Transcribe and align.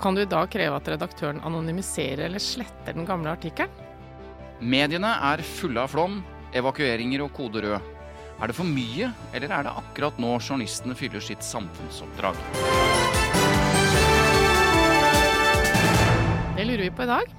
kan 0.00 0.14
du 0.14 0.22
i 0.22 0.28
dag 0.28 0.50
kreve 0.52 0.76
at 0.76 0.88
redaktøren 0.92 1.40
anonymiserer 1.46 2.26
eller 2.26 2.42
sletter 2.42 2.96
den 2.96 3.06
gamle 3.08 3.32
artikkelen? 3.32 3.72
Mediene 4.60 5.10
er 5.32 5.42
fulle 5.44 5.82
av 5.82 5.92
flom, 5.92 6.22
evakueringer 6.56 7.24
og 7.24 7.32
kode 7.36 7.62
rød. 7.64 7.92
Er 8.36 8.50
det 8.50 8.56
for 8.56 8.68
mye, 8.68 9.10
eller 9.36 9.52
er 9.52 9.64
det 9.64 9.72
akkurat 9.80 10.18
nå 10.20 10.34
journalistene 10.36 10.96
fyller 10.96 11.24
sitt 11.24 11.44
samfunnsoppdrag? 11.44 12.36
Det 16.56 16.64
lurer 16.64 16.84
vi 16.86 16.92
på 16.92 17.04
i 17.04 17.10
dag. 17.10 17.32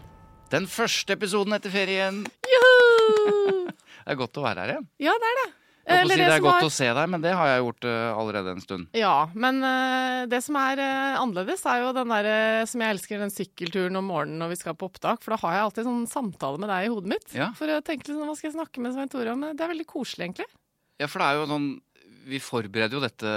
Den 0.54 0.66
første 0.70 1.18
episoden 1.18 1.58
etter 1.58 1.74
ferien. 1.74 2.24
Juhu! 2.54 3.68
Det 4.08 4.14
er 4.14 4.20
godt 4.22 4.38
å 4.40 4.44
være 4.46 4.64
her 4.64 4.70
igjen. 4.72 4.86
Ja, 5.04 5.14
det 5.20 5.28
er 5.28 5.40
det. 5.42 5.48
Eller 5.88 6.18
si 6.18 6.20
det 6.20 6.34
er 6.36 6.44
godt 6.44 6.58
var- 6.58 6.68
å 6.68 6.72
se 6.74 6.88
deg, 6.98 7.10
men 7.14 7.24
det 7.24 7.32
har 7.40 7.48
jeg 7.48 7.62
gjort 7.64 7.86
uh, 7.88 8.20
allerede 8.20 8.52
en 8.52 8.64
stund. 8.64 8.88
Ja, 8.98 9.30
men 9.34 9.62
uh, 9.64 10.26
det 10.28 10.42
som 10.44 10.58
er 10.60 10.82
uh, 10.84 11.22
annerledes, 11.22 11.64
er 11.72 11.86
jo 11.86 11.94
den 11.96 12.12
der 12.12 12.28
eh, 12.32 12.66
som 12.68 12.84
jeg 12.84 12.96
elsker, 12.98 13.22
den 13.24 13.32
sykkelturen 13.32 14.00
om 14.00 14.10
morgenen 14.12 14.44
når 14.44 14.52
vi 14.52 14.60
skal 14.60 14.76
på 14.76 14.90
opptak. 14.92 15.24
For 15.24 15.32
da 15.34 15.40
har 15.46 15.56
jeg 15.56 15.66
alltid 15.68 15.88
sånn 15.88 16.06
samtale 16.12 16.60
med 16.60 16.72
deg 16.74 16.88
i 16.88 16.92
hodet 16.92 17.12
mitt. 17.14 17.28
Ja. 17.36 17.50
For 17.56 17.72
å 17.72 17.80
tenke 17.86 18.10
liksom, 18.10 18.28
hva 18.28 18.36
skal 18.36 18.50
jeg 18.52 18.58
snakke 18.58 18.84
med 18.84 18.96
Svein 18.98 19.12
Tore 19.14 19.36
om? 19.36 19.46
Det 19.48 19.64
er 19.64 19.72
veldig 19.72 19.88
koselig, 19.88 20.28
egentlig. 20.28 20.48
Ja, 21.00 21.08
for 21.08 21.24
det 21.24 21.28
er 21.30 21.40
jo 21.40 21.50
sånn 21.52 21.68
Vi 22.28 22.40
forbereder 22.42 22.98
jo 22.98 23.02
dette 23.04 23.34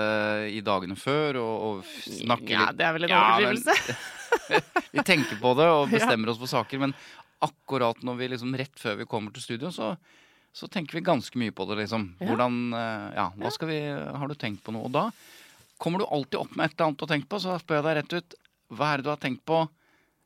i 0.51 0.63
dagene 0.65 0.97
før 0.99 1.39
og, 1.43 1.55
og 1.67 1.91
snakker 2.03 2.55
Ja, 2.57 2.71
det 2.75 2.87
er 2.89 2.97
vel 2.97 3.07
en 3.07 3.13
Ja, 3.13 3.21
overdrivelse. 3.37 3.99
Vi 4.97 5.05
tenker 5.07 5.39
på 5.39 5.53
det 5.59 5.69
og 5.71 5.91
bestemmer 5.95 6.33
oss 6.33 6.41
for 6.41 6.51
saker, 6.51 6.81
men 6.83 6.97
akkurat 7.45 8.03
når 8.05 8.19
vi 8.19 8.27
liksom 8.35 8.57
rett 8.59 8.77
før 8.81 8.99
vi 8.99 9.07
kommer 9.09 9.33
til 9.33 9.45
studio, 9.45 9.71
så, 9.73 9.95
så 10.53 10.67
tenker 10.69 10.99
vi 10.99 11.05
ganske 11.07 11.39
mye 11.39 11.55
på 11.55 11.67
det, 11.71 11.77
liksom. 11.85 12.09
Hvordan 12.19 12.61
eh, 12.75 13.09
Ja, 13.15 13.29
hva 13.39 13.53
skal 13.55 13.71
vi 13.71 13.81
Har 13.91 14.31
du 14.31 14.35
tenkt 14.35 14.65
på 14.67 14.75
noe? 14.75 14.89
Og 14.89 14.95
da 14.95 15.09
kommer 15.81 16.03
du 16.03 16.09
alltid 16.11 16.41
opp 16.41 16.57
med 16.59 16.67
et 16.67 16.75
eller 16.75 16.91
annet 16.91 17.05
å 17.07 17.11
tenke 17.11 17.31
på, 17.31 17.39
så 17.41 17.55
da 17.55 17.61
spør 17.63 17.79
jeg 17.81 17.87
deg 17.87 18.01
rett 18.01 18.17
ut 18.19 18.35
Hva 18.75 18.89
er 18.93 19.01
det 19.01 19.07
du 19.07 19.13
har 19.15 19.21
tenkt 19.23 19.45
på? 19.49 19.63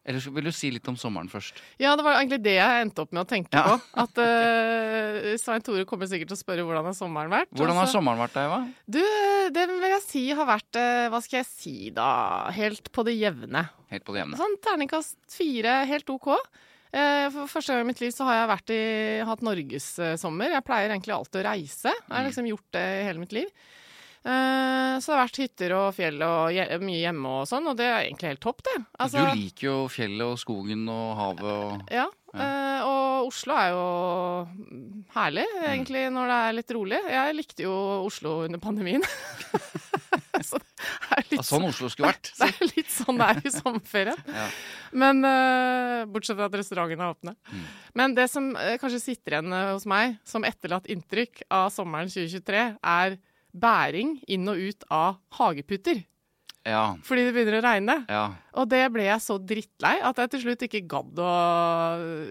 Eller 0.04 0.21
så 0.21 0.28
vil 0.37 0.44
du 0.44 0.53
si 0.53 0.69
litt 0.69 0.88
om 0.91 0.97
sommeren 1.00 1.31
først? 1.32 1.56
Ja, 1.81 1.94
det 1.97 2.04
var 2.04 2.19
egentlig 2.19 2.43
det 2.44 2.59
jeg 2.59 2.81
endte 2.84 3.04
opp 3.06 3.12
med 3.16 3.22
å 3.22 3.28
tenke 3.28 3.56
Ja. 3.56 3.62
på. 3.71 3.76
At 4.03 4.19
uh, 4.21 5.31
Svein 5.41 5.65
Tore 5.65 5.87
kommer 5.88 6.10
sikkert 6.10 6.28
til 6.28 6.37
å 6.37 6.43
spørre 6.43 6.66
hvordan 6.66 6.84
har 6.91 6.97
sommeren 6.99 7.32
vært. 7.32 7.49
Hvordan 7.56 7.78
har 7.78 7.87
altså, 7.87 7.97
sommeren 8.03 8.20
vært, 8.20 8.37
Eva? 8.43 8.59
Du, 8.84 9.00
det 9.56 9.65
vil 9.70 9.87
jeg 9.94 10.03
si 10.04 10.26
har 10.37 10.49
vært 10.50 10.76
uh, 10.76 11.06
Hva 11.15 11.22
skal 11.25 11.41
jeg 11.41 11.49
si, 11.49 11.76
da? 11.97 12.10
Helt 12.53 12.93
på 12.93 13.06
det 13.09 13.16
jevne. 13.16 13.65
Helt 13.94 14.04
på 14.04 14.12
det 14.12 14.25
jevne. 14.26 14.41
Sånn 14.43 14.59
terningkast 14.66 15.16
fire, 15.32 15.81
helt 15.88 16.12
OK. 16.12 16.34
Eh, 16.94 17.28
For 17.34 17.50
første 17.50 17.75
gang 17.75 17.82
i 17.82 17.88
mitt 17.91 18.00
liv 18.05 18.12
så 18.15 18.25
har 18.28 18.37
jeg 18.38 18.50
vært 18.55 18.71
i, 18.75 18.82
hatt 19.27 19.41
norgessommer. 19.43 20.53
Jeg 20.55 20.65
pleier 20.69 20.93
egentlig 20.94 21.15
alltid 21.16 21.41
å 21.43 21.49
reise. 21.50 21.91
Jeg 21.91 22.12
har 22.15 22.22
Mm. 22.22 22.28
liksom 22.31 22.47
gjort 22.53 22.69
det 22.77 22.84
i 23.00 23.05
hele 23.09 23.19
mitt 23.19 23.32
liv. 23.34 23.49
Eh, 24.25 24.99
Så 25.03 25.10
det 25.10 25.16
har 25.19 25.27
vært 25.27 25.41
hytter 25.43 25.72
og 25.75 25.94
fjell 25.97 26.22
og 26.22 26.81
mye 26.81 27.00
hjemme 27.03 27.27
og 27.27 27.49
sånn, 27.50 27.66
og 27.69 27.77
det 27.77 27.84
er 27.91 28.05
egentlig 28.06 28.31
helt 28.31 28.41
topp, 28.41 28.62
det. 28.62 28.84
Altså, 29.00 29.19
du 29.27 29.34
liker 29.41 29.66
jo 29.66 29.88
fjellet 29.88 30.22
og 30.22 30.38
skogen 30.38 30.88
og 30.88 31.16
havet 31.19 31.44
og 31.44 31.91
Ja. 31.93 32.06
ja. 32.32 32.84
og 32.87 33.26
Oslo 33.26 33.53
er 33.55 33.71
jo 33.75 34.49
herlig, 35.16 35.44
Mm. 35.44 35.65
egentlig, 35.66 36.12
når 36.12 36.26
det 36.31 36.38
er 36.44 36.53
litt 36.53 36.71
rolig. 36.71 37.00
Jeg 37.11 37.34
likte 37.37 37.62
jo 37.66 37.75
Oslo 38.06 38.44
under 38.44 38.59
pandemien. 38.59 39.03
så 40.49 40.59
det 40.61 41.39
er 41.39 41.45
Sånn 41.47 41.67
Oslo 41.69 41.89
skulle 41.93 42.11
vært. 42.12 42.31
det 42.39 42.49
er 42.49 42.72
litt 42.77 42.91
sånn 42.93 43.21
det 43.21 43.28
er 43.31 43.43
i 43.43 43.55
sommerferien. 43.55 44.22
Ja. 44.34 44.47
Men 44.95 45.21
uh, 45.27 46.05
Bortsett 46.11 46.37
fra 46.39 46.49
at 46.49 46.56
restaurantene 46.59 47.06
er 47.06 47.15
åpne. 47.15 47.34
Mm. 47.50 47.62
Men 47.99 48.17
det 48.17 48.27
som 48.33 48.50
uh, 48.56 48.75
kanskje 48.81 49.03
sitter 49.03 49.37
igjen 49.37 49.55
eh, 49.55 49.71
hos 49.73 49.87
meg 49.91 50.17
som 50.27 50.47
etterlatt 50.47 50.89
inntrykk 50.91 51.44
av 51.55 51.69
sommeren 51.75 52.11
2023, 52.11 52.65
er 52.78 53.17
bæring 53.55 54.17
inn 54.31 54.50
og 54.50 54.59
ut 54.59 54.87
av 54.94 55.19
hageputer. 55.39 56.03
Ja. 56.67 56.94
Fordi 57.05 57.27
det 57.27 57.34
begynner 57.37 57.59
å 57.61 57.65
regne. 57.65 57.99
ja. 58.09 58.25
Og 58.59 58.71
det 58.71 58.84
ble 58.94 59.06
jeg 59.06 59.23
så 59.23 59.37
drittlei 59.39 59.97
at 60.06 60.23
jeg 60.23 60.33
til 60.33 60.44
slutt 60.47 60.65
ikke 60.67 60.84
gadd 60.91 61.19
å 61.21 61.33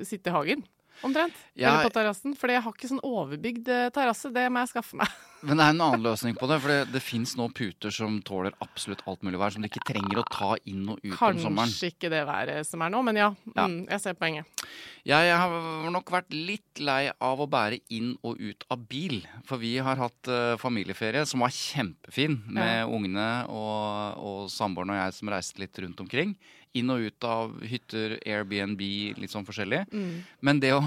sitte 0.07 0.31
i 0.31 0.35
hagen. 0.35 0.63
Omtrent. 1.03 1.35
Ja, 1.53 1.73
Eller 1.73 1.89
på 1.89 1.93
terrassen. 1.95 2.35
Fordi 2.39 2.55
jeg 2.55 2.63
har 2.65 2.75
ikke 2.75 2.91
sånn 2.93 3.03
overbygd 3.03 3.69
terrasse. 3.95 4.31
Det 4.33 4.47
må 4.51 4.63
jeg 4.63 4.71
skaffe 4.73 4.99
meg. 4.99 5.19
Men 5.43 5.59
det 5.59 5.65
er 5.65 5.73
en 5.73 5.81
annen 5.83 6.03
løsning 6.05 6.37
på 6.39 6.47
det. 6.47 6.57
For 6.63 6.71
det, 6.71 6.77
det 6.93 7.01
fins 7.03 7.33
nå 7.39 7.49
puter 7.55 7.91
som 7.93 8.15
tåler 8.25 8.55
absolutt 8.63 9.03
alt 9.09 9.25
mulig 9.27 9.39
vær. 9.41 9.51
Som 9.55 9.65
du 9.65 9.67
ikke 9.67 9.83
trenger 9.89 10.21
å 10.21 10.25
ta 10.31 10.53
inn 10.69 10.85
og 10.93 11.01
ut 11.03 11.11
om 11.11 11.41
sommeren. 11.41 11.67
Kanskje 11.67 11.91
ikke 11.91 12.11
det 12.13 12.21
været 12.29 12.67
som 12.69 12.83
er 12.85 12.93
nå, 12.93 13.01
men 13.09 13.19
ja. 13.19 13.29
Ja. 13.51 13.65
Mm, 13.67 13.81
jeg 13.91 14.03
ser 14.05 14.17
poenget. 14.19 14.63
Jeg, 15.03 15.27
jeg 15.27 15.35
har 15.41 15.91
nok 15.91 16.13
vært 16.15 16.31
litt 16.33 16.79
lei 16.83 17.01
av 17.11 17.43
å 17.43 17.49
bære 17.51 17.81
inn 17.93 18.13
og 18.23 18.39
ut 18.39 18.63
av 18.71 18.87
bil. 18.89 19.19
For 19.49 19.59
vi 19.61 19.75
har 19.83 19.99
hatt 19.99 20.31
uh, 20.31 20.55
familieferie 20.61 21.25
som 21.29 21.43
var 21.43 21.53
kjempefin 21.53 22.39
med 22.47 22.73
Ja. 22.73 22.87
ungene 22.87 23.29
og, 23.51 24.19
og 24.23 24.51
samboeren 24.53 24.95
og 24.95 25.01
jeg 25.01 25.17
som 25.19 25.31
reiste 25.33 25.59
litt 25.63 25.83
rundt 25.83 25.99
omkring. 26.05 26.37
Inn 26.73 26.89
og 26.89 27.03
ut 27.05 27.27
av 27.29 27.51
hytter, 27.69 28.15
Airbnb, 28.25 28.79
litt 29.19 29.33
sånn 29.33 29.45
forskjellig. 29.45 29.83
Mm. 29.93 30.23
Men 30.41 30.63
det 30.63 30.71
å 30.77 30.81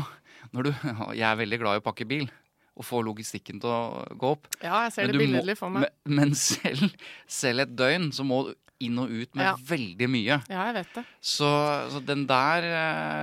når 0.54 0.68
du, 0.68 0.72
Jeg 1.18 1.26
er 1.28 1.38
veldig 1.40 1.58
glad 1.62 1.78
i 1.78 1.80
å 1.80 1.84
pakke 1.84 2.06
bil. 2.08 2.28
Og 2.76 2.84
få 2.84 3.00
logistikken 3.06 3.60
til 3.62 3.72
å 3.72 4.04
gå 4.20 4.34
opp. 4.36 4.50
Ja, 4.60 4.82
jeg 4.84 4.92
ser 4.92 5.08
Men 5.08 5.16
det 5.16 5.22
billedlig 5.24 5.56
for 5.56 5.72
meg. 5.72 5.88
Men, 6.04 6.18
men 6.18 6.34
selv, 6.36 6.90
selv 7.24 7.64
et 7.64 7.72
døgn 7.78 8.10
så 8.12 8.26
må 8.26 8.42
du 8.50 8.54
inn 8.80 8.98
og 8.98 9.08
ut 9.10 9.34
med 9.34 9.44
Ja. 9.46 9.54
veldig 9.56 10.08
mye. 10.10 10.36
Ja, 10.50 10.66
jeg 10.68 10.74
vet 10.74 10.94
det. 10.94 11.04
Så, 11.20 11.48
så 11.90 12.00
den 12.04 12.26
der 12.26 12.66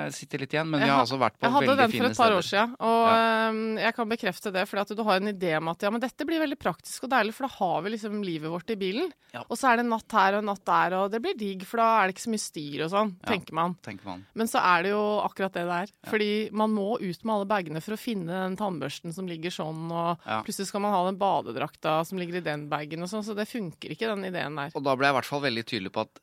uh, 0.08 0.10
sitter 0.12 0.40
litt 0.40 0.54
igjen. 0.54 0.70
Men 0.70 0.82
Jeg 0.82 0.88
vi 0.90 0.94
har 0.94 1.04
altså 1.04 1.20
vært 1.22 1.38
på 1.40 1.50
veldig 1.50 1.60
fine 1.60 1.64
steder. 1.64 1.74
Jeg 1.74 1.78
hadde 1.78 1.92
den 1.94 2.00
for 2.00 2.10
et 2.10 2.18
par 2.18 2.34
år 2.38 2.46
siden, 2.48 2.76
og 2.80 3.04
øhm, 3.14 3.78
jeg 3.84 3.94
kan 3.96 4.10
bekrefte 4.10 4.52
det. 4.54 4.64
fordi 4.70 4.82
at 4.82 4.96
du 4.98 5.04
har 5.04 5.16
en 5.22 5.32
idé 5.34 5.58
om 5.58 5.68
at 5.70 5.82
ja, 5.86 5.90
men 5.94 6.02
dette 6.02 6.26
blir 6.26 6.40
veldig 6.42 6.58
praktisk 6.60 7.04
og 7.06 7.10
deilig, 7.14 7.34
for 7.38 7.48
da 7.48 7.54
har 7.60 7.82
vi 7.86 7.90
liksom 7.96 8.24
livet 8.24 8.50
vårt 8.50 8.70
i 8.74 8.76
bilen. 8.80 9.12
Ja. 9.34 9.44
Og 9.50 9.58
så 9.58 9.72
er 9.72 9.78
det 9.82 9.86
natt 9.90 10.12
her 10.12 10.40
og 10.40 10.44
natt 10.46 10.64
der, 10.66 10.94
og 10.98 11.12
det 11.14 11.22
blir 11.22 11.38
digg, 11.38 11.64
for 11.66 11.78
da 11.78 11.88
er 12.02 12.08
det 12.10 12.16
ikke 12.18 12.26
så 12.28 12.34
mye 12.34 12.46
styr 12.46 12.84
og 12.86 12.92
sånn, 12.94 13.14
Ja. 13.24 13.30
tenker 13.34 13.54
man. 13.54 13.76
tenker 13.86 14.06
man. 14.06 14.26
Men 14.34 14.48
så 14.48 14.60
er 14.62 14.84
det 14.84 14.92
jo 14.92 15.04
akkurat 15.22 15.54
det 15.54 15.66
det 15.70 15.78
er. 15.84 15.94
Fordi 16.10 16.32
man 16.52 16.74
må 16.74 16.98
ut 17.02 17.24
med 17.26 17.34
alle 17.36 17.46
bagene 17.50 17.82
for 17.82 17.94
å 17.94 18.00
finne 18.02 18.28
den 18.30 18.58
tannbørsten 18.58 19.14
som 19.14 19.28
ligger 19.28 19.50
sånn, 19.54 19.92
og 19.92 20.20
Ja. 20.26 20.42
plutselig 20.44 20.68
skal 20.68 20.82
man 20.82 20.94
ha 20.94 21.06
den 21.06 21.18
badedrakta 21.18 22.06
som 22.06 22.18
ligger 22.18 22.38
i 22.38 22.46
den 22.46 22.68
bagen 22.70 23.02
og 23.04 23.10
sånn, 23.10 23.24
så 23.26 23.36
det 23.36 23.48
funker 23.48 23.92
ikke, 23.94 24.08
den 24.10 24.26
ideen 24.26 24.56
der. 24.56 24.72
Og 24.76 24.84
da 24.84 24.96
ble 24.96 25.08
jeg 25.08 25.14
i 25.14 25.18
hvert 25.20 25.26
fall 25.26 25.42
veldig 25.44 25.66
tydelig 25.70 25.94
på 25.94 26.06
at 26.06 26.22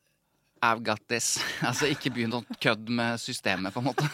I've 0.60 0.84
got 0.84 1.00
this. 1.08 1.38
Altså 1.68 1.88
ikke 1.90 2.12
begynn 2.14 2.36
å 2.36 2.44
kødde 2.60 2.92
med 2.92 3.20
systemet, 3.20 3.72
på 3.74 3.82
en 3.82 3.90
måte. 3.90 4.08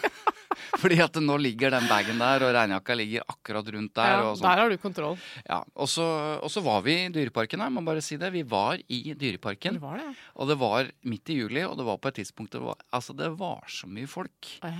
Fordi 0.81 0.99
at 1.03 1.17
nå 1.21 1.37
ligger 1.41 1.73
den 1.73 1.87
bagen 1.89 2.21
der, 2.21 2.45
og 2.47 2.53
regnjakka 2.55 2.95
ligger 2.97 3.25
akkurat 3.29 3.71
rundt 3.75 3.93
der. 3.97 4.13
Ja, 4.13 4.21
og 4.29 4.37
sånn. 4.39 4.47
der 4.49 4.61
har 4.63 4.73
du 4.73 4.77
kontroll. 4.81 5.17
Ja, 5.47 5.59
og 5.75 5.89
så, 5.91 6.05
og 6.43 6.51
så 6.53 6.63
var 6.65 6.83
vi 6.85 6.95
i 7.05 7.09
Dyreparken 7.13 7.63
her, 7.63 7.73
må 7.73 7.83
bare 7.87 8.03
si 8.05 8.17
det. 8.19 8.31
Vi 8.35 8.43
var 8.47 8.81
i 8.87 9.01
Dyreparken. 9.17 9.77
Det 9.79 9.83
var 9.83 10.01
det. 10.01 10.09
Og 10.35 10.51
det 10.51 10.57
var 10.61 10.91
midt 11.07 11.33
i 11.33 11.39
juli, 11.39 11.63
og 11.67 11.77
det 11.79 11.87
var 11.87 12.01
på 12.01 12.11
et 12.11 12.19
tidspunkt 12.21 12.55
det 12.57 12.63
var, 12.63 12.79
Altså, 12.95 13.13
det 13.17 13.29
var 13.39 13.63
så 13.71 13.87
mye 13.91 14.07
folk 14.09 14.51
ja. 14.63 14.71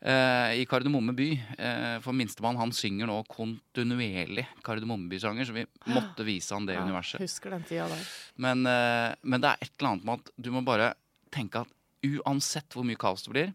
eh, 0.00 0.60
i 0.62 0.66
Kardemomme 0.68 1.14
by. 1.16 1.28
Eh, 1.58 1.96
for 2.04 2.16
minstemann, 2.16 2.58
han 2.60 2.72
synger 2.76 3.10
nå 3.10 3.20
kontinuerlig 3.32 4.46
Kardemommeby-sanger, 4.66 5.48
så 5.48 5.56
vi 5.56 5.66
måtte 5.92 6.26
vise 6.26 6.54
han 6.56 6.66
det 6.68 6.76
Ja, 6.78 6.84
universet. 6.86 7.20
Husker 7.22 7.54
den 7.56 7.64
tida 7.68 7.88
der. 7.90 8.04
Men, 8.42 8.66
eh, 8.70 9.14
men 9.22 9.42
det 9.42 9.52
er 9.52 9.66
et 9.66 9.72
eller 9.78 9.94
annet 9.94 10.08
med 10.08 10.20
at 10.22 10.32
du 10.36 10.52
må 10.54 10.64
bare 10.66 10.92
tenke 11.34 11.64
at 11.64 11.72
uansett 12.06 12.76
hvor 12.76 12.86
mye 12.86 12.98
kaos 13.00 13.24
det 13.26 13.32
blir, 13.32 13.52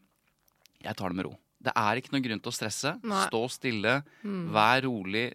jeg 0.81 0.97
tar 0.97 1.13
det 1.13 1.19
med 1.21 1.27
ro. 1.29 1.35
Det 1.61 1.73
er 1.77 1.99
ikke 2.01 2.11
noen 2.15 2.23
grunn 2.25 2.39
til 2.41 2.49
å 2.51 2.55
stresse. 2.57 2.95
Nei. 3.03 3.25
Stå 3.29 3.43
stille, 3.53 3.99
Mm. 4.23 4.49
vær 4.55 4.81
rolig. 4.87 5.27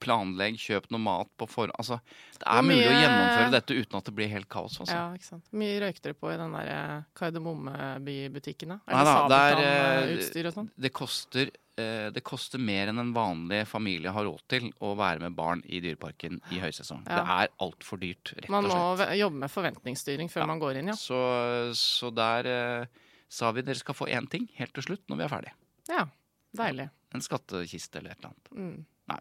planlegg, 0.00 0.54
kjøp 0.56 0.86
noe 0.94 0.98
mat 1.04 1.28
på 1.36 1.44
forhånd. 1.46 1.74
Altså, 1.76 1.98
det 2.38 2.46
er 2.48 2.62
mye... 2.64 2.72
mulig 2.72 2.86
å 2.88 3.00
gjennomføre 3.02 3.50
dette 3.52 3.74
uten 3.76 3.98
at 3.98 4.04
det 4.08 4.14
blir 4.16 4.30
helt 4.32 4.48
kaos. 4.48 4.78
Altså. 4.80 4.94
Ja, 4.96 5.12
ikke 5.12 5.26
sant. 5.28 5.44
Mye 5.52 5.74
røykte 5.82 6.02
dere 6.08 6.14
på 6.16 6.30
i 6.32 6.38
den 6.40 6.54
der 6.56 6.70
eh, 6.72 7.02
Kardemommeby-butikken? 7.20 8.72
Nei 8.86 9.02
da, 9.04 9.14
det 9.28 9.36
er, 9.40 9.58
eh, 9.58 9.66
Sabeltann-utstyr 9.66 10.48
og 10.50 10.54
sånn? 10.56 10.70
Det 10.86 10.92
koster, 10.96 11.50
eh, 11.76 12.08
det 12.16 12.22
koster 12.24 12.58
mer 12.64 12.88
enn 12.88 12.98
en 13.02 13.12
vanlig 13.12 13.66
familie 13.68 14.10
har 14.14 14.24
råd 14.24 14.40
til 14.48 14.70
å 14.80 14.94
være 14.96 15.20
med 15.20 15.36
barn 15.36 15.62
i 15.68 15.80
Dyreparken 15.84 16.40
i 16.50 16.60
høysesong. 16.64 17.04
Ja. 17.06 17.20
Det 17.20 17.36
er 17.36 17.52
altfor 17.66 18.00
dyrt, 18.00 18.32
rett 18.36 18.48
og 18.48 18.48
slett. 18.48 18.50
Man 18.56 18.70
må 18.72 19.18
jobbe 19.20 19.36
med 19.44 19.50
forventningsstyring 19.52 20.30
før 20.32 20.40
Ja. 20.44 20.46
man 20.46 20.60
går 20.60 20.76
inn, 20.80 20.86
ja. 20.88 20.96
Så, 20.96 21.20
så 21.76 22.10
der 22.14 22.46
eh, 22.46 22.86
sa 23.30 23.52
vi 23.54 23.62
dere 23.66 23.78
skal 23.78 23.94
få 23.96 24.08
én 24.10 24.26
ting 24.30 24.48
helt 24.58 24.72
til 24.76 24.82
slutt 24.88 25.04
når 25.10 25.20
vi 25.20 25.26
er 25.28 25.32
ferdig. 25.36 25.52
Ja, 25.90 26.06
Deilig. 26.58 26.88
En 27.14 27.22
skattkiste 27.22 28.00
eller 28.00 28.10
et 28.16 28.18
eller 28.24 28.32
annet. 28.32 28.48
Mm. 28.58 28.86
Nei. 29.10 29.18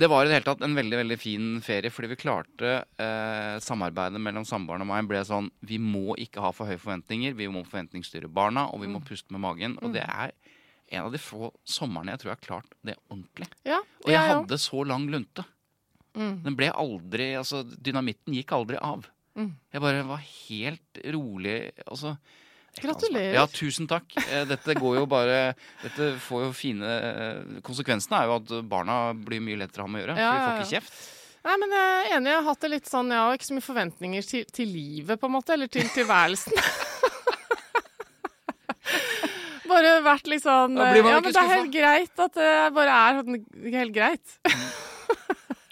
Det 0.00 0.08
var 0.12 0.24
i 0.24 0.28
det 0.30 0.34
hele 0.38 0.46
tatt 0.46 0.62
en 0.64 0.74
veldig 0.76 0.96
veldig 1.02 1.16
fin 1.20 1.44
ferie, 1.64 1.90
fordi 1.92 2.08
vi 2.12 2.16
klarte 2.20 2.70
eh, 3.00 3.58
Samarbeidet 3.64 4.20
mellom 4.20 4.44
samboeren 4.48 4.84
og 4.84 4.88
meg 4.90 5.08
ble 5.08 5.20
sånn 5.24 5.50
Vi 5.68 5.78
må 5.80 6.14
ikke 6.20 6.40
ha 6.44 6.50
for 6.56 6.68
høye 6.68 6.80
forventninger. 6.80 7.36
Vi 7.36 7.48
må 7.52 7.62
forventningsstyre 7.68 8.28
barna, 8.32 8.66
og 8.72 8.80
vi 8.80 8.88
Mm. 8.88 8.96
må 8.96 9.02
puste 9.04 9.32
med 9.36 9.40
magen. 9.44 9.76
Og 9.82 9.92
det 9.92 10.02
er 10.04 10.32
en 10.92 11.04
av 11.04 11.12
de 11.12 11.18
få 11.20 11.52
somrene 11.64 12.12
jeg 12.14 12.20
tror 12.22 12.30
jeg 12.32 12.38
har 12.38 12.46
klart 12.48 12.72
det 12.84 12.96
ordentlig. 13.10 13.48
Ja, 13.68 13.78
Og 14.04 14.08
jeg 14.08 14.16
ja, 14.16 14.26
ja. 14.28 14.40
hadde 14.40 14.58
så 14.58 14.84
lang 14.86 15.08
lunte. 15.12 15.44
Mm. 16.16 16.42
Den 16.42 16.56
ble 16.56 16.70
aldri 16.72 17.34
Altså, 17.38 17.62
dynamitten 17.64 18.32
gikk 18.34 18.52
aldri 18.56 18.76
av. 18.80 19.04
Mm. 19.36 19.52
Jeg 19.72 19.80
bare 19.84 20.06
var 20.08 20.24
helt 20.24 21.04
rolig. 21.12 21.72
Altså 21.86 22.16
Gratulerer. 22.78 23.34
Ja, 23.34 23.46
tusen 23.50 23.88
takk. 23.90 24.14
Eh, 24.28 24.44
Dette 24.48 24.76
går 24.78 25.00
jo 25.00 25.06
bare 25.10 25.54
Dette 25.82 26.12
får 26.22 26.44
jo 26.44 26.50
fine 26.54 26.92
Konsekvensene 27.66 28.20
er 28.20 28.28
jo 28.30 28.36
at 28.38 28.52
barna 28.70 29.00
blir 29.16 29.42
mye 29.42 29.58
lettere 29.58 29.82
å 29.82 29.88
ha 29.88 29.90
med 29.90 30.04
å 30.04 30.04
gjøre. 30.04 30.18
Ja, 30.20 30.30
for 30.30 30.38
de 30.38 30.44
får 30.44 30.62
ikke 30.62 30.76
kjeft. 30.78 31.00
Nei, 31.40 31.56
men 31.56 31.72
jeg 31.72 31.88
er 31.88 32.14
enig. 32.18 32.30
Jeg 32.30 32.36
har 32.36 32.46
hatt 32.50 32.62
det 32.66 32.70
litt 32.74 32.88
sånn, 32.90 33.10
jeg 33.14 33.24
har 33.24 33.38
ikke 33.38 33.48
så 33.48 33.56
mye 33.56 33.64
forventninger 33.64 34.26
til, 34.28 34.44
til 34.52 34.68
livet, 34.70 35.20
på 35.20 35.28
en 35.28 35.34
måte. 35.38 35.56
Eller 35.56 35.72
til 35.72 35.88
tilværelsen. 35.94 36.52
bare 39.70 39.96
vært 40.04 40.28
litt 40.30 40.44
sånn 40.44 40.76
Ja, 40.78 40.90
men 40.94 41.24
det 41.24 41.34
er 41.38 41.52
helt 41.54 41.72
greit 41.74 42.22
at 42.26 42.36
det 42.36 42.52
bare 42.76 43.00
er 43.06 43.20
helt 43.78 43.94
greit. 43.94 44.36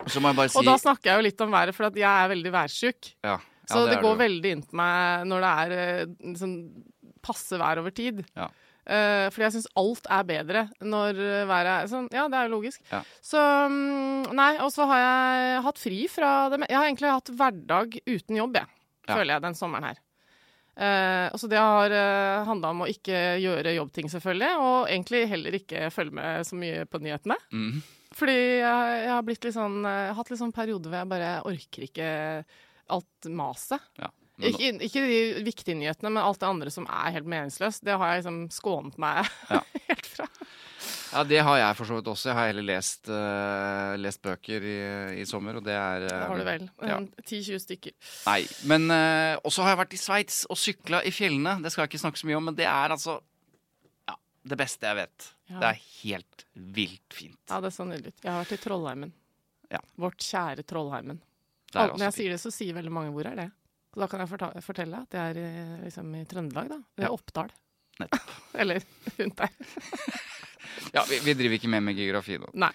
Og 0.08 0.64
da 0.64 0.78
snakker 0.80 1.10
jeg 1.10 1.18
jo 1.18 1.24
litt 1.26 1.42
om 1.44 1.52
været, 1.52 1.76
for 1.76 1.90
at 1.90 1.96
jeg 1.98 2.08
er 2.08 2.30
veldig 2.32 2.52
værsjuk. 2.54 3.12
ja, 3.26 3.36
Så 3.68 3.84
det, 3.84 3.96
det 3.96 4.02
går 4.04 4.16
det 4.16 4.24
veldig 4.24 4.54
inn 4.54 4.64
på 4.64 4.78
meg 4.80 5.28
når 5.28 5.44
det 5.44 5.52
er 5.64 5.76
eh, 5.78 6.32
sånn 6.40 6.56
passe 7.24 7.58
vær 7.60 7.82
over 7.82 7.94
tid. 7.94 8.24
Ja. 8.38 8.48
Uh, 8.88 9.28
fordi 9.28 9.44
jeg 9.44 9.54
syns 9.58 9.68
alt 9.76 10.06
er 10.16 10.22
bedre 10.24 10.60
når 10.80 11.18
eh, 11.20 11.44
været 11.48 11.72
er 11.74 11.88
sånn. 11.90 12.06
Ja, 12.14 12.24
det 12.32 12.38
er 12.38 12.46
jo 12.46 12.54
logisk. 12.54 12.80
Ja. 12.88 13.02
Så 13.20 13.36
mm, 13.68 14.30
Nei, 14.38 14.54
og 14.64 14.72
så 14.72 14.86
har 14.88 15.02
jeg 15.02 15.58
hatt 15.66 15.80
fri 15.82 15.98
fra 16.08 16.30
det 16.48 16.62
Jeg 16.62 16.78
har 16.78 16.86
egentlig 16.86 17.10
hatt 17.12 17.28
hverdag 17.36 17.98
uten 18.08 18.38
jobb, 18.38 18.56
jeg. 18.62 18.70
Ja. 19.04 19.10
Føler 19.10 19.34
jeg, 19.34 19.44
den 19.44 19.58
sommeren 19.58 19.90
her. 19.90 20.00
Uh, 20.78 21.36
så 21.36 21.50
det 21.52 21.60
har 21.60 21.92
uh, 21.92 22.46
handla 22.48 22.72
om 22.72 22.86
å 22.86 22.88
ikke 22.88 23.20
gjøre 23.42 23.76
jobbting, 23.76 24.08
selvfølgelig. 24.14 24.50
Og 24.64 24.78
egentlig 24.86 25.22
heller 25.34 25.58
ikke 25.60 25.92
følge 25.92 26.16
med 26.22 26.48
så 26.48 26.56
mye 26.56 26.88
på 26.88 27.02
nyhetene. 27.04 27.36
Mm. 27.52 27.82
Fordi 28.16 28.38
jeg, 28.40 28.96
jeg 29.04 29.12
har 29.12 29.26
blitt 29.26 29.44
litt 29.44 29.58
sånn 29.58 29.82
hatt 29.84 30.30
litt 30.32 30.40
sånn 30.40 30.54
periode 30.56 30.88
hvor 30.88 30.96
jeg 30.96 31.10
bare 31.10 31.32
orker 31.44 31.84
ikke 31.84 32.08
alt 32.94 33.28
maset. 33.30 33.82
Ja. 34.00 34.10
Ikke, 34.38 34.68
ikke 34.86 35.00
de 35.02 35.18
viktige 35.42 35.74
nyhetene, 35.74 36.12
men 36.14 36.22
alt 36.22 36.38
det 36.38 36.46
andre 36.46 36.70
som 36.70 36.84
er 36.86 37.10
helt 37.16 37.26
meningsløst. 37.26 37.82
Det 37.82 37.96
har 37.98 38.12
jeg 38.12 38.20
liksom 38.22 38.36
skånet 38.54 38.98
meg 39.02 39.26
Ja. 39.50 39.58
helt 39.88 40.06
fra. 40.06 40.28
ja, 41.10 41.24
det 41.26 41.40
har 41.42 41.56
jeg 41.58 41.78
for 41.80 41.90
så 41.90 41.96
vidt 41.98 42.10
også. 42.12 42.28
Jeg 42.30 42.38
har 42.38 42.46
heller 42.52 42.66
lest, 42.68 43.10
uh, 43.10 43.96
lest 43.98 44.22
bøker 44.22 44.62
i, 44.62 44.76
i 45.18 45.26
sommer, 45.26 45.58
og 45.58 45.66
det 45.66 45.74
er 45.74 46.06
Det 46.06 46.12
eh, 46.14 46.22
har 46.30 46.38
du 46.38 46.46
vel. 46.46 46.68
Ja. 46.86 47.00
10-20 47.26 47.64
stykker. 47.66 47.96
Nei, 48.28 48.38
men 48.70 48.86
uh, 48.94 49.34
også 49.42 49.66
har 49.66 49.74
jeg 49.74 49.82
vært 49.82 49.98
i 49.98 50.02
Sveits 50.04 50.38
og 50.46 50.60
sykla 50.62 51.02
i 51.02 51.10
fjellene. 51.18 51.58
Det 51.64 51.74
skal 51.74 51.84
jeg 51.88 51.92
ikke 51.96 52.04
snakke 52.06 52.22
så 52.22 52.30
mye 52.30 52.38
om, 52.38 52.46
men 52.52 52.58
det 52.62 52.68
er 52.70 52.94
altså 52.94 53.18
ja, 54.06 54.14
det 54.54 54.60
beste 54.62 54.86
jeg 54.86 55.00
vet. 55.02 55.30
Ja. 55.50 55.58
Det 55.64 55.72
er 55.74 55.82
helt 56.04 56.46
vilt 56.78 57.16
fint. 57.24 57.40
Ja, 57.50 57.58
det 57.58 57.72
er 57.72 57.80
så 57.80 57.88
nydelig 57.90 58.14
ut. 58.14 58.22
Jeg 58.22 58.30
har 58.36 58.44
vært 58.44 58.54
i 58.54 58.62
Trollheimen. 58.68 59.16
Ja. 59.74 59.82
Vårt 60.00 60.22
kjære 60.24 60.62
Trollheimen. 60.68 61.18
Det 61.68 61.76
er 61.78 61.84
Al- 61.84 61.96
Når 61.98 62.06
jeg 62.08 62.16
sier 62.18 62.30
det, 62.34 62.40
så 62.40 62.50
sier 62.54 62.74
veldig 62.78 62.92
mange 62.92 63.12
hvor 63.12 63.26
er 63.28 63.36
det. 63.36 63.48
Så 63.94 64.00
da 64.02 64.06
kan 64.08 64.20
jeg 64.24 64.62
fortelle 64.64 65.02
at 65.02 65.10
det 65.14 65.20
er 65.20 65.38
eh, 65.42 65.76
liksom 65.84 66.14
i 66.16 66.24
Trøndelag, 66.28 66.68
da. 66.72 66.78
Er 66.98 67.08
Ja. 67.08 67.12
Oppdal. 67.14 67.50
Eller 68.62 68.82
rundt 69.18 69.36
der. 69.36 69.48
Ja, 70.94 71.02
vi, 71.08 71.18
vi 71.24 71.32
driver 71.34 71.56
ikke 71.56 71.68
med 71.68 71.82
med 71.82 71.96
geografi 71.98 72.36
nå. 72.38 72.46
Nei. 72.54 72.70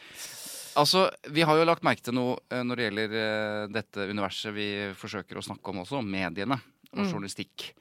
Altså, 0.77 1.05
Vi 1.31 1.41
har 1.45 1.55
jo 1.57 1.63
lagt 1.65 1.85
merke 1.85 2.03
til 2.03 2.13
noe 2.17 2.35
eh, 2.51 2.61
når 2.65 2.75
det 2.79 2.85
gjelder 2.89 3.13
eh, 3.19 3.67
dette 3.71 4.05
universet 4.09 4.53
vi 4.53 4.65
forsøker 4.99 5.39
å 5.39 5.43
snakke 5.45 5.71
om 5.71 5.81
også, 5.85 6.01
mediene 6.05 6.57
og 6.93 6.99
Mm. 6.99 7.07
journalistikk. 7.09 7.71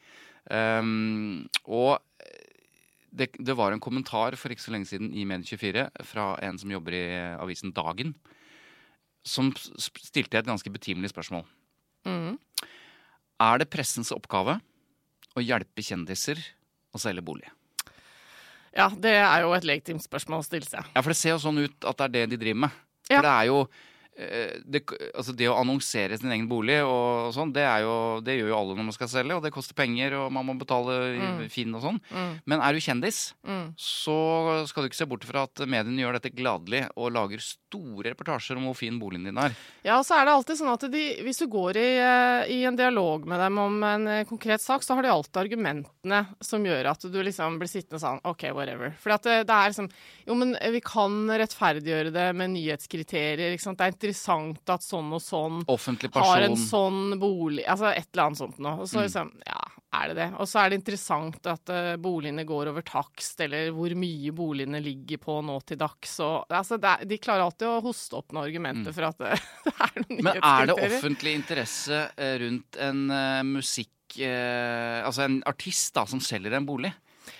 Um, 0.48 1.42
og 1.68 1.98
det, 3.12 3.28
det 3.36 3.54
var 3.58 3.72
en 3.74 3.80
kommentar 3.82 4.32
for 4.40 4.52
ikke 4.54 4.64
så 4.64 4.72
lenge 4.72 4.88
siden 4.88 5.10
i 5.12 5.26
Medie24 5.28 5.82
fra 6.08 6.30
en 6.42 6.56
som 6.58 6.72
jobber 6.72 6.96
i 6.96 7.02
avisen 7.36 7.74
Dagen, 7.76 8.14
som 9.26 9.50
stilte 9.56 10.40
et 10.40 10.48
ganske 10.48 10.70
betimelig 10.72 11.12
spørsmål. 11.12 11.44
Mm. 12.08 12.38
Er 13.42 13.62
det 13.62 13.70
pressens 13.70 14.12
oppgave 14.14 14.58
å 15.38 15.42
hjelpe 15.42 15.84
kjendiser 15.84 16.40
å 16.92 17.00
selge 17.00 17.24
bolig? 17.24 17.48
Ja, 18.72 18.88
det 18.88 19.14
er 19.20 19.44
jo 19.44 19.52
et 19.56 19.66
legitimt 19.68 20.04
spørsmål 20.04 20.40
å 20.40 20.46
stille 20.46 20.68
seg. 20.68 20.86
Ja, 20.94 21.02
for 21.02 21.12
det 21.12 21.18
ser 21.20 21.34
jo 21.34 21.42
sånn 21.42 21.60
ut 21.60 21.88
at 21.88 21.98
det 21.98 22.06
er 22.06 22.14
det 22.14 22.26
de 22.32 22.40
driver 22.40 22.64
med. 22.66 22.78
Ja. 23.10 23.18
For 23.18 23.26
det 23.26 23.32
er 23.32 23.48
jo 23.50 23.58
det, 24.12 24.82
altså 25.16 25.32
det 25.36 25.46
å 25.48 25.54
annonsere 25.56 26.18
sin 26.20 26.30
egen 26.34 26.48
bolig 26.50 26.78
og 26.84 27.30
sånn, 27.32 27.52
det, 27.54 27.62
er 27.64 27.80
jo, 27.86 27.94
det 28.20 28.34
gjør 28.38 28.50
jo 28.52 28.56
alle 28.58 28.74
når 28.76 28.88
man 28.90 28.96
skal 28.96 29.08
selge, 29.08 29.36
og 29.38 29.42
det 29.46 29.52
koster 29.54 29.74
penger, 29.78 30.12
og 30.20 30.32
man 30.36 30.46
må 30.50 30.56
betale 30.60 30.98
Mm. 31.12 31.48
Finn 31.52 31.74
og 31.76 31.82
sånn. 31.84 31.98
Mm. 32.12 32.30
Men 32.46 32.60
er 32.64 32.72
du 32.76 32.80
kjendis, 32.82 33.32
Mm. 33.46 33.72
så 33.78 34.66
skal 34.68 34.82
du 34.84 34.88
ikke 34.88 34.98
se 35.00 35.06
bort 35.08 35.24
fra 35.24 35.44
at 35.44 35.62
mediene 35.66 36.00
gjør 36.02 36.16
dette 36.18 36.32
gladelig 36.34 36.82
og 36.96 37.12
lager 37.12 37.40
store 37.40 38.10
reportasjer 38.12 38.56
om 38.58 38.66
hvor 38.68 38.76
fin 38.76 38.98
boligen 39.00 39.24
din 39.28 39.38
er. 39.38 39.54
Ja, 39.84 39.98
og 39.98 40.04
så 40.06 40.18
er 40.18 40.26
det 40.26 40.34
alltid 40.34 40.58
sånn 40.60 40.72
at 40.72 40.86
de, 40.92 41.02
hvis 41.24 41.38
du 41.42 41.46
går 41.52 41.76
i, 41.80 41.88
eh, 42.02 42.52
i 42.52 42.58
en 42.68 42.76
dialog 42.76 43.24
med 43.26 43.40
dem 43.40 43.58
om 43.58 43.82
en 43.82 44.06
eh, 44.08 44.24
konkret 44.28 44.60
sak, 44.60 44.82
så 44.82 44.94
har 44.98 45.02
de 45.06 45.12
alltid 45.12 45.40
argumentene 45.44 46.22
som 46.40 46.64
gjør 46.64 46.90
at 46.92 47.00
du 47.12 47.18
liksom 47.22 47.58
blir 47.60 47.70
sittende 47.70 48.00
sånn 48.02 48.20
OK, 48.28 48.48
whatever. 48.52 48.92
For 49.00 49.14
det, 49.14 49.46
det 49.48 49.56
er 49.56 49.72
liksom 49.72 49.90
Jo, 50.26 50.34
men 50.38 50.56
vi 50.72 50.80
kan 50.84 51.26
rettferdiggjøre 51.28 52.12
det 52.14 52.28
med 52.38 52.52
nyhetskriterier, 52.54 53.52
ikke 53.56 53.64
sant. 53.64 53.78
Det 53.80 53.86
er 53.88 53.96
interessant 54.02 54.72
at 54.74 54.82
sånn 54.84 55.12
og 55.14 55.22
sånn 55.22 55.60
Offentlig 55.70 56.10
har 56.14 56.42
en 56.42 56.56
sånn 56.58 57.14
bolig 57.20 57.62
Altså 57.70 57.92
et 57.92 58.08
eller 58.12 58.26
annet 58.26 58.40
sånt 58.40 58.58
noe. 58.58 58.82
Og 58.82 58.90
så 58.90 58.98
Mm. 58.98 59.06
liksom 59.06 59.30
Ja, 59.46 59.60
er 59.94 60.08
det 60.08 60.16
det? 60.16 60.26
Og 60.40 60.48
så 60.48 60.58
er 60.62 60.70
det 60.70 60.78
interessant 60.80 61.46
at 61.46 61.68
uh, 61.70 61.96
boligene 61.96 62.44
går 62.48 62.70
over 62.70 62.82
takst, 62.82 63.40
eller 63.44 63.70
hvor 63.76 63.92
mye 63.94 64.32
boligene 64.32 64.80
ligger 64.82 65.18
på 65.18 65.38
nå 65.44 65.58
til 65.68 65.76
dags. 65.76 66.14
Og, 66.24 66.46
altså, 66.48 66.78
er, 66.80 67.04
de 67.04 67.18
klarer 67.18 67.44
alltid 67.44 67.68
å 67.68 67.82
hoste 67.84 68.16
opp 68.16 68.32
noen 68.32 68.46
argumenter 68.48 68.92
for 68.96 69.10
at 69.10 69.18
det, 69.20 69.36
det 69.66 69.74
er 69.76 69.96
noen 70.00 70.12
Mm. 70.12 70.24
Men 70.24 70.42
er 70.42 70.66
det 70.66 70.76
offentlig 70.88 71.34
interesse 71.34 71.98
eh, 72.16 72.34
rundt 72.42 72.76
en 72.80 73.10
uh, 73.10 73.42
musikk 73.46 73.90
Altså 74.12 75.22
en 75.24 75.38
artist 75.48 75.94
da 75.96 76.02
som 76.04 76.20
selger 76.20 76.52
en 76.52 76.66
bolig? 76.68 76.90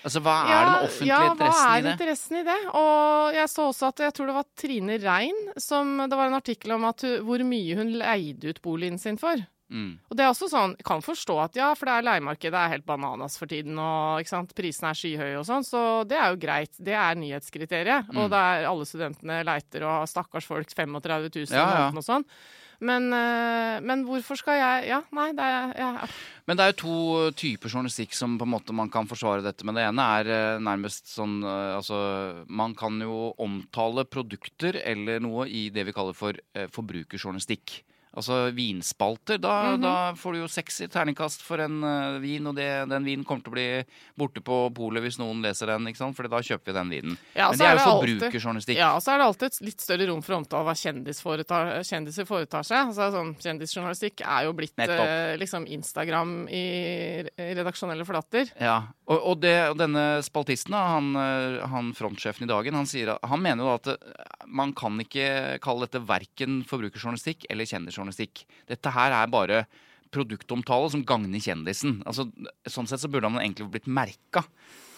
Altså 0.03 0.23
Hva 0.25 0.37
er 0.51 0.65
den 0.67 0.87
offentlige 0.89 1.13
ja, 1.13 1.31
interessen 1.31 1.63
hva 1.63 1.73
i 1.73 1.79
er 1.79 1.87
det? 1.87 1.95
interessen 1.97 2.39
i 2.41 2.45
det? 2.49 2.59
Og 2.75 3.39
jeg 3.39 3.51
så 3.53 3.69
også 3.71 3.89
at 3.93 4.03
jeg 4.07 4.15
tror 4.17 4.31
det 4.31 4.37
var 4.41 4.49
Trine 4.59 4.99
Rein 5.03 5.41
som 5.63 5.93
Det 6.11 6.19
var 6.19 6.31
en 6.31 6.39
artikkel 6.41 6.75
om 6.77 6.87
at 6.91 7.07
hun, 7.07 7.19
hvor 7.29 7.45
mye 7.47 7.79
hun 7.79 7.93
leide 8.01 8.51
ut 8.51 8.63
boligen 8.65 8.99
sin 8.99 9.19
for. 9.21 9.43
Mm. 9.73 9.93
Og 10.11 10.17
det 10.19 10.25
er 10.25 10.29
også 10.35 10.51
sånn, 10.53 10.75
jeg 10.77 10.85
kan 10.85 11.01
forstå 11.01 11.37
at 11.47 11.55
ja, 11.57 11.71
for 11.79 11.89
det 11.89 11.95
er 11.97 12.05
leiemarkedet 12.11 12.59
er 12.61 12.73
helt 12.75 12.85
bananas 12.85 13.39
for 13.41 13.49
tiden, 13.49 13.79
og 13.81 14.21
ikke 14.21 14.33
sant, 14.35 14.53
prisene 14.59 14.91
er 14.91 14.99
skyhøye 15.01 15.39
og 15.41 15.47
sånn, 15.49 15.65
så 15.65 15.81
det 16.05 16.19
er 16.21 16.35
jo 16.35 16.41
greit. 16.43 16.75
Det 16.77 16.93
er 16.93 17.17
nyhetskriteriet. 17.17 18.11
Mm. 18.13 18.19
Og 18.21 18.37
er 18.37 18.69
alle 18.69 18.89
studentene 18.89 19.39
leiter 19.49 19.87
og 19.89 20.05
stakkars 20.11 20.51
folk 20.51 20.69
35 20.77 21.31
000 21.31 21.57
Ja, 21.57 21.65
ja. 21.79 21.87
og 21.89 22.05
sånn. 22.05 22.27
Men, 22.83 23.13
eh, 23.15 23.79
men 23.85 24.03
hvorfor 24.07 24.39
skal 24.39 24.59
jeg 24.59 24.89
Ja, 24.91 25.01
nei, 25.15 25.29
det 25.37 25.45
er 25.47 25.75
ja, 25.79 25.91
Men 26.49 26.59
det 26.59 26.65
er 26.65 26.73
jo 26.73 26.79
to 26.81 26.97
typer 27.39 27.71
journalistikk 27.71 28.17
som 28.19 28.35
på 28.41 28.47
en 28.49 28.55
måte 28.57 28.75
man 28.75 28.91
kan 28.91 29.07
forsvare 29.07 29.45
dette 29.45 29.65
med. 29.65 29.79
Det 29.79 29.87
ene 29.87 30.09
er 30.19 30.33
eh, 30.35 30.63
nærmest 30.63 31.13
sånn 31.15 31.39
eh, 31.47 31.77
Altså, 31.79 31.99
man 32.51 32.75
kan 32.79 32.99
jo 33.01 33.31
omtale 33.43 34.05
produkter 34.11 34.81
eller 34.83 35.23
noe 35.23 35.47
i 35.47 35.69
det 35.71 35.87
vi 35.89 35.95
kaller 35.95 36.17
for 36.17 36.37
forbrukerjournalistikk. 36.75 37.81
Altså 38.13 38.51
vinspalter. 38.53 39.39
Da, 39.41 39.73
Mhm. 39.73 39.81
da 39.81 40.13
får 40.13 40.33
du 40.35 40.39
jo 40.43 40.49
seks 40.49 40.81
i 40.85 40.89
terningkast 40.93 41.41
for 41.41 41.59
en 41.65 41.79
uh, 41.83 42.19
vin, 42.21 42.45
og 42.47 42.55
det, 42.59 42.67
den 42.91 43.05
vinen 43.05 43.25
kommer 43.25 43.43
til 43.43 43.53
å 43.53 43.57
bli 43.57 43.85
borte 44.21 44.43
på 44.45 44.59
polet 44.77 45.01
hvis 45.03 45.17
noen 45.19 45.41
leser 45.41 45.67
den, 45.73 45.87
ikke 45.89 45.97
sant? 46.03 46.17
Fordi 46.19 46.29
da 46.29 46.43
kjøper 46.45 46.67
vi 46.69 46.75
den 46.77 46.91
vinen. 46.93 47.17
Ja, 47.35 47.49
Men 47.49 47.59
det 47.59 47.67
er 47.71 47.79
jo 47.79 47.87
forbrukerjournalistikk. 47.89 48.77
Ja, 48.77 48.91
og 48.97 49.01
så 49.01 49.15
er 49.15 49.23
det 49.23 49.29
alltid 49.31 49.47
et 49.49 49.61
litt 49.65 49.81
større 49.81 50.09
rom 50.11 50.21
for 50.23 50.37
omtale 50.37 50.61
av 50.61 50.69
hva 50.69 50.75
kjendis 50.77 51.23
foretar, 51.25 51.73
kjendiser 51.89 52.29
foretar 52.29 52.69
seg. 52.69 52.93
Altså, 52.93 53.09
sånn, 53.17 53.33
kjendisjournalistikk 53.41 54.21
er 54.29 54.45
jo 54.45 54.53
blitt 54.61 54.77
eh, 54.85 55.33
liksom 55.41 55.65
Instagram 55.73 56.35
i, 56.53 56.65
redaksjonelle 57.39 58.05
flater. 58.05 58.53
Ja, 58.61 58.77
og, 59.09 59.19
og, 59.19 59.41
det, 59.41 59.55
og 59.71 59.79
denne 59.81 60.05
spaltisten, 60.25 60.77
han, 60.77 61.11
eh, 61.17 61.65
han 61.73 61.93
frontsjefen 61.97 62.45
i 62.45 62.51
Dagen, 62.53 62.77
han, 62.77 62.87
sier, 62.87 63.17
han 63.25 63.41
mener 63.43 63.65
jo 63.65 63.73
da 63.73 63.81
at 63.81 64.47
man 64.53 64.73
kan 64.77 65.01
ikke 65.01 65.59
kalle 65.65 65.89
dette 65.89 66.05
verken 66.07 66.61
forbrukerjournalistikk 66.69 67.47
eller 67.49 67.65
kjendisjournalistikk. 67.65 68.01
Dette 68.11 68.91
her 68.91 69.13
er 69.13 69.31
bare 69.33 69.65
produktomtale 70.13 70.91
som 70.91 71.05
gagner 71.05 71.41
kjendisen. 71.41 72.03
Altså, 72.07 72.29
sånn 72.69 72.89
sett 72.91 73.01
så 73.01 73.09
burde 73.09 73.31
han 73.31 73.41
egentlig 73.41 73.71
blitt 73.73 73.87
merka. 73.87 74.45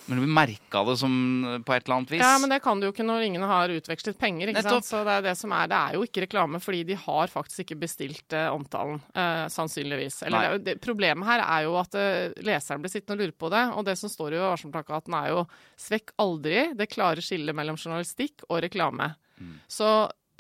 Men 0.07 0.21
vi 0.21 0.27
merka 0.29 0.83
det 0.85 0.97
som 1.01 1.13
eh, 1.49 1.61
på 1.65 1.73
et 1.73 1.87
eller 1.87 1.97
annet 1.97 2.11
vis. 2.13 2.21
Ja, 2.21 2.37
men 2.41 2.53
det 2.53 2.61
kan 2.65 2.81
du 2.81 2.87
jo 2.87 2.93
ikke 2.93 3.07
når 3.07 3.25
ingen 3.25 3.45
har 3.49 3.73
utvekslet 3.73 4.19
penger. 4.21 4.51
ikke 4.51 4.61
Nettopp. 4.61 4.85
sant? 4.85 4.91
Så 4.91 5.01
det 5.07 5.15
er 5.15 5.25
det 5.25 5.35
som 5.41 5.55
er. 5.57 5.71
Det 5.71 5.79
er 5.79 5.97
jo 5.97 6.05
ikke 6.05 6.25
reklame, 6.27 6.61
fordi 6.61 6.83
de 6.91 6.99
har 7.01 7.33
faktisk 7.33 7.65
ikke 7.65 7.79
bestilt 7.87 8.37
eh, 8.37 8.51
omtalen. 8.53 9.01
Eh, 9.17 9.47
sannsynligvis. 9.55 10.21
Eller 10.29 10.59
det, 10.59 10.65
det, 10.67 10.77
problemet 10.85 11.29
her 11.29 11.45
er 11.47 11.65
jo 11.69 11.79
at 11.81 11.97
eh, 11.97 12.35
leseren 12.45 12.85
blir 12.85 12.93
sittende 12.93 13.17
og 13.17 13.25
lure 13.25 13.39
på 13.47 13.53
det. 13.55 13.65
Og 13.73 13.89
det 13.89 13.97
som 14.01 14.13
står 14.13 14.37
i 14.37 14.43
varselplakaten 14.45 15.17
er 15.23 15.33
jo 15.33 15.47
'svekk 15.81 16.13
aldri 16.21 16.67
det 16.77 16.91
klare 16.93 17.25
skillet 17.25 17.57
mellom 17.57 17.81
journalistikk 17.81 18.45
og 18.51 18.61
reklame'. 18.67 19.15
Mm. 19.41 19.57
Så 19.69 19.89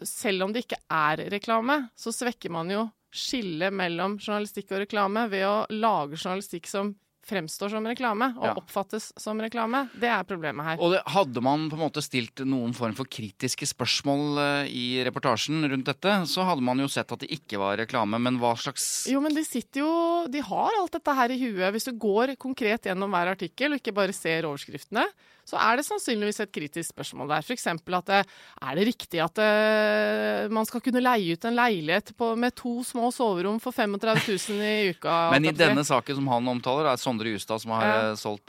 selv 0.03 0.43
om 0.47 0.53
det 0.53 0.65
ikke 0.67 0.81
er 0.91 1.25
reklame, 1.31 1.91
så 1.97 2.11
svekker 2.15 2.51
man 2.51 2.71
jo 2.73 2.89
skillet 3.15 3.71
mellom 3.73 4.19
journalistikk 4.19 4.73
og 4.75 4.83
reklame 4.83 5.29
ved 5.31 5.47
å 5.47 5.57
lage 5.71 6.19
journalistikk 6.19 6.67
som 6.67 6.95
fremstår 7.25 7.71
som 7.73 7.87
reklame, 7.89 8.35
og 8.37 8.45
Ja. 8.45 8.55
oppfattes 8.55 9.13
som 9.17 9.39
reklame. 9.41 9.89
Det 9.99 10.11
er 10.11 10.25
problemet 10.25 10.65
her. 10.65 10.77
Og 10.79 10.93
det, 10.93 11.03
hadde 11.07 11.41
man 11.41 11.71
på 11.71 11.79
en 11.79 11.89
måte 11.89 12.03
stilt 12.03 12.37
noen 12.45 12.75
form 12.75 12.95
for 12.95 13.05
kritiske 13.07 13.65
spørsmål 13.65 14.39
eh, 14.39 14.69
i 14.69 15.05
reportasjen 15.05 15.65
rundt 15.71 15.87
dette, 15.87 16.27
så 16.29 16.45
hadde 16.45 16.61
man 16.61 16.77
jo 16.79 16.87
sett 16.87 17.11
at 17.11 17.21
det 17.21 17.31
ikke 17.33 17.57
var 17.59 17.79
reklame, 17.79 18.21
men 18.21 18.39
hva 18.39 18.53
slags 18.61 19.07
Jo, 19.09 19.21
men 19.25 19.35
de 19.35 19.43
sitter 19.45 19.81
jo 19.81 20.27
De 20.29 20.41
har 20.41 20.71
alt 20.79 20.93
dette 20.93 21.15
her 21.15 21.31
i 21.31 21.39
huet. 21.41 21.73
Hvis 21.73 21.85
du 21.89 21.93
går 21.93 22.37
konkret 22.37 22.83
gjennom 22.85 23.11
hver 23.11 23.33
artikkel, 23.33 23.73
og 23.73 23.81
ikke 23.81 23.95
bare 23.95 24.13
ser 24.13 24.43
overskriftene, 24.45 25.07
så 25.45 25.59
er 25.61 25.77
det 25.81 25.85
sannsynligvis 25.87 26.41
et 26.45 26.53
kritisk 26.55 26.95
spørsmål 26.95 27.29
der. 27.35 27.45
F.eks. 27.45 27.67
at 27.69 28.13
eh, 28.17 28.25
er 28.65 28.79
det 28.79 28.87
riktig 28.89 29.21
at 29.25 29.39
eh, 29.45 30.49
man 30.55 30.65
skal 30.69 30.83
kunne 30.85 31.03
leie 31.05 31.37
ut 31.37 31.45
en 31.49 31.57
leilighet 31.59 32.15
på, 32.19 32.31
med 32.41 32.55
to 32.59 32.77
små 32.87 33.11
soverom 33.15 33.61
for 33.63 33.77
35 33.77 34.23
000 34.51 34.65
i 34.65 34.91
uka? 34.95 35.17
Men 35.35 35.49
i 35.51 35.55
denne 35.57 35.85
saken 35.87 36.19
som 36.21 36.31
han 36.33 36.49
omtaler, 36.55 36.89
er 36.93 37.01
Sondre 37.01 37.33
Justad 37.35 37.63
som 37.65 37.75
har 37.77 37.85
Ja. 37.85 37.95
eh, 38.11 38.17
solgt 38.21 38.49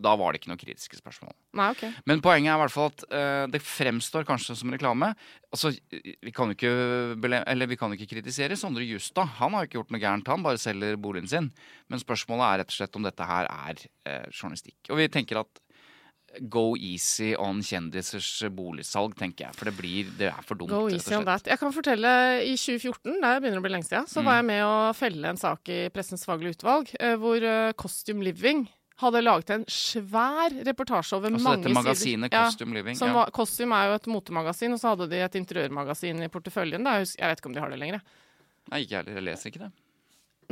Da 0.00 0.14
var 0.16 0.32
det 0.32 0.40
ikke 0.42 0.52
noen 0.52 0.60
kritiske 0.60 0.98
spørsmål. 1.00 1.34
Nei, 1.54 1.70
ok. 1.74 1.84
Men 2.08 2.22
poenget 2.24 2.50
er 2.52 2.58
i 2.58 2.62
hvert 2.64 2.74
fall 2.74 2.90
at 2.92 3.04
det 3.52 3.60
fremstår 3.62 4.24
kanskje 4.26 4.56
som 4.58 4.72
reklame. 4.72 5.12
Altså, 5.54 5.70
Vi 5.90 6.32
kan 6.34 6.50
jo 6.50 6.56
ikke, 6.56 6.72
eller 7.46 7.68
vi 7.70 7.76
kan 7.78 7.92
ikke 7.94 8.08
kritisere 8.10 8.56
Sondre 8.58 8.84
Justad. 8.86 9.28
Han 9.38 9.54
har 9.54 9.64
jo 9.64 9.68
ikke 9.70 9.78
gjort 9.78 9.92
noe 9.94 10.02
gærent, 10.02 10.28
han 10.32 10.42
bare 10.44 10.58
selger 10.60 10.96
boligen 11.00 11.28
sin. 11.30 11.50
Men 11.92 12.02
spørsmålet 12.02 12.46
er 12.48 12.62
rett 12.62 12.72
og 12.72 12.78
slett 12.78 12.96
om 12.98 13.06
dette 13.06 13.28
her 13.28 13.48
er 13.50 13.84
eh, 14.08 14.26
journalistikk. 14.32 14.78
Og 14.90 14.98
vi 14.98 15.08
tenker 15.12 15.42
at 15.44 15.60
go 16.48 16.74
easy 16.76 17.34
on 17.36 17.60
kjendisers 17.62 18.28
boligsalg, 18.54 19.14
tenker 19.16 19.46
jeg. 19.46 19.54
For 19.54 19.64
det 19.70 19.74
blir 19.76 20.10
Det 20.18 20.28
er 20.32 20.42
for 20.42 20.54
dumt, 20.56 20.70
Go 20.70 20.88
easy 20.88 21.14
on 21.14 21.24
that. 21.24 21.44
Jeg 21.46 21.58
kan 21.58 21.72
fortelle, 21.72 22.42
i 22.44 22.54
2014, 22.56 23.20
det 23.20 23.42
begynner 23.42 23.58
å 23.58 23.62
bli 23.62 23.70
lenge 23.74 23.86
siden, 23.88 24.06
så 24.06 24.20
Mm. 24.20 24.24
var 24.24 24.34
jeg 24.40 24.44
med 24.44 24.62
å 24.64 24.94
felle 24.94 25.24
en 25.28 25.36
sak 25.36 25.68
i 25.68 25.88
Pressens 25.90 26.24
faglige 26.24 26.56
utvalg, 26.58 26.90
eh, 26.98 27.16
hvor 27.16 27.42
eh, 27.42 27.72
Costume 27.72 28.22
Living 28.24 28.68
hadde 28.98 29.22
laget 29.24 29.50
en 29.50 29.64
svær 29.66 30.50
reportasje 30.64 31.14
over 31.16 31.28
Altså 31.30 31.42
mange 31.42 31.62
dette 31.64 31.74
magasinet 31.74 32.30
sider. 32.30 32.44
Costume 32.46 32.74
Living. 32.74 32.96
Som 32.96 33.08
Ja. 33.08 33.14
var, 33.14 33.30
Costume 33.30 33.72
er 33.74 33.88
jo 33.90 33.94
et 33.94 34.06
motemagasin, 34.06 34.72
og 34.72 34.78
så 34.78 34.96
hadde 34.96 35.10
de 35.10 35.16
et 35.16 35.32
interiørmagasin 35.34 36.22
i 36.22 36.28
porteføljen. 36.28 36.84
Da. 36.84 36.98
Jeg, 37.00 37.16
vet 37.18 37.40
ikke 37.40 37.46
om 37.46 37.52
de 37.54 37.60
har 37.60 37.70
det 37.70 37.78
lenger. 37.80 38.00
Nei, 38.70 38.84
ikke 38.84 38.90
jeg 38.90 39.04
heller. 39.04 39.14
Jeg 39.14 39.24
leser 39.24 39.50
ikke 39.50 39.58
det. 39.66 39.72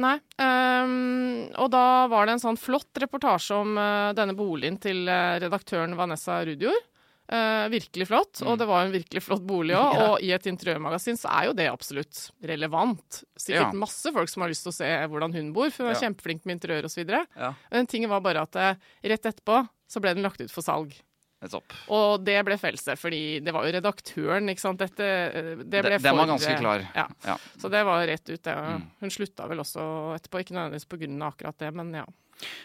Nei. 0.02 0.16
Um, 0.42 1.50
og 1.62 1.68
da 1.73 1.82
var 2.11 2.26
det 2.28 2.37
en 2.37 2.42
sånn 2.42 2.59
flott 2.61 2.99
reportasje 3.02 3.54
om 3.62 3.76
uh, 3.78 4.12
denne 4.18 4.35
boligen 4.38 4.78
til 4.82 5.04
uh, 5.09 5.37
redaktøren 5.42 5.94
Vanessa 5.99 6.40
Rudjord. 6.49 6.88
Uh, 7.32 7.64
virkelig 7.73 8.09
flott, 8.11 8.40
og 8.44 8.59
det 8.61 8.66
var 8.68 8.82
en 8.85 8.92
virkelig 8.92 9.23
flott 9.25 9.44
bolig 9.49 9.76
òg. 9.78 9.92
Mm. 9.94 9.99
Ja. 10.02 10.09
Og 10.11 10.25
i 10.26 10.32
et 10.35 10.49
interiørmagasin 10.50 11.16
så 11.21 11.30
er 11.32 11.47
jo 11.49 11.54
det 11.56 11.68
absolutt 11.71 12.25
relevant. 12.44 13.23
Sikkert 13.40 13.71
Ja. 13.71 13.78
masse 13.85 14.11
folk 14.12 14.28
som 14.28 14.42
har 14.44 14.50
lyst 14.52 14.66
til 14.66 14.73
å 14.75 14.76
se 14.76 14.90
hvordan 15.09 15.32
hun 15.38 15.52
bor, 15.56 15.71
for 15.73 15.87
hun 15.87 15.94
er 15.94 15.97
Ja. 15.97 16.02
kjempeflink 16.09 16.44
med 16.44 16.59
interiør 16.59 16.90
osv. 16.90 17.06
Ja. 17.38 17.54
Men 17.71 17.88
tingen 17.88 18.11
var 18.12 18.21
bare 18.26 18.42
at 18.44 18.56
eh, 18.61 18.75
rett 19.14 19.30
etterpå 19.30 19.62
så 19.88 20.02
ble 20.02 20.12
den 20.18 20.26
lagt 20.26 20.42
ut 20.42 20.50
for 20.52 20.66
salg. 20.66 20.92
Nettopp. 21.42 21.72
Og 21.90 22.22
det 22.25 22.37
ble 22.46 22.54
fellelse, 22.61 22.94
fordi 22.96 23.40
det 23.42 23.52
var 23.54 23.66
jo 23.66 23.72
redaktøren, 23.75 24.46
ikke 24.52 24.62
sant. 24.62 24.78
Dette, 24.78 25.02
eh, 25.02 25.54
det 25.58 25.82
ble 25.82 25.90
Den- 25.99 26.02
den 26.02 26.16
var 26.16 26.26
ganske 26.30 26.52
eh, 26.54 26.61
klar. 26.61 26.84
Ja. 26.94 27.06
Ja. 27.26 27.37
Så 27.58 27.68
det 27.70 27.84
var 27.84 28.06
rett 28.06 28.28
ut, 28.30 28.42
det. 28.42 28.54
Mm. 28.56 28.87
Hun 29.00 29.11
slutta 29.11 29.49
vel 29.50 29.58
også 29.58 30.14
etterpå, 30.16 30.38
ikke 30.44 30.54
nødvendigvis 30.54 30.87
på 30.88 30.99
grunn 31.02 31.22
av 31.22 31.32
akkurat 31.34 31.58
det, 31.58 31.75
men 31.75 31.92
ja. 31.94 32.04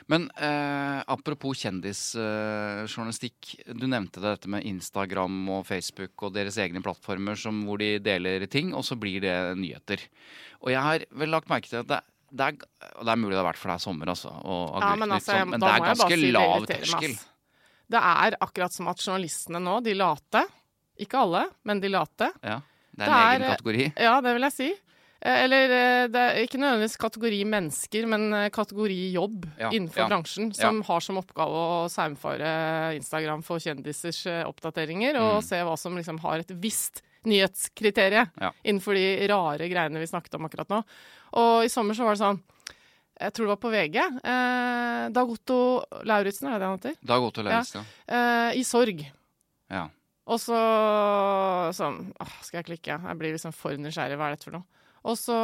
Men 0.07 0.29
eh, 0.41 1.03
apropos 1.07 1.57
kjendisjournalistikk. 1.61 3.55
du 3.77 3.85
nevnte 3.87 4.21
det, 4.21 4.31
dette 4.37 4.47
med 4.49 4.65
Instagram 4.65 5.49
og 5.53 5.65
Facebook 5.67 6.23
og 6.25 6.33
deres 6.37 6.57
egne 6.57 6.81
plattformer 6.83 7.35
som, 7.39 7.63
hvor 7.67 7.77
de 7.81 7.97
deler 8.03 8.45
ting, 8.47 8.73
og 8.73 8.83
så 8.87 8.97
blir 8.99 9.21
det 9.21 9.35
nyheter. 9.57 9.97
Og 10.63 10.71
jeg 10.73 10.81
har 10.81 11.05
vel 11.11 11.29
lagt 11.33 11.49
merke 11.51 11.69
til 11.69 11.79
at 11.83 11.87
det, 11.91 12.01
det 12.33 12.41
er 12.47 12.53
og 12.97 13.05
det 13.07 13.11
er 13.13 13.19
mulig 13.21 13.35
det 13.37 13.41
har 13.43 13.49
vært 13.53 13.61
for 13.61 13.71
deg 13.71 13.79
sommer, 13.83 14.05
altså. 14.11 14.31
Og 14.43 14.81
ja 14.81 14.95
men 14.99 15.09
altså, 15.15 15.31
sånn, 15.31 15.49
men 15.53 15.59
det 15.63 15.69
er 15.71 15.85
ganske 15.85 16.17
si 16.17 16.31
lav 16.35 16.65
terskel. 16.67 17.13
Det 17.89 17.99
er 18.01 18.35
akkurat 18.43 18.73
som 18.73 18.87
at 18.91 18.99
journalistene 18.99 19.61
nå, 19.63 19.77
de 19.83 19.93
late 19.95 20.41
Ikke 20.99 21.19
alle, 21.21 21.45
men 21.63 21.79
de 21.79 21.87
late. 21.93 22.31
Ja, 22.43 22.59
det 22.91 23.05
er 23.05 23.05
Det 23.05 23.07
en 23.07 23.13
er, 23.13 23.31
egen 23.31 23.41
eh, 23.43 23.55
kategori. 23.55 23.85
Ja, 24.01 24.15
det 24.21 24.33
vil 24.33 24.41
jeg 24.47 24.51
si. 24.55 24.69
Eh, 25.21 25.43
Eller 25.43 25.69
eh, 25.77 26.07
det 26.13 26.21
er 26.23 26.39
ikke 26.43 26.57
nødvendigvis 26.61 26.97
kategori 26.97 27.39
mennesker, 27.45 28.07
men 28.07 28.49
kategori 28.53 28.97
jobb 29.13 29.45
Ja, 29.59 29.69
innenfor 29.71 30.03
ja, 30.03 30.07
bransjen, 30.09 30.51
som 30.57 30.81
har 30.83 30.99
som 31.05 31.17
oppgave 31.21 31.53
å 31.53 31.87
saumfare 31.89 32.95
Instagram 32.97 33.41
for 33.45 33.57
kjendisers 33.61 34.25
oppdateringer, 34.49 35.15
og 35.21 35.37
Mm. 35.41 35.43
se 35.43 35.55
hva 35.63 35.77
som 35.77 35.95
liksom 35.95 36.19
har 36.21 36.39
et 36.39 36.51
visst 36.61 37.01
nyhetskriterium 37.25 38.29
Ja. 38.41 38.51
innenfor 38.65 38.93
de 38.95 39.27
rare 39.27 39.67
greiene 39.69 39.99
vi 39.99 40.05
snakket 40.07 40.35
om 40.35 40.45
akkurat 40.45 40.69
nå. 40.69 40.83
Og 41.33 41.63
i 41.65 41.69
sommer 41.69 41.93
så 41.93 42.03
var 42.05 42.15
det 42.15 42.21
sånn 42.25 42.41
jeg 43.19 43.33
tror 43.33 43.47
det 43.47 43.53
var 43.55 43.61
på 43.65 43.71
VG. 43.73 43.97
Eh, 44.23 45.09
Dag 45.15 45.29
Otto 45.33 45.59
Lauritzen, 46.07 46.47
er 46.49 46.57
det 46.57 46.61
det 46.63 46.69
han 46.69 46.79
heter? 46.79 46.97
Dag 47.13 47.27
Otto 47.27 47.45
Lauritzen. 47.45 47.85
Eh, 48.07 48.57
I 48.59 48.63
sorg. 48.67 49.05
Ja. 49.73 49.87
Og 50.27 50.39
så 50.43 50.57
sånn 51.75 52.01
åh, 52.19 52.33
Skal 52.43 52.59
jeg 52.61 52.67
klikke? 52.73 52.97
Jeg 52.99 53.19
blir 53.19 53.35
liksom 53.35 53.53
for 53.55 53.77
nysgjerrig. 53.79 54.17
Hva 54.19 54.27
er 54.29 54.35
dette 54.35 54.49
for 54.49 54.57
noe? 54.59 54.67
Og 55.07 55.15
så 55.15 55.35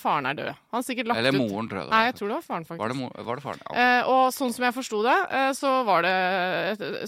Faren 0.00 0.26
er 0.26 0.34
død. 0.34 0.48
Han 0.72 0.80
har 0.80 0.82
sikkert 0.82 1.06
lagt 1.10 1.20
Eller 1.20 1.36
ut 1.36 1.38
moren, 1.44 1.68
tror 1.70 1.78
jeg 1.82 1.86
det 1.86 1.92
Nei, 1.94 2.00
jeg 2.08 2.16
tror 2.18 2.30
det 2.32 2.34
var 2.34 2.46
faren, 2.48 2.64
faktisk. 2.66 2.80
Var 2.82 2.94
det, 2.94 3.26
var 3.28 3.38
det 3.38 3.44
faren? 3.44 3.60
Ja. 3.62 3.74
Eh, 3.82 4.10
og 4.10 4.22
sånn 4.34 4.54
som 4.56 4.66
jeg 4.66 4.74
forsto 4.74 5.02
det, 5.06 5.14
eh, 5.38 5.50
så 5.54 5.70
var 5.86 6.02
det 6.06 6.16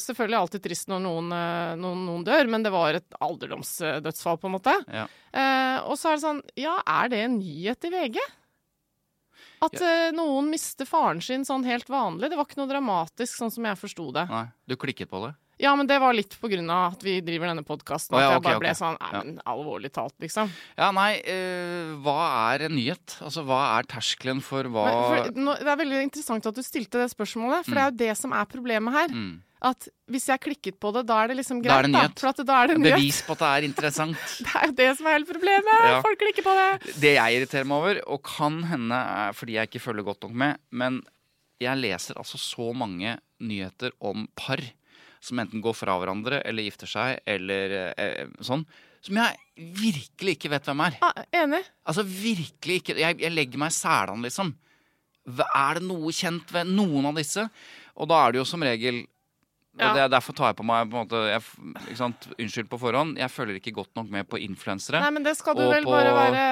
selvfølgelig 0.04 0.38
alltid 0.38 0.64
trist 0.68 0.92
når 0.92 1.02
noen, 1.02 1.32
eh, 1.34 1.72
noen, 1.80 2.04
noen 2.06 2.26
dør, 2.28 2.50
men 2.52 2.62
det 2.66 2.70
var 2.74 3.00
et 3.00 3.18
alderdomsdødsfall, 3.18 4.38
på 4.38 4.50
en 4.50 4.54
måte. 4.54 4.76
Ja. 4.86 5.08
Eh, 5.34 5.78
og 5.88 5.98
så 5.98 6.12
er 6.12 6.20
det 6.20 6.26
sånn 6.28 6.42
Ja, 6.62 6.76
er 6.86 7.10
det 7.10 7.24
en 7.24 7.38
nyhet 7.40 7.88
i 7.88 7.90
VG? 7.96 8.20
At 9.62 9.76
uh, 9.78 10.10
noen 10.16 10.50
mister 10.50 10.88
faren 10.88 11.22
sin 11.24 11.46
sånn 11.46 11.64
helt 11.68 11.88
vanlig. 11.92 12.32
Det 12.32 12.38
var 12.38 12.48
ikke 12.48 12.60
noe 12.62 12.70
dramatisk, 12.70 13.36
sånn 13.38 13.52
som 13.54 13.68
jeg 13.68 13.80
forsto 13.80 14.10
det. 14.16 14.26
Nei, 14.30 14.46
du 14.66 14.76
klikket 14.80 15.12
på 15.12 15.22
det? 15.26 15.34
Ja, 15.62 15.74
men 15.78 15.86
det 15.86 16.00
var 16.02 16.14
litt 16.16 16.34
på 16.40 16.50
grunn 16.50 16.68
av 16.72 16.96
at 16.96 17.04
vi 17.06 17.20
driver 17.24 17.52
denne 17.52 17.62
podkasten. 17.66 18.16
At 18.16 18.18
At 18.18 18.24
ja, 18.24 18.32
jeg 18.34 18.44
bare 18.48 18.62
ble 18.62 18.74
sånn 18.74 18.98
Nei, 18.98 19.12
men 19.20 19.36
alvorlig 19.46 19.92
talt, 19.94 20.14
liksom. 20.22 20.50
Ja, 20.76 20.90
nei, 20.96 21.12
uh, 21.22 21.94
hva 22.04 22.18
er 22.54 22.66
en 22.68 22.74
nyhet? 22.74 23.16
Altså, 23.22 23.44
hva 23.46 23.60
er 23.78 23.88
terskelen 23.94 24.42
for 24.44 24.66
hva 24.66 24.84
Men, 24.90 25.00
for, 25.06 25.40
nå, 25.46 25.56
det 25.62 25.70
er 25.70 25.80
veldig 25.84 26.04
interessant 26.08 26.50
at 26.50 26.58
du 26.58 26.62
stilte 26.66 27.02
det 27.02 27.10
spørsmålet, 27.14 27.66
for 27.68 27.78
det 27.78 27.84
er 27.84 27.92
jo 27.92 27.98
det 28.04 28.14
som 28.20 28.34
er 28.36 28.48
problemet 28.50 28.96
her. 28.98 29.12
mm. 29.14 29.34
At 29.64 29.86
hvis 30.12 30.26
jeg 30.28 30.42
klikket 30.44 30.76
på 30.76 30.90
det, 30.92 31.06
da 31.08 31.22
er 31.22 31.30
det 31.30 31.38
liksom 31.38 31.62
greit, 31.64 31.72
Da 31.72 31.78
er 31.78 31.86
det 31.86 31.92
nyhet. 31.94 32.20
For 32.20 32.28
at 32.34 32.40
da 32.44 32.56
er 32.60 32.68
det 32.68 32.74
nyhet. 32.82 32.98
Bevis 32.98 33.20
på 33.24 33.32
at 33.32 33.40
det 33.40 33.48
er 33.48 33.66
interessant. 33.70 34.24
Det 34.44 34.52
er 34.60 34.66
jo 34.68 34.74
det 34.76 34.88
som 34.98 35.08
er 35.08 35.14
hele 35.16 35.28
problemet. 35.30 35.86
Ja. 35.88 36.02
Folk 36.04 36.20
klikker 36.20 36.44
på 36.44 36.56
det. 36.58 36.94
Det 37.00 37.12
jeg 37.14 37.38
irriterer 37.38 37.68
meg 37.70 37.78
over, 37.78 38.00
og 38.12 38.20
kan 38.28 38.58
hende 38.68 38.98
fordi 39.38 39.56
jeg 39.56 39.70
ikke 39.70 39.80
følger 39.86 40.04
godt 40.10 40.26
nok 40.26 40.36
med, 40.44 40.60
men 40.68 41.00
jeg 41.64 41.80
leser 41.80 42.20
altså 42.20 42.36
så 42.40 42.72
mange 42.76 43.16
nyheter 43.40 43.94
om 44.04 44.26
par 44.36 44.60
som 45.24 45.40
enten 45.40 45.62
går 45.64 45.74
fra 45.78 45.94
hverandre 46.00 46.42
eller 46.44 46.66
gifter 46.66 46.90
seg 46.90 47.22
eller 47.26 47.72
eh, 47.96 48.26
sånn, 48.44 48.66
som 49.04 49.16
jeg 49.20 49.36
virkelig 49.76 50.36
ikke 50.38 50.50
vet 50.52 50.68
hvem 50.68 50.80
er. 50.86 50.98
Ah, 51.04 51.24
enig. 51.42 51.62
Altså 51.88 52.04
virkelig 52.08 52.78
ikke. 52.82 52.96
Jeg, 53.00 53.18
jeg 53.20 53.32
legger 53.34 53.60
meg 53.60 53.72
i 53.72 53.76
selene, 53.76 54.24
liksom. 54.28 54.54
Er 55.44 55.78
det 55.80 55.86
noe 55.88 56.12
kjent 56.12 56.50
ved 56.52 56.68
noen 56.68 57.08
av 57.08 57.16
disse? 57.16 57.46
Og 57.96 58.08
da 58.10 58.22
er 58.26 58.32
det 58.36 58.42
jo 58.42 58.46
som 58.48 58.64
regel 58.64 59.02
Ja. 59.74 59.88
Og 59.90 59.96
det, 59.98 60.02
derfor 60.12 60.36
tar 60.38 60.52
jeg 60.52 60.56
på 60.60 60.64
meg 60.68 60.86
på 60.86 61.00
måte, 61.00 61.20
jeg? 61.26 61.42
Unnskyld 62.38 62.68
på 62.70 62.78
forhånd. 62.78 63.16
Jeg 63.18 63.32
følger 63.34 63.56
ikke 63.58 63.72
godt 63.74 63.90
nok 63.98 64.12
med 64.14 64.28
på 64.30 64.38
influensere. 64.38 65.00
Nei, 65.02 65.10
men 65.16 65.24
det 65.26 65.32
skal 65.34 65.56
du 65.58 65.64
Og 65.64 65.72
vel 65.72 65.82
på- 65.88 65.90
bare 65.96 66.12
være 66.14 66.44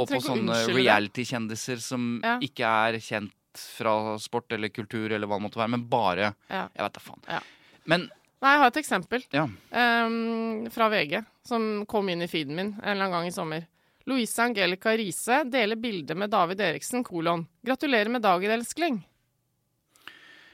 Og 0.00 0.08
på 0.08 0.20
sånne 0.24 0.56
reality-kjendiser 0.72 1.78
som 1.84 2.20
Ja. 2.24 2.38
ikke 2.40 2.64
er 2.64 2.96
kjent 3.04 3.32
fra 3.76 4.16
sport 4.18 4.50
eller 4.56 4.70
kultur 4.72 5.12
eller 5.12 5.26
hva 5.28 5.36
det 5.36 5.44
måtte 5.50 5.60
være, 5.60 5.70
men 5.76 5.84
bare 5.92 6.34
Ja. 6.48 6.68
Jeg 6.74 6.82
vet 6.86 6.92
da 6.96 7.00
faen. 7.00 7.22
Ja. 7.28 7.40
Men 7.84 8.08
Nei, 8.40 8.54
jeg 8.54 8.60
har 8.62 8.70
et 8.70 8.80
eksempel 8.80 9.24
ja. 9.36 9.42
um, 9.44 10.68
fra 10.72 10.88
VG 10.88 11.18
som 11.44 11.84
kom 11.90 12.08
inn 12.08 12.24
i 12.24 12.28
feeden 12.30 12.56
min 12.56 12.70
en 12.78 12.88
eller 12.94 13.04
annen 13.04 13.18
gang 13.18 13.28
i 13.28 13.34
sommer. 13.34 13.66
Louise 14.08 14.40
Angelica 14.42 14.94
Riise 14.96 15.42
deler 15.44 15.76
bilde 15.76 16.16
med 16.16 16.32
David 16.32 16.60
Eriksen, 16.64 17.04
kolon. 17.04 17.44
Gratulerer 17.66 18.08
med 18.08 18.24
dagen, 18.24 18.50
elskling. 18.50 19.02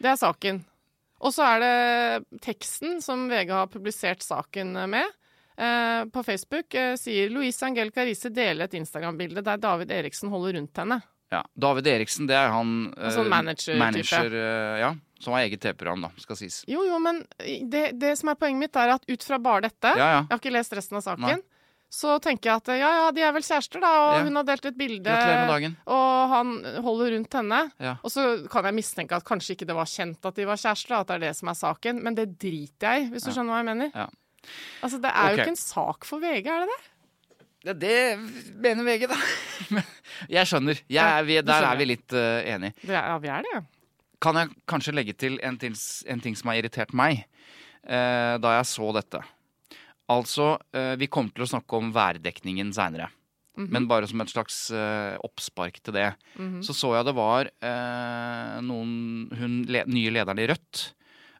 Det 0.02 0.10
er 0.10 0.18
saken. 0.18 0.64
Og 1.24 1.32
så 1.32 1.46
er 1.46 1.62
det 1.62 2.40
teksten 2.44 2.98
som 3.00 3.28
VG 3.30 3.54
har 3.54 3.70
publisert 3.72 4.26
saken 4.26 4.74
med. 4.90 5.14
Eh, 5.56 6.02
på 6.12 6.22
Facebook 6.26 6.74
eh, 6.76 6.98
sier 7.00 7.30
Louise 7.32 7.64
Angelica 7.64 8.04
Riise 8.04 8.28
deler 8.34 8.66
et 8.66 8.74
Instagram-bilde 8.76 9.40
der 9.46 9.62
David 9.62 9.94
Eriksen 9.94 10.28
holder 10.28 10.58
rundt 10.58 10.82
henne. 10.82 10.98
ja. 11.32 11.40
David 11.56 11.86
Eriksen, 11.88 12.26
det 12.28 12.36
er 12.36 12.50
han 12.52 12.92
eh, 12.92 13.06
Altså 13.08 13.24
manager-type. 13.24 13.78
manager 13.80 14.36
eh, 14.36 14.80
ja. 14.82 14.90
Som 15.20 15.32
har 15.32 15.46
eget 15.46 15.60
TV-program, 15.62 16.02
da, 16.06 16.10
skal 16.20 16.36
sies. 16.36 16.60
Jo, 16.68 16.82
jo, 16.84 16.98
men 17.00 17.22
det, 17.72 17.92
det 17.96 18.14
som 18.20 18.28
er 18.28 18.36
poenget 18.40 18.66
mitt, 18.66 18.76
er 18.76 18.92
at 18.96 19.06
ut 19.08 19.22
fra 19.24 19.38
bare 19.40 19.68
dette 19.70 19.92
Ja, 19.96 20.08
ja. 20.12 20.18
Jeg 20.26 20.32
har 20.34 20.42
ikke 20.42 20.52
lest 20.52 20.74
resten 20.76 20.98
av 20.98 21.06
saken. 21.06 21.24
Nei. 21.24 21.38
Så 21.96 22.16
tenker 22.20 22.50
jeg 22.50 22.60
at 22.60 22.68
ja, 22.82 22.88
ja, 22.98 23.10
de 23.14 23.22
er 23.22 23.32
vel 23.32 23.44
kjærester, 23.46 23.80
da, 23.80 23.90
og 24.02 24.14
Ja. 24.18 24.22
hun 24.26 24.36
har 24.36 24.44
delt 24.48 24.64
et 24.66 24.76
bilde. 24.76 25.12
Og 25.86 26.28
han 26.32 26.50
holder 26.84 27.12
rundt 27.14 27.36
henne. 27.38 27.60
Og 28.02 28.10
så 28.12 28.24
kan 28.52 28.66
jeg 28.68 28.76
mistenke 28.76 29.16
at 29.16 29.24
kanskje 29.24 29.54
ikke 29.54 29.68
det 29.70 29.76
var 29.78 29.88
kjent 29.88 30.26
at 30.26 30.34
de 30.36 30.44
var 30.50 30.58
kjærester, 30.60 30.92
da, 30.96 31.00
at 31.00 31.12
det 31.12 31.14
er 31.16 31.24
det 31.28 31.36
som 31.38 31.48
er 31.48 31.58
saken. 31.62 32.02
Men 32.02 32.18
det 32.18 32.26
driter 32.42 32.90
jeg 32.98 33.06
i, 33.06 33.08
hvis 33.14 33.24
du 33.24 33.30
skjønner 33.30 33.54
hva 33.54 33.62
jeg 33.62 33.70
mener. 33.70 34.10
Altså, 34.82 34.98
Det 35.00 35.10
er 35.14 35.22
okay. 35.22 35.32
jo 35.32 35.42
ikke 35.46 35.54
en 35.54 35.62
sak 35.62 36.04
for 36.04 36.20
VG, 36.20 36.50
er 36.50 36.66
det 36.66 36.74
det? 36.74 36.82
Ja, 37.66 37.72
det 37.72 37.96
mener 38.62 38.84
VG, 38.86 39.08
da. 39.10 39.16
Jeg 40.36 40.46
skjønner. 40.46 40.78
Jeg, 40.90 41.24
vi, 41.26 41.40
der 41.42 41.64
er 41.66 41.80
vi 41.80 41.88
litt 41.88 42.14
uh, 42.14 42.38
enige. 42.46 42.76
ja, 42.86 43.16
vi 43.18 43.30
er 43.32 43.42
det, 43.42 43.54
ja. 43.56 43.62
Kan 44.22 44.38
jeg 44.40 44.48
kanskje 44.68 44.94
legge 44.96 45.12
til 45.18 45.38
en, 45.44 45.58
ting- 45.60 45.76
en 46.08 46.20
ting 46.24 46.36
som 46.38 46.48
har 46.50 46.56
irritert 46.62 46.94
meg 46.96 47.24
eh, 47.84 48.36
da 48.40 48.54
jeg 48.58 48.68
så 48.70 48.88
dette? 48.96 49.20
Altså, 50.08 50.54
eh, 50.72 50.94
vi 51.00 51.08
kommer 51.10 51.34
til 51.34 51.44
å 51.44 51.50
snakke 51.50 51.76
om 51.80 51.92
værdekningen 51.94 52.72
seinere. 52.76 53.10
Mhm. 53.56 53.70
Men 53.72 53.86
bare 53.88 54.06
som 54.08 54.20
et 54.20 54.28
slags 54.32 54.70
eh, 54.70 55.16
oppspark 55.24 55.78
til 55.82 55.94
det. 55.96 56.10
Så 56.62 56.74
så 56.76 56.90
jeg 56.96 57.06
det 57.08 57.14
var 57.16 57.48
eh, 57.48 58.58
noen 58.60 59.30
hun, 59.32 59.62
le, 59.72 59.84
nye 59.88 60.12
lederen 60.12 60.38
i 60.42 60.48
Rødt 60.52 60.92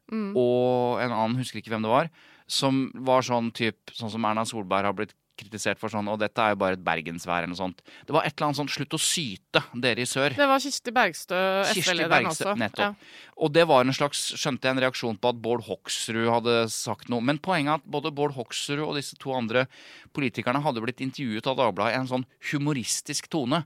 Mm. 0.07 0.29
og 0.39 1.01
en 1.03 1.11
annen, 1.11 1.33
husker 1.35 1.59
ikke 1.59 1.73
hvem 1.73 1.83
det 1.83 1.89
var, 1.91 2.07
som 2.47 2.77
var 3.03 3.25
sånn 3.27 3.49
typ, 3.51 3.91
sånn 3.91 4.07
som 4.13 4.23
Erna 4.23 4.45
Solberg 4.47 4.85
har 4.87 4.93
blitt 4.95 5.11
kritisert 5.37 5.79
for 5.79 5.89
sånn, 5.93 6.07
og 6.09 6.17
dette 6.19 6.41
er 6.41 6.55
jo 6.55 6.59
bare 6.63 6.73
et 6.77 6.83
bergensvær 6.83 7.43
eller 7.43 7.51
noe 7.53 7.59
sånt. 7.59 7.81
Det 8.05 8.15
var 8.15 8.25
et 8.25 8.33
eller 8.35 8.47
annet 8.49 8.59
sånn 8.59 8.71
'slutt 8.73 8.95
å 8.97 8.99
syte', 8.99 9.63
dere 9.79 10.01
i 10.01 10.09
sør. 10.09 10.35
Det 10.35 10.47
var 10.49 10.59
Kirsti 10.59 10.91
Bergstø, 10.91 11.39
SV-lederen 11.71 12.27
også. 12.31 12.55
nettopp. 12.57 12.95
Og 13.37 13.53
det 13.53 13.67
var 13.67 13.81
en 13.85 13.93
slags, 13.93 14.33
skjønte 14.33 14.61
jeg, 14.65 14.75
en 14.75 14.81
reaksjon 14.83 15.17
på 15.21 15.29
at 15.29 15.41
Bård 15.41 15.63
Hoksrud 15.67 16.27
hadde 16.27 16.69
sagt 16.69 17.07
noe. 17.09 17.21
Men 17.21 17.37
poenget 17.37 17.69
er 17.69 17.75
at 17.75 17.85
både 17.85 18.11
Bård 18.11 18.33
Hoksrud 18.33 18.79
og 18.79 18.95
disse 18.95 19.15
to 19.17 19.31
andre 19.33 19.67
politikerne 20.13 20.61
hadde 20.63 20.81
blitt 20.81 20.97
intervjuet 21.05 21.45
av 21.47 21.55
Dagbladet 21.57 21.93
i 21.93 21.99
en 21.99 22.07
sånn 22.07 22.25
humoristisk 22.51 23.29
tone 23.29 23.63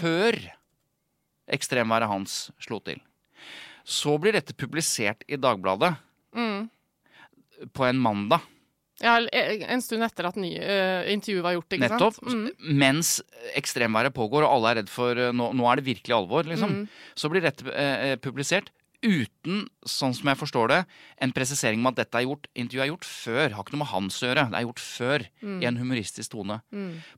før 0.00 0.34
ekstremværet 1.48 2.08
hans 2.10 2.50
slo 2.60 2.80
til. 2.82 3.00
Så 3.86 4.18
blir 4.18 4.32
dette 4.34 4.52
publisert 4.58 5.22
i 5.28 5.36
Dagbladet 5.36 5.96
Mm. 6.34 6.68
på 7.72 7.84
en 7.88 7.96
mandag. 7.98 8.40
Ja, 9.04 9.18
en 9.28 9.82
stund 9.84 10.06
etter 10.06 10.30
at 10.30 10.38
nye, 10.40 10.56
uh, 10.56 11.08
intervjuet 11.12 11.44
var 11.44 11.56
gjort, 11.58 11.74
ikke 11.76 11.88
Nettopp. 11.90 12.16
sant? 12.16 12.32
Mm. 12.32 12.76
Mens 12.80 13.10
ekstremværet 13.58 14.14
pågår, 14.16 14.46
og 14.46 14.54
alle 14.54 14.72
er 14.72 14.80
redd 14.80 14.92
for 14.92 15.20
uh, 15.20 15.34
nå, 15.36 15.50
nå 15.58 15.68
er 15.68 15.80
det 15.80 15.88
virkelig 15.90 16.16
alvor, 16.16 16.48
liksom. 16.48 16.72
Mm. 16.72 17.12
Så 17.18 17.28
blir 17.32 17.44
dette 17.44 17.68
uh, 17.68 18.14
publisert 18.24 18.72
uten, 19.02 19.66
sånn 19.86 20.14
som 20.16 20.28
jeg 20.30 20.38
forstår 20.40 20.68
det, 20.68 20.78
en 21.22 21.32
presisering 21.32 21.78
om 21.80 21.86
at 21.90 21.96
dette 21.96 22.14
er 22.18 22.26
gjort, 22.26 22.46
intervjuet 22.56 22.84
er 22.86 22.90
gjort 22.92 23.04
før. 23.08 23.50
Har 23.56 23.64
ikke 23.64 23.74
noe 23.76 23.82
med 23.84 23.90
hans 23.92 24.20
å 24.22 24.26
gjøre. 24.28 24.44
Det 24.50 24.58
er 24.60 24.66
gjort 24.66 24.82
før, 24.82 25.26
Mm. 25.42 25.62
i 25.62 25.66
en 25.66 25.76
humoristisk 25.76 26.30
tone. 26.30 26.60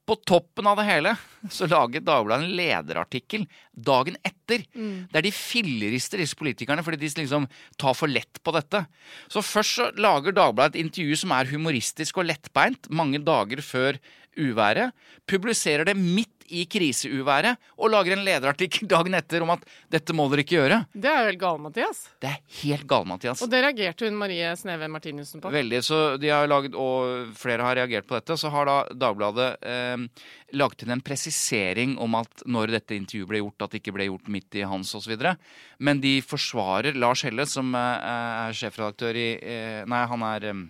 På 0.07 0.17
toppen 0.25 0.67
av 0.67 0.77
det 0.77 0.87
hele 0.87 1.17
så 1.49 1.69
laget 1.69 2.05
Dagbladet 2.05 2.45
en 2.45 2.57
lederartikkel 2.57 3.47
dagen 3.75 4.17
etter, 4.25 4.65
Mm. 4.75 5.09
der 5.13 5.23
de 5.23 5.31
fillerister 5.31 6.19
disse 6.19 6.35
politikerne 6.35 6.83
fordi 6.83 6.99
de 6.99 7.09
liksom 7.23 7.49
tar 7.77 7.95
for 7.95 8.09
lett 8.09 8.43
på 8.43 8.53
dette. 8.53 8.87
Så 9.29 9.41
først 9.43 9.75
så 9.79 9.97
lager 9.97 10.33
Dagbladet 10.33 10.77
et 10.77 10.85
intervju 10.87 11.17
som 11.17 11.33
er 11.33 11.45
humoristisk 11.47 12.19
og 12.19 12.27
lettbeint, 12.27 12.89
mange 12.91 13.19
dager 13.23 13.59
før 13.63 13.99
uværet, 14.37 14.93
publiserer 15.27 15.85
det 15.85 15.97
midt 15.97 16.38
i 16.49 16.65
kriseuværet 16.71 17.59
og 17.77 17.93
lager 17.93 18.17
en 18.17 18.25
lederartikkel 18.27 18.89
dagen 18.95 19.17
etter 19.19 19.45
om 19.45 19.55
at 19.55 19.65
dette 19.93 20.17
må 20.17 20.29
dere 20.33 20.45
ikke 20.45 20.59
gjøre. 20.59 20.81
Det 20.93 21.11
er 21.11 21.21
jo 21.21 21.31
helt 21.31 21.63
Mathias. 21.69 22.03
Det 22.21 22.31
er 22.31 22.39
helt 22.63 22.87
galt, 22.89 23.09
Mathias. 23.11 23.43
Og 23.45 23.51
det 23.53 23.63
reagerte 23.65 24.09
hun 24.09 24.19
Marie 24.19 24.51
Sneve 24.59 24.89
Martinussen 24.93 25.43
på. 25.43 25.53
Veldig, 25.53 25.83
så 25.85 26.01
de 26.21 26.33
har 26.33 26.49
laget, 26.51 26.77
og 26.79 27.33
flere 27.39 27.67
har 27.67 27.79
reagert 27.81 28.09
på 28.09 28.19
dette. 28.19 28.39
Så 28.41 28.53
har 28.53 28.69
da 28.69 28.79
Dagbladet 28.99 29.49
eh, 29.63 30.25
laget 30.59 30.85
inn 30.85 30.95
en 30.97 31.05
presisering 31.05 31.97
om 32.03 32.17
at 32.19 32.45
når 32.49 32.75
dette 32.79 32.97
intervjuet 32.97 33.31
ble 33.31 33.43
gjort, 33.43 33.67
at 33.67 33.75
det 33.75 33.83
ikke 33.83 33.97
ble 33.99 34.09
gjort 34.09 34.33
midt 34.33 34.59
i 34.59 34.67
hans 34.69 34.95
osv. 34.99 35.15
Men 35.79 36.03
de 36.03 36.19
forsvarer 36.25 36.99
Lars 36.99 37.25
Helle, 37.27 37.47
som 37.49 37.75
eh, 37.77 38.11
er 38.49 38.57
sjefredaktør 38.57 39.19
i 39.19 39.29
eh, 39.39 39.85
Nei, 39.89 40.03
han 40.11 40.25
er 40.27 40.51
eh, 40.51 40.67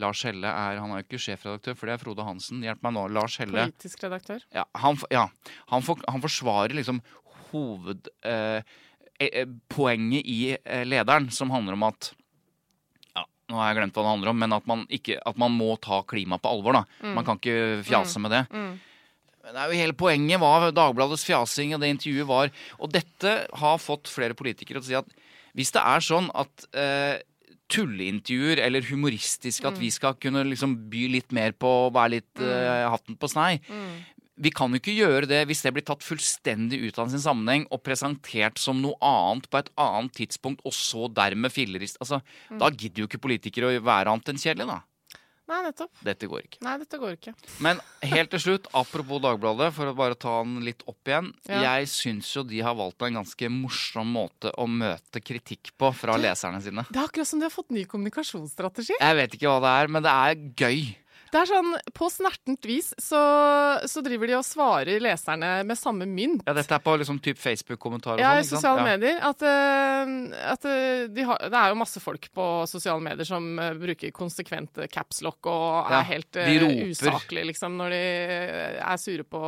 Lars 0.00 0.24
Helle 0.26 0.50
er 0.50 0.80
Han 0.82 0.92
er 0.92 1.02
jo 1.02 1.06
ikke 1.06 1.22
sjefredaktør, 1.22 1.76
for 1.78 1.88
det 1.88 1.94
er 1.94 2.02
Frode 2.02 2.26
Hansen. 2.26 2.62
Hjelp 2.64 2.82
meg 2.84 2.96
nå. 2.96 3.04
Lars 3.14 3.38
Helle. 3.40 3.68
Politisk 3.68 4.02
redaktør. 4.06 4.42
Ja, 4.54 4.64
han, 4.82 4.98
ja, 5.14 5.28
han, 5.70 5.84
for, 5.86 6.02
han 6.10 6.24
forsvarer 6.24 6.74
liksom 6.74 7.00
hovedpoenget 7.52 8.10
eh, 8.26 8.62
eh, 9.30 10.32
i 10.34 10.40
eh, 10.56 10.84
lederen, 10.88 11.30
som 11.34 11.52
handler 11.54 11.78
om 11.78 11.86
at 11.90 12.10
ja, 13.14 13.22
Nå 13.52 13.60
har 13.60 13.70
jeg 13.70 13.78
glemt 13.82 13.94
hva 13.94 14.06
det 14.06 14.14
handler 14.16 14.32
om, 14.32 14.40
men 14.42 14.56
at 14.56 14.66
man, 14.70 14.82
ikke, 14.98 15.20
at 15.20 15.38
man 15.38 15.54
må 15.54 15.76
ta 15.82 16.02
klima 16.08 16.40
på 16.42 16.50
alvor. 16.56 16.80
da. 16.80 17.12
Man 17.14 17.26
kan 17.26 17.38
ikke 17.38 17.84
fjase 17.86 18.22
med 18.24 18.34
det. 18.34 18.42
Mm. 18.50 18.74
Men 19.44 19.52
det 19.52 19.60
er 19.60 19.68
jo 19.68 19.82
hele 19.82 19.96
poenget 20.00 20.40
hva 20.40 20.72
Dagbladets 20.72 21.26
fjasing 21.28 21.74
og 21.76 21.82
det 21.82 21.92
intervjuet 21.92 22.28
var. 22.30 22.50
Og 22.80 22.90
dette 22.90 23.34
har 23.60 23.82
fått 23.82 24.08
flere 24.08 24.36
politikere 24.38 24.80
til 24.80 24.86
å 24.86 24.88
si 24.88 24.96
at 24.96 25.10
hvis 25.54 25.70
det 25.74 25.82
er 25.86 26.02
sånn 26.02 26.30
at 26.34 26.64
eh, 26.74 27.20
tulleintervjuer 27.72 28.60
eller 28.64 28.84
humoristisk 28.90 29.64
at 29.68 29.78
vi 29.80 29.90
skal 29.94 30.16
kunne 30.20 30.44
liksom 30.48 30.74
by 30.92 31.06
litt 31.14 31.32
mer 31.32 31.54
på 31.56 31.68
å 31.86 31.92
være 31.94 32.16
litt 32.18 32.42
uh, 32.42 32.90
hatten 32.92 33.16
på 33.16 33.30
snei 33.32 33.58
Vi 34.36 34.50
kan 34.50 34.72
jo 34.74 34.80
ikke 34.80 34.96
gjøre 34.96 35.28
det 35.30 35.44
hvis 35.46 35.62
det 35.62 35.72
blir 35.76 35.84
tatt 35.86 36.02
fullstendig 36.02 36.80
ut 36.88 36.98
av 36.98 37.08
sin 37.12 37.22
sammenheng 37.22 37.68
og 37.70 37.84
presentert 37.86 38.58
som 38.58 38.80
noe 38.82 38.98
annet 39.00 39.46
på 39.48 39.60
et 39.60 39.70
annet 39.78 40.12
tidspunkt, 40.18 40.64
og 40.66 40.74
så 40.74 41.06
dermed 41.06 41.52
fillerist. 41.54 42.00
Altså, 42.02 42.18
Da 42.50 42.70
gidder 42.70 43.04
jo 43.04 43.06
ikke 43.06 43.22
politikere 43.22 43.70
å 43.70 43.84
være 43.86 44.10
annet 44.10 44.32
enn 44.32 44.42
kjedelig, 44.42 44.66
da. 44.66 44.80
Nei, 45.44 45.58
nettopp. 45.66 45.92
Dette 46.06 46.28
går 46.30 46.46
ikke. 46.46 46.60
Nei, 46.64 46.74
dette 46.80 46.98
går 47.00 47.18
ikke. 47.18 47.34
Men 47.64 47.80
helt 48.00 48.30
til 48.32 48.40
slutt, 48.40 48.68
apropos 48.80 49.20
Dagbladet, 49.20 49.68
for 49.76 49.90
å 49.90 49.96
bare 49.96 50.16
ta 50.16 50.38
den 50.40 50.62
litt 50.64 50.80
opp 50.88 51.10
igjen. 51.10 51.28
Ja. 51.50 51.60
Jeg 51.66 51.90
syns 51.92 52.30
jo 52.32 52.46
de 52.48 52.62
har 52.64 52.76
valgt 52.78 53.04
en 53.04 53.20
ganske 53.20 53.50
morsom 53.52 54.14
måte 54.16 54.54
å 54.56 54.64
møte 54.70 55.20
kritikk 55.20 55.74
på 55.76 55.92
fra 55.96 56.16
leserne 56.20 56.62
sine. 56.64 56.86
Det 56.88 56.96
er 56.96 57.08
akkurat 57.10 57.28
som 57.28 57.42
de 57.42 57.48
har 57.50 57.52
fått 57.52 57.74
ny 57.76 57.84
kommunikasjonsstrategi. 57.90 58.96
Jeg 58.96 59.20
vet 59.20 59.36
ikke 59.36 59.52
hva 59.52 59.60
det 59.66 59.74
er, 59.82 59.92
men 59.92 60.06
det 60.06 60.14
er 60.14 60.44
gøy. 60.64 60.84
Det 61.34 61.40
er 61.42 61.48
sånn, 61.50 61.72
På 61.96 62.06
snertent 62.12 62.66
vis 62.68 62.92
så, 63.00 63.20
så 63.90 64.02
driver 64.06 64.30
de 64.30 64.36
og 64.38 64.44
svarer 64.46 65.02
leserne 65.02 65.50
med 65.66 65.78
samme 65.78 66.06
mynt. 66.06 66.44
Ja, 66.46 66.54
Dette 66.54 66.76
er 66.76 66.82
på 66.84 66.94
liksom 67.00 67.18
typ 67.24 67.40
Facebook-kommentarer 67.42 68.22
Ja, 68.22 68.36
sånn, 68.38 68.44
i 68.44 68.50
sosiale 68.52 68.84
Ja. 68.84 68.86
medier. 68.92 69.18
At, 69.26 69.42
eh, 69.42 70.12
at 70.52 70.68
eh, 70.70 71.06
de 71.10 71.26
har, 71.26 71.42
det 71.50 71.58
er 71.58 71.72
jo 71.74 71.80
masse 71.80 72.02
folk 72.02 72.28
på 72.34 72.46
sosiale 72.70 73.02
medier 73.02 73.26
som 73.26 73.48
eh, 73.58 73.74
bruker 73.80 74.14
konsekvent 74.14 74.78
capslock 74.94 75.50
og 75.50 75.90
Ja, 75.90 76.02
er 76.02 76.10
helt 76.12 76.30
de 76.38 76.58
uh, 76.62 76.92
usaklige, 76.92 77.48
liksom, 77.50 77.74
når 77.80 77.96
de 77.96 78.02
er 78.78 79.02
sure 79.02 79.26
på 79.26 79.42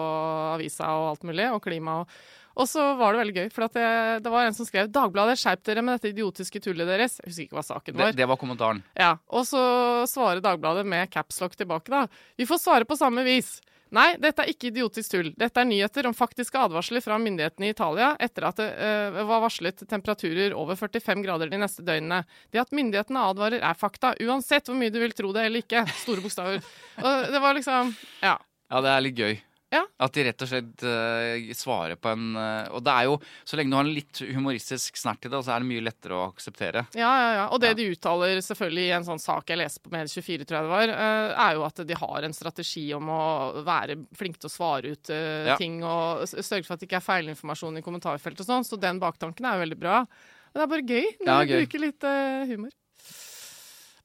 avisa 0.56 0.90
og 0.98 1.12
alt 1.14 1.28
mulig, 1.28 1.46
og 1.54 1.62
klima 1.64 2.00
og 2.02 2.10
og 2.56 2.68
så 2.70 2.82
var 2.96 3.12
det 3.12 3.20
veldig 3.20 3.36
gøy, 3.36 3.48
for 3.52 3.66
at 3.66 3.76
det, 3.76 3.86
det 4.24 4.32
var 4.32 4.46
en 4.48 4.56
som 4.56 4.66
skrev 4.68 4.88
'Dagbladet, 4.88 5.36
skjerp 5.40 5.62
dere 5.68 5.84
med 5.84 5.98
dette 5.98 6.14
idiotiske 6.14 6.62
tullet 6.64 6.88
deres'. 6.88 7.18
Jeg 7.20 7.28
husker 7.30 7.46
ikke 7.46 7.58
hva 7.58 7.66
saken 7.66 7.98
var. 7.98 8.12
Det, 8.12 8.22
det 8.22 8.28
var 8.30 8.40
kommentaren. 8.40 8.82
Ja, 8.96 9.16
Og 9.28 9.44
så 9.46 9.60
svarer 10.08 10.40
Dagbladet 10.40 10.86
med 10.88 11.10
capslock 11.12 11.56
tilbake, 11.56 11.92
da. 11.92 12.06
Vi 12.36 12.48
får 12.48 12.62
svare 12.62 12.88
på 12.88 12.96
samme 12.96 13.24
vis. 13.26 13.58
Nei, 13.94 14.16
dette 14.18 14.42
er 14.42 14.50
ikke 14.50 14.72
idiotisk 14.72 15.12
tull. 15.12 15.28
Dette 15.38 15.62
er 15.62 15.68
nyheter 15.68 16.08
om 16.08 16.14
faktiske 16.16 16.58
advarsler 16.58 17.04
fra 17.04 17.20
myndighetene 17.22 17.68
i 17.68 17.74
Italia 17.74 18.08
etter 18.18 18.48
at 18.48 18.58
det 18.58 18.66
øh, 18.82 19.18
var 19.28 19.44
varslet 19.44 19.84
temperaturer 19.86 20.56
over 20.58 20.74
45 20.80 21.22
grader 21.22 21.52
de 21.52 21.60
neste 21.62 21.84
døgnene. 21.86 22.24
Det 22.50 22.64
at 22.64 22.74
myndighetene 22.74 23.22
advarer, 23.30 23.62
er 23.62 23.78
fakta, 23.78 24.16
uansett 24.26 24.66
hvor 24.66 24.78
mye 24.80 24.90
du 24.90 24.98
vil 25.04 25.14
tro 25.14 25.30
det 25.36 25.46
eller 25.46 25.62
ikke. 25.62 25.84
Store 26.02 26.24
bokstaver. 26.24 26.66
Og 26.98 27.30
det 27.30 27.42
var 27.46 27.54
liksom 27.54 27.94
Ja. 28.24 28.38
Ja, 28.66 28.80
det 28.82 28.90
er 28.90 29.04
litt 29.06 29.20
gøy. 29.22 29.36
Ja. 29.74 29.80
At 29.98 30.14
de 30.14 30.22
rett 30.22 30.42
og 30.44 30.48
slett 30.48 30.82
uh, 30.86 31.48
svarer 31.58 31.98
på 31.98 32.12
en 32.12 32.36
uh, 32.38 32.68
Og 32.76 32.84
det 32.86 32.92
er 32.92 33.08
jo, 33.08 33.16
så 33.42 33.58
lenge 33.58 33.72
du 33.72 33.76
har 33.76 33.88
en 33.88 33.96
litt 33.96 34.20
humoristisk 34.22 34.94
snert 35.00 35.26
i 35.26 35.30
det, 35.32 35.40
så 35.42 35.56
er 35.56 35.64
det 35.64 35.66
mye 35.72 35.82
lettere 35.82 36.14
å 36.14 36.28
akseptere. 36.30 36.84
Ja, 36.94 37.08
ja, 37.10 37.32
ja. 37.40 37.46
Og 37.50 37.58
det 37.60 37.72
Ja. 37.72 37.78
de 37.80 37.88
uttaler 37.96 38.38
selvfølgelig 38.46 38.84
i 38.86 38.94
en 38.94 39.08
sånn 39.08 39.18
sak 39.22 39.50
jeg 39.50 39.58
leste 39.58 39.82
på 39.82 39.90
Med24, 39.90 40.46
tror 40.46 40.58
jeg 40.60 40.68
det 40.68 40.74
var, 40.76 40.94
uh, 40.94 41.34
er 41.48 41.58
jo 41.58 41.66
at 41.66 41.82
de 41.90 41.98
har 41.98 42.28
en 42.28 42.36
strategi 42.38 42.84
om 42.94 43.10
å 43.10 43.20
være 43.66 43.98
flinke 44.14 44.38
til 44.38 44.52
å 44.52 44.54
svare 44.54 44.94
ut 44.94 45.10
Ja. 45.10 45.56
ting 45.58 45.82
og 45.82 46.22
sørge 46.30 46.64
for 46.64 46.74
at 46.74 46.80
det 46.80 46.86
ikke 46.88 47.00
er 47.02 47.08
feilinformasjon 47.10 47.78
i 47.78 47.82
kommentarfeltet 47.82 48.46
og 48.46 48.52
sånn. 48.52 48.64
Så 48.70 48.78
den 48.78 49.00
baktanken 49.02 49.44
er 49.50 49.58
jo 49.58 49.66
veldig 49.66 49.80
bra. 49.82 49.98
Men 50.54 50.62
det 50.62 50.62
er 50.62 50.74
bare 50.76 50.88
gøy 50.94 51.06
når 51.26 51.26
Ja, 51.26 51.44
du 51.44 51.66
bruker 51.66 51.82
litt 51.82 52.02
humor. 52.54 52.70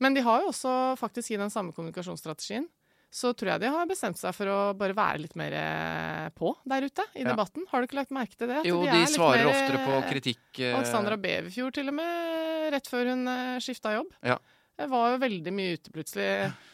Men 0.02 0.16
de 0.18 0.22
har 0.26 0.42
jo 0.42 0.50
også 0.50 0.98
faktisk 0.98 1.32
i 1.36 1.38
den 1.38 1.54
samme 1.54 1.72
kommunikasjonsstrategien 1.78 2.66
så 3.12 3.34
tror 3.36 3.50
jeg 3.52 3.62
de 3.66 3.70
har 3.74 3.88
bestemt 3.90 4.16
seg 4.16 4.32
for 4.36 4.48
å 4.48 4.58
bare 4.80 4.96
være 4.96 5.20
litt 5.26 5.34
mer 5.40 5.52
eh, 5.60 6.28
på 6.38 6.54
der 6.64 6.86
ute 6.88 7.04
i 7.12 7.26
Ja. 7.26 7.34
debatten. 7.34 7.66
Har 7.68 7.82
du 7.84 7.88
ikke 7.90 7.98
lagt 8.00 8.14
merke 8.16 8.38
til 8.40 8.48
det? 8.48 8.62
At 8.62 8.70
Jo, 8.70 8.78
de 8.86 8.94
de 8.94 9.02
er 9.04 9.12
svarer 9.12 9.44
mer, 9.44 9.52
oftere 9.52 9.82
på 9.84 9.98
eh, 9.98 10.06
kritikk. 10.14 10.44
eh, 10.64 10.76
Alexandra 10.78 11.18
Beverfjord 11.20 11.76
til 11.76 11.92
og 11.92 11.98
med 12.00 12.72
rett 12.72 12.88
før 12.88 13.10
hun 13.12 13.28
uh, 13.28 13.60
skifta 13.60 13.92
jobb. 13.98 14.14
Ja. 14.24 14.38
Jeg 14.80 14.90
var 14.94 15.10
jo 15.12 15.18
veldig 15.26 15.52
mye 15.54 15.74
ute 15.76 15.92
plutselig. 15.92 16.30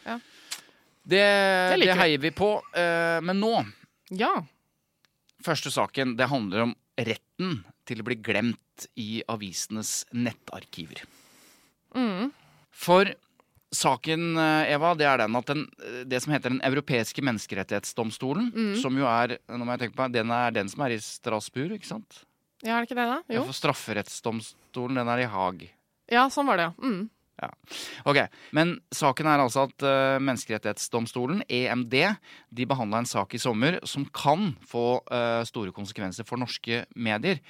Ja. 0.05 0.19
Det, 1.07 1.23
det, 1.25 1.79
det, 1.87 1.95
heier 1.97 2.21
vi 2.21 2.31
på. 2.37 2.51
Uh, 2.77 3.17
men 3.25 3.41
nå, 3.41 3.53
ja. 4.13 4.29
første 5.41 5.71
saken, 5.73 6.13
det 6.19 6.29
handler 6.29 6.67
om 6.67 6.75
retten 6.97 7.63
til 7.87 8.03
å 8.03 8.05
bli 8.05 8.19
glemt 8.21 8.85
i 8.99 9.23
avisenes 9.31 10.03
nettarkiver. 10.13 11.01
Mm. 11.97 12.29
For 12.69 13.09
saken, 13.73 14.37
eh, 14.37 14.73
Eva, 14.73 14.93
det 14.95 15.05
er 15.05 15.17
den 15.17 15.35
at 15.35 15.45
den, 15.45 15.65
eh, 15.83 16.03
det 16.07 16.21
som 16.23 16.33
heter 16.33 16.49
Den 16.49 16.61
europeiske 16.61 17.21
menneskerettighetsdomstolen, 17.21 18.51
Mm. 18.53 18.81
som 18.81 18.95
jo 18.97 19.05
er 19.05 19.37
nå 19.49 19.65
må 19.65 19.77
jeg 19.77 19.89
tenke 19.91 19.95
på, 19.95 20.11
den 20.11 20.31
er 20.31 20.51
den 20.51 20.69
som 20.69 20.81
er 20.85 20.91
i 20.95 20.99
Strasbourg, 20.99 21.71
ikke 21.71 21.85
sant? 21.87 22.23
ja, 22.63 22.77
er 22.77 22.85
det 22.85 22.89
ikke 22.89 22.97
det, 22.97 23.07
da? 23.27 23.33
Ja, 23.35 23.43
For 23.43 23.53
strafferettsdomstolen, 23.53 24.95
den 24.95 25.07
er 25.07 25.19
i 25.19 25.27
Haag. 25.29 25.69
Ja, 26.09 26.27
sånn 26.29 26.47
var 26.47 26.57
det, 26.57 26.63
ja. 26.63 26.73
Mm. 26.81 27.09
Ok, 28.07 28.17
Men 28.55 28.77
saken 28.93 29.27
er 29.29 29.41
altså 29.43 29.67
at 29.67 29.83
uh, 29.85 30.17
Menneskerettighetsdomstolen, 30.23 31.43
EMD, 31.45 31.95
de 32.49 32.67
behandla 32.69 33.03
en 33.03 33.09
sak 33.09 33.35
i 33.37 33.41
sommer 33.41 33.77
som 33.87 34.07
kan 34.09 34.55
få 34.65 34.99
uh, 35.11 35.43
store 35.45 35.73
konsekvenser 35.75 36.25
for 36.27 36.41
norske 36.41 36.83
medier. 36.95 37.41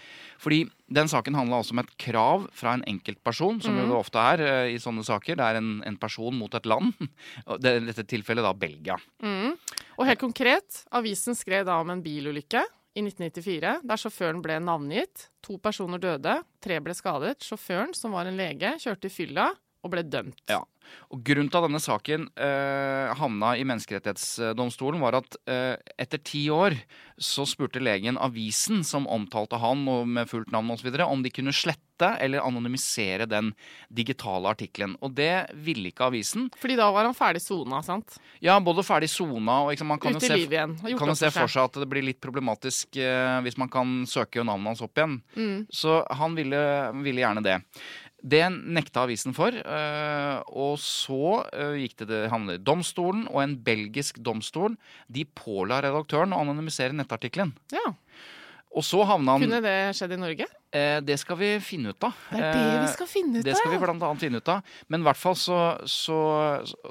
Fordi 0.44 0.66
den 0.92 1.12
saken 1.12 1.38
handla 1.38 1.62
altså 1.62 1.76
om 1.76 1.84
et 1.84 1.94
krav 2.00 2.48
fra 2.56 2.76
en 2.76 2.84
enkeltperson, 2.90 3.62
som 3.64 3.78
jo 3.80 3.88
det 3.88 3.96
ofte 3.98 4.24
er 4.34 4.44
uh, 4.44 4.72
i 4.74 4.80
sånne 4.82 5.06
saker. 5.08 5.40
Det 5.40 5.46
er 5.48 5.62
en, 5.62 5.78
en 5.88 6.00
person 6.00 6.36
mot 6.36 6.54
et 6.54 6.68
land. 6.68 6.92
Det, 7.64 7.72
I 7.80 7.86
dette 7.88 8.04
tilfellet 8.10 8.44
da 8.44 8.52
Belgia. 8.58 8.98
Mm. 9.24 9.56
Og 9.98 10.06
helt 10.06 10.22
konkret, 10.22 10.82
avisen 10.94 11.36
skrev 11.38 11.66
da 11.68 11.78
om 11.82 11.90
en 11.94 12.04
bilulykke 12.04 12.62
i 12.98 13.04
1994, 13.06 13.72
der 13.88 14.02
sjåføren 14.02 14.42
ble 14.44 14.58
navngitt. 14.64 15.30
To 15.46 15.58
personer 15.62 16.02
døde, 16.02 16.40
tre 16.64 16.80
ble 16.84 16.96
skadet. 16.98 17.46
Sjåføren, 17.46 17.96
som 17.98 18.14
var 18.18 18.28
en 18.28 18.38
lege, 18.40 18.76
kjørte 18.84 19.10
i 19.10 19.14
fylla 19.14 19.48
og 19.84 19.94
ble 19.94 20.04
dømt. 20.08 20.42
Ja. 20.50 20.64
Og 21.12 21.24
Grunnen 21.26 21.50
til 21.52 21.60
at 21.60 21.68
denne 21.68 21.82
saken 21.84 22.28
eh, 22.40 23.14
havna 23.20 23.54
i 23.60 23.66
Menneskerettighetsdomstolen, 23.68 25.02
var 25.04 25.20
at 25.22 25.38
eh, 25.50 25.76
etter 26.00 26.22
ti 26.24 26.48
år 26.54 26.78
så 27.18 27.48
spurte 27.50 27.82
legen 27.82 28.20
avisen 28.22 28.84
som 28.86 29.08
omtalte 29.10 29.58
han 29.62 29.88
og 29.90 30.08
med 30.08 30.30
fullt 30.30 30.52
navn 30.54 30.76
osv., 30.76 30.92
om 31.08 31.24
de 31.26 31.34
kunne 31.34 31.56
slette 31.56 32.12
eller 32.22 32.44
anonymisere 32.46 33.26
den 33.26 33.50
digitale 33.90 34.52
artikkelen. 34.52 34.94
Og 35.02 35.16
det 35.18 35.48
ville 35.66 35.90
ikke 35.90 36.06
avisen. 36.12 36.46
Fordi 36.62 36.76
da 36.78 36.92
var 36.94 37.08
han 37.10 37.18
ferdig 37.18 37.42
sona, 37.42 37.82
sant? 37.86 38.20
Ja, 38.44 38.60
både 38.62 38.86
ferdig 38.86 39.10
sona 39.10 39.64
og 39.64 39.72
liksom, 39.74 39.90
man 39.90 40.02
kan 40.04 40.14
jo 40.14 40.22
se, 40.22 40.38
igjen. 40.44 40.76
Kan 40.78 41.14
jo 41.14 41.18
se 41.18 41.32
for 41.34 41.50
seg 41.50 41.72
at 41.72 41.80
det 41.82 41.90
blir 41.90 42.06
litt 42.06 42.22
problematisk 42.22 43.00
eh, 43.02 43.40
hvis 43.46 43.58
man 43.58 43.72
kan 43.74 44.04
søke 44.10 44.46
navnet 44.46 44.76
hans 44.76 44.86
opp 44.86 45.00
igjen. 45.00 45.18
Mm. 45.34 45.58
Så 45.74 46.04
han 46.22 46.38
ville, 46.38 46.62
ville 47.02 47.26
gjerne 47.26 47.46
det. 47.46 47.58
Det 48.28 48.44
nekta 48.52 49.06
avisen 49.06 49.36
for, 49.38 49.56
eh, 49.56 50.38
og 50.52 50.76
så 50.84 51.46
eh, 51.54 51.78
gikk 51.84 52.02
det, 52.02 52.24
til 52.28 52.64
domstolen, 52.66 53.28
og 53.32 53.44
en 53.44 53.56
belgisk 53.64 54.20
domstol 54.20 54.76
de 55.08 55.24
påla 55.38 55.80
redaktøren 55.86 56.36
å 56.36 56.42
anonymisere 56.44 56.98
nettartikkelen. 56.98 57.54
Ja. 57.72 57.94
Og 58.78 58.86
så 58.86 59.00
havna 59.10 59.34
han 59.36 59.42
Kunne 59.42 59.60
det 59.66 59.76
skjedd 59.98 60.12
i 60.14 60.20
Norge? 60.22 60.46
eh, 60.78 61.00
Det 61.02 61.16
skal 61.18 61.38
vi 61.40 61.48
finne 61.66 61.90
ut 61.96 62.04
av. 62.06 62.14
Det 62.30 62.38
er 62.38 62.54
det 62.54 62.66
vi 62.68 62.86
Eh, 62.86 62.92
skal 62.94 63.08
finne 63.10 63.40
ut 63.40 63.42
av. 63.42 63.48
det 63.48 63.56
skal 63.58 63.72
vi 63.74 63.80
blant 63.82 64.04
annet 64.06 64.22
finne 64.22 64.38
ut 64.44 64.52
av. 64.54 64.62
Men 64.94 65.02
i 65.02 65.08
hvert 65.08 65.18
fall 65.18 65.36
så, 65.40 65.58
så, 65.90 66.18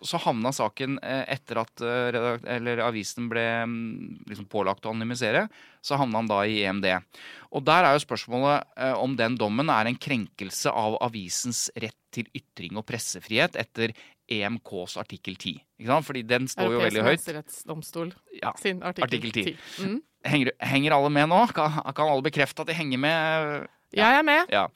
så 0.02 0.20
havna 0.24 0.50
saken 0.56 0.98
eh, 1.02 1.22
etter 1.36 1.60
at 1.62 1.84
eh, 1.86 2.38
eller 2.56 2.82
avisen 2.88 3.28
ble 3.30 3.44
mm, 3.68 4.24
liksom 4.32 4.48
pålagt 4.50 4.84
å 4.88 4.90
anonymisere, 4.96 5.46
så 5.86 6.00
havna 6.00 6.18
han 6.24 6.26
da 6.32 6.40
i 6.48 6.58
EMD. 6.66 6.88
Og 7.54 7.62
der 7.68 7.86
er 7.86 7.94
jo 7.94 8.02
spørsmålet 8.02 8.66
om 8.98 9.14
den 9.16 9.36
dommen 9.38 9.70
er 9.70 9.86
en 9.86 9.96
krenkelse 10.02 10.72
av 10.74 10.98
avisens 11.06 11.68
rett 11.78 11.94
til 12.16 12.26
ytring 12.34 12.74
og 12.80 12.86
pressefrihet 12.88 13.54
etter 13.60 13.92
EMKs 14.26 14.96
artikkel 14.98 15.36
10. 15.38 15.60
Ikke 15.78 15.92
sant? 15.92 16.06
Fordi 16.08 16.22
den 16.26 16.48
står 16.50 16.72
jo 16.74 16.80
veldig 16.82 17.02
høyt. 17.06 17.20
menneskerettsdomstol 17.22 18.10
Ja, 18.40 18.50
sin 18.58 18.82
artikkel, 18.82 19.20
artikkel 19.20 19.54
10. 19.54 19.54
10. 19.78 19.86
Mm. 19.86 20.00
Henger, 20.26 20.52
henger 20.58 20.96
alle 20.96 21.10
med 21.12 21.30
nå? 21.32 21.42
Kan, 21.56 21.80
kan 21.94 22.08
alle 22.10 22.24
bekrefte 22.26 22.64
at 22.64 22.70
de 22.70 22.76
henger 22.76 23.00
med? 23.02 23.66
Ja. 23.94 24.08
Jeg 24.08 24.20
er 24.20 24.26
med. 24.26 24.50
Ja. 24.52 24.66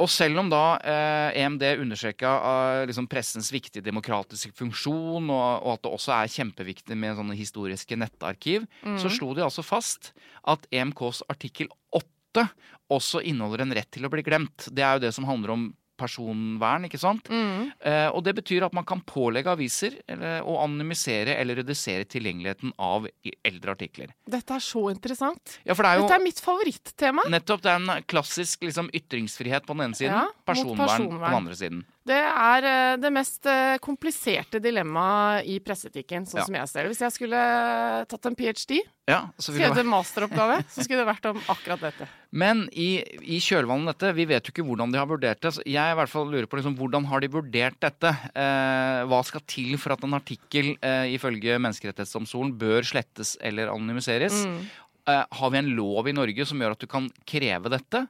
Og 0.00 0.08
selv 0.08 0.40
om 0.40 0.48
da 0.48 0.78
eh, 0.80 1.42
EMD 1.42 1.64
understreka 1.82 2.30
eh, 2.50 2.84
liksom 2.88 3.08
pressens 3.10 3.50
viktige 3.52 3.84
demokratiske 3.84 4.54
funksjon, 4.56 5.28
og, 5.28 5.48
og 5.60 5.74
at 5.74 5.84
det 5.84 5.92
også 5.92 6.14
er 6.16 6.32
kjempeviktig 6.38 6.96
med 6.98 7.18
sånne 7.18 7.36
historiske 7.36 7.98
nettarkiv, 8.00 8.64
så 9.00 9.12
slo 9.12 9.34
de 9.36 9.44
altså 9.44 9.64
fast 9.66 10.14
at 10.48 10.64
EMKs 10.72 11.24
artikkel 11.28 11.68
8 11.92 12.46
også 12.90 13.20
inneholder 13.26 13.66
en 13.66 13.76
rett 13.76 13.90
til 13.92 14.06
å 14.06 14.12
bli 14.12 14.24
glemt. 14.26 14.70
Det 14.72 14.82
er 14.82 14.96
jo 14.96 15.04
det 15.04 15.12
som 15.14 15.28
handler 15.28 15.54
om 15.54 15.68
personvern, 16.00 16.86
ikke 16.88 17.00
sant? 17.00 17.28
Mm. 17.30 17.70
Eh, 17.78 18.08
og 18.10 18.24
det 18.26 18.34
betyr 18.40 18.66
at 18.66 18.76
man 18.76 18.86
kan 18.88 19.02
pålegge 19.06 19.52
aviser 19.52 19.98
eller, 20.10 20.40
å 20.42 20.58
anonymisere 20.64 21.36
eller 21.36 21.60
redusere 21.60 22.08
tilgjengeligheten 22.10 22.74
av 22.80 23.08
eldre 23.46 23.76
artikler. 23.76 24.14
Dette 24.30 24.56
er 24.56 24.64
så 24.64 24.86
interessant. 24.92 25.58
Ja, 25.66 25.76
for 25.76 25.84
det 25.84 25.92
er 25.92 26.00
jo 26.00 26.08
Dette 26.08 26.18
er 26.18 26.24
mitt 26.24 26.42
favorittema. 26.42 27.26
Nettopp. 27.30 27.64
Det 27.64 27.72
er 27.72 27.82
en 27.82 28.06
klassisk 28.10 28.64
liksom, 28.66 28.90
ytringsfrihet 28.96 29.66
på 29.68 29.76
den 29.76 29.88
ene 29.88 29.98
siden, 29.98 30.16
Ja, 30.16 30.26
mot 30.58 30.76
personvern, 30.78 31.18
på 31.20 31.26
den 31.26 31.36
andre 31.38 31.56
siden. 31.58 31.80
Det 32.10 32.16
er 32.18 32.66
eh, 32.66 32.96
det 32.98 33.10
mest 33.14 33.46
eh, 33.46 33.76
kompliserte 33.84 34.58
dilemmaet 34.62 35.46
i 35.46 35.58
presseetikken, 35.62 36.26
sånn 36.26 36.40
Ja. 36.40 36.46
som 36.48 36.56
jeg 36.58 36.70
ser 36.70 36.82
det. 36.82 36.90
Hvis 36.94 37.02
jeg 37.04 37.14
skulle 37.14 37.40
eh, 37.40 38.04
tatt 38.10 38.26
en 38.26 38.36
ph.d., 38.38 38.80
Ja, 39.10 39.20
skrevet 39.42 39.78
en 39.82 39.90
masteroppgave, 39.90 40.60
så 40.72 40.82
skulle 40.86 41.02
det 41.04 41.08
vært 41.10 41.30
om 41.30 41.38
akkurat 41.52 41.84
dette. 41.86 42.08
Men 42.30 42.64
i, 42.72 43.02
i 43.22 43.38
kjølvannet 43.42 43.94
dette, 43.94 44.12
vi 44.14 44.26
vet 44.30 44.46
jo 44.46 44.54
ikke 44.54 44.66
hvordan 44.66 44.92
de 44.94 45.00
har 45.00 45.08
vurdert 45.10 45.40
det. 45.42 45.54
Jeg 45.66 45.94
i 45.94 45.96
hvert 45.98 46.12
fall 46.12 46.28
lurer 46.30 46.46
på 46.50 46.60
liksom, 46.60 46.76
hvordan 46.78 47.08
har 47.10 47.22
de 47.22 47.30
vurdert 47.32 47.78
dette? 47.82 48.12
Eh, 48.34 49.00
hva 49.10 49.22
skal 49.26 49.42
til 49.50 49.74
for 49.82 49.94
at 49.96 50.04
en 50.06 50.18
artikkel 50.18 50.74
eh, 50.78 51.10
ifølge 51.16 51.58
Menneskerettighetsdomstolen 51.62 52.54
bør 52.58 52.86
slettes 52.86 53.36
eller 53.42 53.72
anonymiseres? 53.72 54.44
Mm. 54.46 54.62
Eh, 55.10 55.24
har 55.40 55.50
vi 55.50 55.58
en 55.58 55.72
lov 55.76 56.08
i 56.08 56.14
Norge 56.14 56.46
som 56.46 56.60
gjør 56.60 56.76
at 56.76 56.82
du 56.82 56.88
kan 56.90 57.08
kreve 57.28 57.72
dette? 57.72 58.04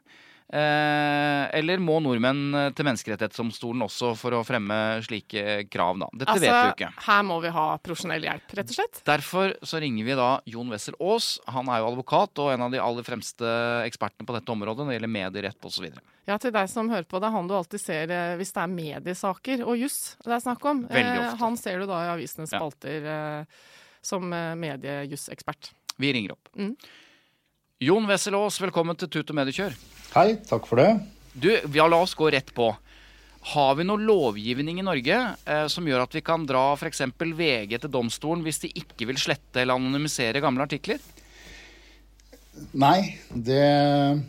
Eh, 0.50 1.44
eller 1.58 1.78
må 1.78 2.00
nordmenn 2.02 2.54
eh, 2.58 2.68
til 2.74 2.86
Menneskerettighetsdomstolen 2.88 3.84
også 3.86 4.08
for 4.18 4.34
å 4.34 4.40
fremme 4.42 4.74
slike 5.06 5.60
krav, 5.70 6.00
da? 6.02 6.08
Dette 6.24 6.34
vet 6.42 6.42
vi 6.42 6.48
jo 6.50 6.72
ikke. 6.74 6.88
Altså, 6.90 7.04
her 7.06 7.20
må 7.28 7.36
vi 7.44 7.52
ha 7.54 7.66
profesjonell 7.78 8.26
hjelp, 8.26 8.54
rett 8.58 8.72
og 8.72 8.78
slett. 8.80 8.98
Derfor 9.06 9.52
så 9.62 9.78
ringer 9.84 10.08
vi 10.08 10.16
da 10.18 10.30
Jon 10.50 10.72
Wessel 10.74 10.96
Aas. 10.98 11.28
Han 11.54 11.70
er 11.70 11.84
jo 11.84 11.90
advokat 11.92 12.42
og 12.42 12.50
en 12.50 12.64
av 12.66 12.74
de 12.74 12.80
aller 12.82 13.06
fremste 13.06 13.52
ekspertene 13.86 14.26
på 14.26 14.34
dette 14.34 14.50
området 14.56 14.82
når 14.82 14.90
det 14.90 14.96
gjelder 14.98 15.12
medierett 15.14 15.68
osv. 15.70 15.86
Ja, 16.26 16.38
til 16.42 16.54
deg 16.54 16.66
som 16.72 16.90
hører 16.90 17.06
på, 17.10 17.22
det 17.22 17.30
er 17.30 17.36
han 17.36 17.46
du 17.50 17.54
alltid 17.54 17.84
ser 17.84 18.10
eh, 18.16 18.34
hvis 18.40 18.50
det 18.56 18.64
er 18.64 18.74
mediesaker 18.74 19.62
og 19.66 19.78
juss 19.78 20.00
det 20.26 20.34
er 20.34 20.42
snakk 20.48 20.66
om. 20.66 20.82
Veldig 20.90 21.14
ofte. 21.28 21.38
han 21.44 21.60
ser 21.62 21.78
du 21.78 21.86
da 21.90 22.02
i 22.08 22.10
avisenes 22.16 22.50
Ja. 22.50 22.58
spalter 22.58 23.06
eh, 23.14 23.62
som 24.02 24.26
mediejussekspert. 24.32 25.70
Vi 26.00 26.10
ringer 26.16 26.32
opp. 26.34 26.50
Mm. 26.58 26.74
Jon 27.86 28.06
Wessel 28.10 28.34
Aas, 28.34 28.58
velkommen 28.60 28.98
til 28.98 29.08
Tut 29.12 29.30
og 29.30 29.36
Mediekjør. 29.38 29.78
Hei, 30.10 30.40
takk 30.42 30.64
for 30.66 30.80
det. 30.80 30.88
Du, 31.38 31.52
ja, 31.54 31.84
la 31.86 32.00
oss 32.02 32.16
gå 32.18 32.30
rett 32.34 32.50
på. 32.54 32.72
Har 33.52 33.76
vi 33.78 33.86
noe 33.86 34.02
lovgivning 34.02 34.80
i 34.82 34.84
Norge 34.84 35.20
eh, 35.46 35.66
som 35.70 35.86
gjør 35.86 36.02
at 36.02 36.16
vi 36.16 36.22
kan 36.26 36.42
dra 36.48 36.72
f.eks. 36.74 37.04
VG 37.16 37.76
til 37.78 37.92
domstolen 37.92 38.42
hvis 38.44 38.58
de 38.64 38.72
ikke 38.82 39.06
vil 39.08 39.20
slette 39.22 39.62
eller 39.62 39.78
anonymisere 39.78 40.42
gamle 40.42 40.66
artikler? 40.66 40.98
Nei, 42.74 43.16
det, 43.30 43.62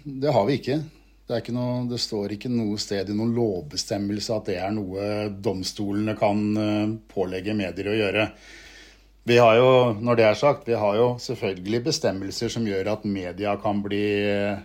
det 0.05 0.31
har 0.31 0.47
vi 0.47 0.61
ikke. 0.61 0.79
Det, 1.25 1.33
er 1.33 1.41
ikke 1.41 1.57
noe, 1.57 1.83
det 1.89 1.99
står 2.05 2.37
ikke 2.37 2.53
noe 2.53 2.77
sted 2.79 3.09
i 3.09 3.17
noen 3.17 3.33
lovbestemmelse 3.35 4.37
at 4.37 4.51
det 4.53 4.61
er 4.61 4.71
noe 4.77 5.29
domstolene 5.43 6.15
kan 6.19 6.47
eh, 6.61 6.97
pålegge 7.09 7.57
medier 7.57 7.89
å 7.89 8.01
gjøre. 8.05 8.31
Vi 9.25 9.37
har 9.37 9.57
jo, 9.57 9.71
når 9.97 10.17
det 10.17 10.29
er 10.29 10.37
sagt, 10.37 10.69
vi 10.69 10.77
har 10.77 10.95
jo 10.97 11.15
selvfølgelig 11.21 11.87
bestemmelser 11.89 12.53
som 12.53 12.69
gjør 12.69 12.93
at 12.95 13.03
media 13.05 13.57
kan 13.61 13.81
bli 13.81 14.05
eh, 14.29 14.61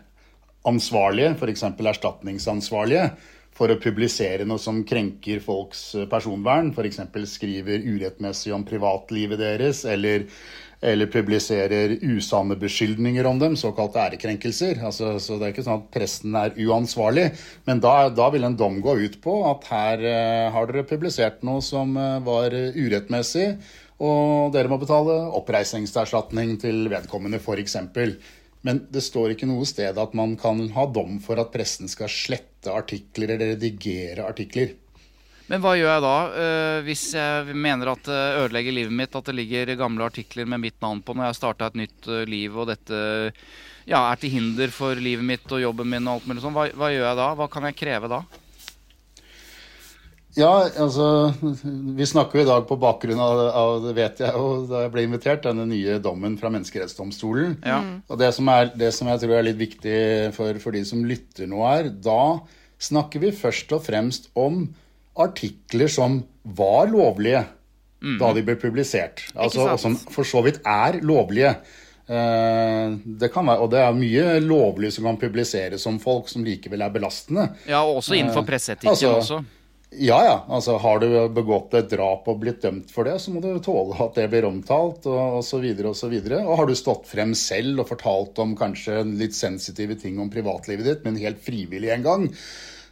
ansvarlige, 0.69 1.33
f.eks. 1.37 1.65
erstatningsansvarlige, 1.71 3.09
for 3.57 3.73
å 3.73 3.79
publisere 3.81 4.45
noe 4.45 4.61
som 4.61 4.83
krenker 4.85 5.41
folks 5.45 5.89
eh, 5.97 6.07
personvern. 6.11 6.75
F.eks. 6.75 7.01
skriver 7.33 7.85
urettmessig 7.87 8.53
om 8.57 8.67
privatlivet 8.69 9.41
deres, 9.43 9.85
eller 9.89 10.29
eller 10.85 11.09
publiserer 11.09 11.95
usanne 12.05 12.57
beskyldninger 12.61 13.27
om 13.27 13.39
dem, 13.41 13.55
såkalte 13.57 14.03
ærekrenkelser. 14.03 14.83
Altså, 14.85 15.15
så 15.23 15.39
det 15.39 15.47
er 15.47 15.55
ikke 15.55 15.65
sånn 15.65 15.81
at 15.81 15.89
presten 15.95 16.37
er 16.37 16.59
uansvarlig. 16.67 17.31
Men 17.69 17.81
da, 17.81 17.95
da 18.13 18.29
vil 18.35 18.45
en 18.47 18.59
dom 18.61 18.83
gå 18.85 18.99
ut 19.07 19.17
på 19.25 19.39
at 19.49 19.67
her 19.73 20.05
uh, 20.05 20.53
har 20.55 20.69
dere 20.69 20.87
publisert 20.89 21.41
noe 21.49 21.65
som 21.65 21.97
uh, 21.97 22.19
var 22.27 22.53
urettmessig, 22.53 23.49
og 23.97 24.53
dere 24.53 24.69
må 24.69 24.77
betale 24.77 25.17
oppreisningserstatning 25.39 26.59
til 26.61 26.85
vedkommende, 26.93 27.41
f.eks. 27.41 27.79
Men 28.67 28.83
det 28.91 29.05
står 29.07 29.35
ikke 29.35 29.47
noe 29.47 29.67
sted 29.69 29.99
at 30.01 30.17
man 30.19 30.35
kan 30.41 30.65
ha 30.75 30.89
dom 30.91 31.21
for 31.23 31.39
at 31.39 31.53
pressen 31.55 31.91
skal 31.91 32.11
slette 32.11 32.73
artikler 32.75 33.37
eller 33.37 33.55
redigere 33.55 34.27
artikler. 34.27 34.75
Men 35.47 35.63
hva 35.63 35.77
gjør 35.79 35.93
jeg 35.93 36.03
da, 36.03 36.17
uh, 36.35 36.79
hvis 36.83 37.05
jeg 37.15 37.55
mener 37.55 37.93
at 37.93 38.09
det 38.09 38.23
ødelegger 38.43 38.75
livet 38.75 38.97
mitt, 38.99 39.15
at 39.15 39.29
det 39.29 39.37
ligger 39.39 39.77
gamle 39.79 40.09
artikler 40.09 40.49
med 40.51 40.65
mitt 40.65 40.81
navn 40.83 41.05
på 41.07 41.15
når 41.15 41.29
jeg 41.29 41.33
har 41.33 41.39
starta 41.39 41.69
et 41.71 41.79
nytt 41.85 42.09
uh, 42.11 42.25
liv, 42.27 42.57
og 42.59 42.67
dette 42.73 42.99
ja, 43.87 44.01
er 44.01 44.19
til 44.19 44.35
hinder 44.35 44.75
for 44.75 44.99
livet 44.99 45.23
mitt 45.29 45.47
og 45.55 45.63
jobben 45.63 45.93
min 45.93 46.09
og 46.09 46.19
alt 46.19 46.27
mulig 46.27 46.43
sånn. 46.43 46.57
Hva, 46.57 46.67
hva 46.75 46.91
gjør 46.91 47.07
jeg 47.07 47.21
da? 47.21 47.29
Hva 47.39 47.47
kan 47.53 47.69
jeg 47.69 47.79
kreve 47.79 48.11
da? 48.11 48.25
Ja, 50.37 50.69
altså 50.69 51.33
Vi 51.41 52.07
snakker 52.07 52.41
jo 52.41 52.45
i 52.45 52.49
dag 52.49 52.67
på 52.69 52.77
bakgrunn 52.81 53.21
av, 53.23 53.41
av 53.57 53.87
det 53.87 53.95
vet 53.97 54.21
jeg 54.21 54.37
jo 54.37 54.67
da 54.69 54.85
jeg 54.85 54.93
ble 54.93 55.07
invitert, 55.07 55.45
denne 55.47 55.65
nye 55.71 55.97
dommen 56.05 56.37
fra 56.41 56.51
Menneskerettsdomstolen. 56.53 57.57
Ja. 57.65 57.81
Og 58.11 58.21
det 58.21 58.33
som, 58.37 58.51
er, 58.53 58.71
det 58.77 58.93
som, 58.97 59.09
jeg 59.13 59.23
tror 59.23 59.39
er 59.39 59.49
litt 59.49 59.61
viktig 59.61 59.99
for, 60.37 60.61
for 60.63 60.77
de 60.77 60.85
som 60.89 61.05
lytter 61.09 61.49
nå, 61.49 61.63
er 61.71 61.89
da 61.91 62.21
snakker 62.83 63.25
vi 63.25 63.33
først 63.33 63.73
og 63.73 63.87
fremst 63.87 64.29
om 64.37 64.67
artikler 65.17 65.89
som 65.89 66.21
var 66.57 66.91
lovlige 66.93 67.47
mm. 68.05 68.19
da 68.21 68.33
de 68.37 68.45
ble 68.45 68.59
publisert. 68.61 69.25
Altså, 69.35 69.65
og 69.73 69.81
som 69.81 69.97
for 70.13 70.29
så 70.29 70.45
vidt 70.45 70.61
er 70.69 71.01
lovlige. 71.01 71.57
Eh, 72.07 72.93
det 73.19 73.33
kan 73.35 73.49
være, 73.49 73.65
og 73.65 73.73
det 73.73 73.81
er 73.83 73.97
mye 73.97 74.39
lovlig 74.45 74.93
som 74.95 75.09
kan 75.09 75.19
publiseres 75.19 75.87
om 75.91 75.97
folk 76.03 76.29
som 76.31 76.45
likevel 76.47 76.85
er 76.87 76.93
belastende. 76.95 77.49
Ja, 77.67 77.83
og 77.83 78.03
også 78.03 78.19
innenfor 78.19 78.45
eh, 78.45 78.51
presseetikken 78.53 78.93
altså, 78.93 79.15
også. 79.17 79.41
Ja, 79.91 80.19
ja. 80.27 80.37
Altså, 80.53 80.77
har 80.83 80.99
du 81.01 81.09
begått 81.33 81.75
et 81.79 81.89
drap 81.93 82.27
og 82.29 82.41
blitt 82.43 82.65
dømt 82.65 82.91
for 82.93 83.07
det, 83.09 83.17
så 83.23 83.33
må 83.33 83.41
du 83.41 83.53
tåle 83.65 83.97
at 84.03 84.19
det 84.19 84.27
blir 84.33 84.49
omtalt, 84.49 85.07
og 85.07 85.41
osv., 85.41 85.63
videre 85.63 85.95
Og, 85.95 86.51
og 86.51 86.57
har 86.61 86.67
du 86.69 86.75
stått 86.77 87.07
frem 87.09 87.35
selv 87.39 87.85
og 87.85 87.91
fortalt 87.95 88.41
om 88.43 88.57
kanskje 88.59 89.05
litt 89.17 89.37
sensitive 89.37 89.97
ting 90.01 90.19
om 90.21 90.33
privatlivet 90.33 90.91
ditt, 90.91 91.07
men 91.07 91.21
helt 91.23 91.41
frivillig 91.45 91.95
en 91.95 92.09
gang, 92.09 92.27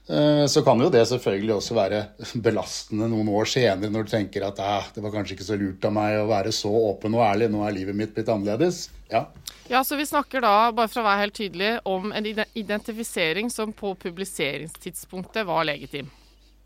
Eh, 0.08 0.46
så 0.46 0.60
kan 0.62 0.80
jo 0.80 0.90
det 0.92 1.06
selvfølgelig 1.08 1.54
også 1.54 1.76
være 1.78 2.00
belastende 2.46 3.06
noen 3.08 3.30
år 3.32 3.48
senere 3.48 3.92
når 3.92 4.04
du 4.04 4.10
tenker 4.12 4.44
at 4.44 4.58
eh, 4.60 4.90
det 4.96 5.04
var 5.04 5.14
kanskje 5.14 5.38
ikke 5.38 5.46
så 5.46 5.56
lurt 5.56 5.86
av 5.88 5.94
meg 5.96 6.18
å 6.20 6.26
være 6.28 6.52
så 6.52 6.72
åpen 6.90 7.16
og 7.16 7.24
ærlig, 7.24 7.48
nå 7.52 7.62
er 7.64 7.76
livet 7.78 7.96
mitt 7.96 8.12
blitt 8.16 8.28
annerledes. 8.28 8.90
Ja. 9.08 9.24
ja, 9.70 9.80
så 9.84 9.96
vi 9.96 10.04
snakker 10.08 10.44
da, 10.44 10.72
bare 10.76 10.92
for 10.92 11.00
å 11.00 11.06
være 11.06 11.24
helt 11.24 11.38
tydelig, 11.38 11.70
om 11.88 12.12
en 12.12 12.28
identifisering 12.28 13.48
som 13.52 13.72
på 13.72 13.94
publiseringstidspunktet 14.04 15.48
var 15.48 15.64
legitim. 15.70 16.12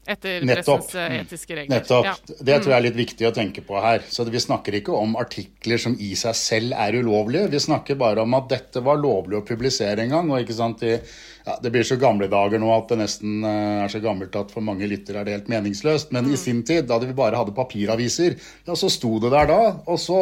Etter 0.08 0.44
Nettopp. 0.48 0.94
eh, 0.96 1.18
etiske 1.20 1.56
regler. 1.56 1.74
Nettopp. 1.76 2.04
Ja. 2.08 2.14
Det 2.40 2.54
tror 2.62 2.72
jeg 2.72 2.78
er 2.78 2.86
litt 2.86 2.96
viktig 2.98 3.26
å 3.28 3.32
tenke 3.36 3.60
på 3.66 3.80
her. 3.84 4.00
Så 4.08 4.24
Vi 4.28 4.40
snakker 4.40 4.78
ikke 4.80 4.96
om 4.96 5.16
artikler 5.20 5.78
som 5.78 5.96
i 6.00 6.14
seg 6.16 6.34
selv 6.34 6.72
er 6.72 6.96
ulovlige. 6.96 7.50
Vi 7.52 7.60
snakker 7.60 7.98
bare 8.00 8.22
om 8.24 8.34
at 8.38 8.48
dette 8.48 8.80
var 8.84 8.96
lovlig 8.96 9.36
å 9.40 9.44
publisere 9.46 10.00
en 10.06 10.10
gang. 10.16 10.30
og 10.30 10.40
ikke 10.40 10.56
sant, 10.56 10.82
i 10.82 10.98
ja, 11.48 11.58
Det 11.62 11.70
blir 11.72 11.86
så 11.86 11.96
gamle 11.96 12.26
dager 12.28 12.60
nå 12.60 12.68
at 12.74 12.90
det 12.92 12.98
nesten 13.00 13.44
eh, 13.46 13.84
er 13.86 13.92
så 13.92 14.00
gammelt 14.04 14.34
at 14.36 14.50
for 14.52 14.64
mange 14.64 14.88
lyttere 14.90 15.22
er 15.22 15.28
det 15.28 15.36
helt 15.36 15.50
meningsløst. 15.52 16.10
Men 16.12 16.26
mm. 16.28 16.34
i 16.34 16.40
sin 16.40 16.60
tid, 16.68 16.84
da 16.90 16.98
vi 17.00 17.14
bare 17.16 17.38
hadde 17.40 17.54
papiraviser, 17.56 18.36
ja, 18.66 18.76
så 18.76 18.90
sto 18.92 19.14
det 19.22 19.30
der 19.32 19.48
da. 19.48 19.60
Og 19.88 19.96
så, 20.02 20.18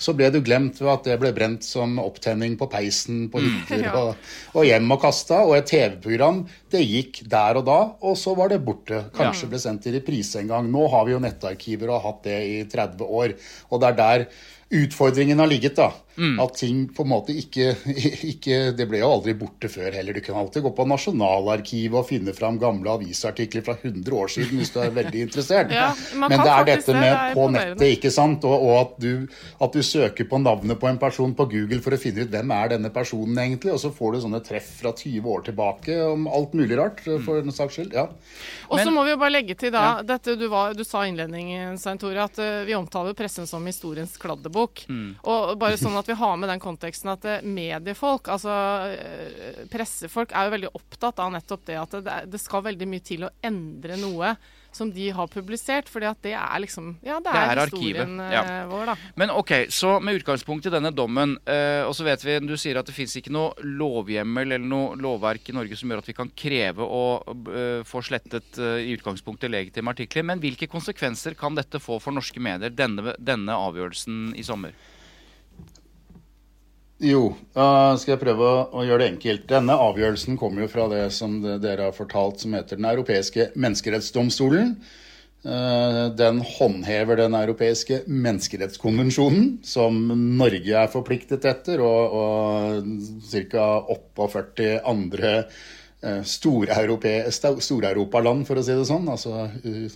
så 0.00 0.16
ble 0.18 0.32
det 0.34 0.42
glemt 0.48 0.80
ved 0.82 0.90
at 0.90 1.06
det 1.06 1.18
ble 1.22 1.30
brent 1.36 1.66
som 1.66 1.94
opptenning 2.02 2.58
på 2.58 2.66
peisen 2.72 3.28
på 3.30 3.42
mm. 3.44 3.46
hytter 3.52 3.84
ja. 3.86 3.94
og, 4.00 4.32
og, 4.56 4.66
hjem 4.66 4.90
og 4.96 5.02
kasta. 5.06 5.44
Og 5.46 5.54
et 5.60 5.70
TV-program, 5.70 6.42
det 6.74 6.82
gikk 6.82 7.22
der 7.30 7.62
og 7.62 7.68
da, 7.70 7.78
og 8.02 8.18
så 8.18 8.34
var 8.38 8.50
det 8.50 8.62
borte. 8.66 9.04
Kanskje 9.14 9.46
ja. 9.46 9.52
ble 9.54 9.62
sendt 9.62 9.86
i 9.86 9.94
reprise 9.94 10.42
en 10.42 10.50
gang. 10.50 10.72
Nå 10.74 10.90
har 10.90 11.06
vi 11.06 11.14
jo 11.14 11.22
nettarkiver 11.22 11.92
og 11.92 12.00
har 12.00 12.06
hatt 12.10 12.26
det 12.26 12.42
i 12.50 12.60
30 12.66 13.16
år. 13.22 13.38
Og 13.70 13.82
det 13.82 13.92
er 13.92 13.98
der 14.02 14.28
utfordringen 14.82 15.38
har 15.38 15.54
ligget. 15.54 15.78
da. 15.78 15.92
Mm. 16.18 16.38
At 16.42 16.56
ting 16.58 16.80
på 16.90 17.04
en 17.04 17.10
måte 17.12 17.34
ikke, 17.36 17.72
ikke, 18.32 18.56
Det 18.76 18.88
ble 18.90 19.02
jo 19.02 19.10
aldri 19.14 19.34
borte 19.38 19.70
før 19.70 19.94
heller. 19.94 20.16
Du 20.16 20.24
kan 20.24 20.40
alltid 20.40 20.64
gå 20.66 20.72
på 20.74 20.86
Nasjonalarkivet 20.90 22.00
og 22.00 22.08
finne 22.08 22.34
fram 22.34 22.58
gamle 22.60 22.96
avisartikler 22.98 23.64
fra 23.66 23.76
100 23.78 24.16
år 24.18 24.32
siden 24.34 24.58
hvis 24.58 24.72
du 24.74 24.80
er 24.82 24.94
veldig 24.96 25.22
interessert. 25.28 25.72
ja, 25.78 25.92
Men 26.18 26.34
det 26.42 26.50
er 26.54 26.68
dette 26.72 26.96
med 26.96 27.06
det 27.08 27.14
er 27.14 27.36
på 27.38 27.46
nettet, 27.54 27.86
ikke 27.98 28.12
sant? 28.14 28.46
Og, 28.48 28.66
og 28.66 28.80
at, 28.80 28.96
du, 29.02 29.28
at, 29.58 29.78
du, 29.78 29.84
søker 29.88 30.26
på 30.28 30.40
navnet 30.42 30.80
på 30.80 30.90
en 30.90 30.98
person 31.00 31.32
på 31.38 31.46
Google 31.52 31.80
for 31.84 31.94
å 31.94 32.00
finne 32.00 32.26
ut 32.26 32.32
hvem 32.32 32.50
er 32.56 32.74
denne 32.74 32.90
personen 32.92 33.38
egentlig, 33.40 33.72
og 33.76 33.80
så 33.82 33.92
får 33.94 34.16
du 34.16 34.20
sånne 34.26 34.42
treff 34.44 34.68
fra 34.82 34.92
20 34.92 35.30
år 35.32 35.46
tilbake 35.48 35.96
om 36.02 36.26
alt 36.28 36.56
mulig 36.58 36.76
rart, 36.78 37.00
for 37.24 37.40
en 37.40 37.54
saks 37.54 37.78
skyld. 37.78 37.94
ja. 37.96 38.08
Og 38.68 38.80
så 38.82 38.90
må 38.92 39.04
vi 39.06 39.14
jo 39.14 39.20
bare 39.20 39.32
legge 39.32 39.56
til 39.58 39.72
da, 39.72 39.84
ja. 39.86 40.06
dette 40.06 40.34
du, 40.38 40.44
var, 40.52 40.74
du 40.76 40.84
sa 40.84 41.04
i 41.06 41.12
innledningen, 41.12 41.78
Svein 41.80 42.00
Tore, 42.00 42.26
at 42.26 42.40
uh, 42.42 42.66
vi 42.68 42.76
omtaler 42.76 43.16
pressen 43.16 43.48
som 43.48 43.64
historiens 43.68 44.12
kladdebok. 44.20 44.84
Mm. 44.88 45.08
Og 45.24 45.54
bare 45.60 45.78
sånn 45.80 45.96
at 45.98 46.07
vi 46.08 46.16
har 46.18 46.36
med 46.36 46.48
den 46.48 46.62
konteksten 46.62 47.12
at 47.12 47.24
eh, 47.28 47.42
mediefolk, 47.44 48.30
altså 48.32 48.52
eh, 48.92 49.64
pressefolk, 49.72 50.32
er 50.32 50.48
jo 50.48 50.54
veldig 50.56 50.70
opptatt 50.78 51.20
av 51.24 51.34
nettopp 51.34 51.66
det 51.68 51.76
at 51.80 51.98
det, 52.04 52.22
det 52.32 52.40
skal 52.42 52.64
veldig 52.64 52.88
mye 52.88 53.04
til 53.04 53.28
å 53.28 53.34
endre 53.44 53.98
noe 54.00 54.32
som 54.72 54.90
de 54.92 55.10
har 55.10 55.28
publisert. 55.32 55.88
fordi 55.88 56.06
at 56.08 56.20
det 56.22 56.34
er 56.36 56.58
liksom 56.64 56.90
Ja, 57.02 57.18
det 57.24 57.32
er, 57.32 57.54
det 57.56 57.62
er 57.62 57.72
historien 57.72 58.16
ja. 58.20 58.42
Eh, 58.44 58.66
vår, 58.70 58.90
da. 58.92 58.96
Men 59.20 59.32
OK, 59.34 59.52
så 59.74 59.96
med 60.00 60.20
utgangspunkt 60.20 60.68
i 60.68 60.72
denne 60.72 60.92
dommen, 60.94 61.36
eh, 61.48 61.82
og 61.86 61.94
så 61.96 62.06
vet 62.06 62.24
vi 62.24 62.38
Du 62.44 62.56
sier 62.56 62.80
at 62.80 62.88
det 62.88 62.96
fins 62.96 63.16
ikke 63.18 63.32
noe 63.34 63.52
lovhjemmel 63.64 64.58
eller 64.58 64.68
noe 64.68 64.98
lovverk 65.00 65.50
i 65.50 65.56
Norge 65.56 65.78
som 65.78 65.90
gjør 65.90 66.04
at 66.04 66.10
vi 66.10 66.16
kan 66.16 66.30
kreve 66.36 66.84
å 66.84 67.04
få 67.88 68.00
slettet 68.04 68.58
i 68.58 68.92
utgangspunktet 68.94 69.50
legitime 69.50 69.92
artikler. 69.92 70.24
Men 70.26 70.40
hvilke 70.42 70.68
konsekvenser 70.70 71.36
kan 71.38 71.56
dette 71.58 71.80
få 71.82 71.98
for 72.02 72.14
norske 72.14 72.40
medier, 72.42 72.72
denne, 72.72 73.14
denne 73.18 73.56
avgjørelsen 73.68 74.32
i 74.38 74.44
sommer? 74.46 74.76
Jo, 76.98 77.36
da 77.54 77.94
skal 77.94 78.16
jeg 78.16 78.24
prøve 78.24 78.46
å 78.74 78.82
gjøre 78.82 79.04
det 79.04 79.12
enkelt. 79.12 79.44
Denne 79.50 79.74
avgjørelsen 79.78 80.34
kommer 80.38 80.62
jo 80.64 80.68
fra 80.72 80.88
det 80.90 81.12
som 81.14 81.36
dere 81.38 81.84
har 81.86 81.94
fortalt 81.94 82.40
som 82.42 82.54
heter 82.58 82.76
Den 82.80 82.88
europeiske 82.90 83.52
menneskerettsdomstolen. 83.54 84.72
Eh, 85.46 86.10
den 86.18 86.42
håndhever 86.42 87.14
den 87.20 87.36
europeiske 87.38 88.00
menneskerettskonvensjonen, 88.10 89.62
som 89.62 89.94
Norge 90.40 90.74
er 90.74 90.90
forpliktet 90.90 91.46
etter, 91.46 91.78
og, 91.86 92.18
og 92.18 92.82
ca. 93.30 93.86
48 93.94 94.82
andre 94.82 95.46
eh, 96.02 96.26
storeuropaland, 96.26 98.42
for 98.50 98.58
å 98.58 98.66
si 98.66 98.74
det 98.74 98.90
sånn, 98.90 99.06
altså 99.06 99.46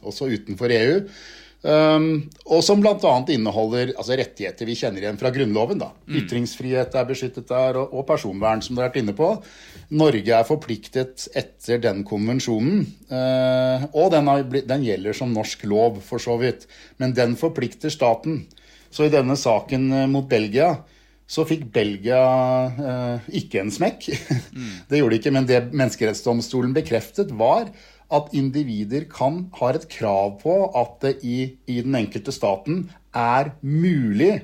også 0.06 0.30
utenfor 0.30 0.70
EU. 0.78 1.02
Um, 1.62 2.24
og 2.50 2.64
som 2.66 2.80
bl.a. 2.82 3.10
inneholder 3.30 3.92
altså 3.92 4.16
rettigheter 4.18 4.66
vi 4.66 4.74
kjenner 4.80 5.04
igjen 5.04 5.18
fra 5.20 5.30
Grunnloven. 5.34 5.78
da. 5.78 5.92
Mm. 6.08 6.16
Ytringsfrihet 6.22 6.96
er 6.98 7.06
beskyttet 7.06 7.46
der, 7.50 7.78
og, 7.78 7.92
og, 7.94 8.06
personvern, 8.08 8.64
som 8.64 8.74
dere 8.74 8.88
har 8.88 8.90
vært 8.90 9.02
inne 9.04 9.14
på. 9.18 9.28
Norge 9.94 10.34
er 10.34 10.48
forpliktet 10.48 11.28
etter 11.38 11.82
den 11.84 12.02
konvensjonen. 12.08 12.82
Uh, 13.12 13.86
og 13.92 14.10
den, 14.14 14.30
har, 14.32 14.42
den, 14.42 14.88
gjelder 14.88 15.16
som 15.16 15.34
norsk 15.34 15.62
lov, 15.70 16.02
for 16.06 16.22
så 16.22 16.34
vidt. 16.42 16.66
Men 16.98 17.14
den 17.14 17.38
forplikter 17.38 17.94
staten. 17.94 18.42
Så 18.92 19.06
i 19.06 19.14
denne 19.14 19.38
saken 19.38 19.86
uh, 19.94 20.08
mot 20.10 20.26
Belgia 20.28 20.74
så 21.32 21.46
fikk 21.48 21.62
Belgia 21.72 22.18
uh, 22.74 23.30
ikke 23.30 23.62
en 23.62 23.72
smekk. 23.74 24.10
Mm. 24.52 24.84
det 24.90 24.98
gjorde 24.98 25.14
de 25.14 25.18
ikke, 25.22 25.30
men 25.32 25.46
det 25.48 25.58
Menneskerettsdomstolen 25.72 26.74
bekreftet, 26.76 27.30
var 27.32 27.70
at 28.12 28.32
individer 28.36 29.06
kan, 29.10 29.46
har 29.58 29.78
et 29.78 29.88
krav 29.90 30.38
på 30.42 30.56
at 30.78 30.98
det 31.04 31.14
i, 31.24 31.38
i 31.66 31.80
den 31.84 31.96
enkelte 31.98 32.34
staten 32.34 32.86
er 33.16 33.54
mulig 33.60 34.34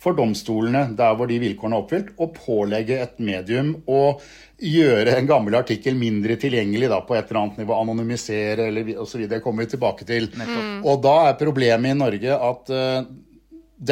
for 0.00 0.16
domstolene, 0.16 0.86
der 0.96 1.16
hvor 1.16 1.28
de 1.28 1.36
vilkårene 1.42 1.76
er 1.76 1.82
oppfylt, 1.84 2.12
å 2.16 2.30
pålegge 2.32 2.96
et 3.04 3.18
medium 3.20 3.74
å 3.84 4.16
gjøre 4.60 5.12
en 5.18 5.28
gammel 5.28 5.58
artikkel 5.58 5.96
mindre 5.98 6.38
tilgjengelig 6.40 6.88
da, 6.88 7.02
på 7.04 7.18
et 7.18 7.28
eller 7.28 7.42
annet 7.42 7.60
nivå. 7.60 7.76
Anonymisere 7.76 8.70
eller 8.70 8.94
osv. 9.02 9.26
Det 9.28 9.42
kommer 9.44 9.66
vi 9.66 9.74
tilbake 9.74 10.08
til. 10.08 10.30
Mm. 10.32 10.80
Og 10.88 11.02
da 11.04 11.16
er 11.28 11.38
problemet 11.40 11.92
i 11.92 12.00
Norge 12.00 12.38
at 12.48 12.72
uh, 12.72 13.04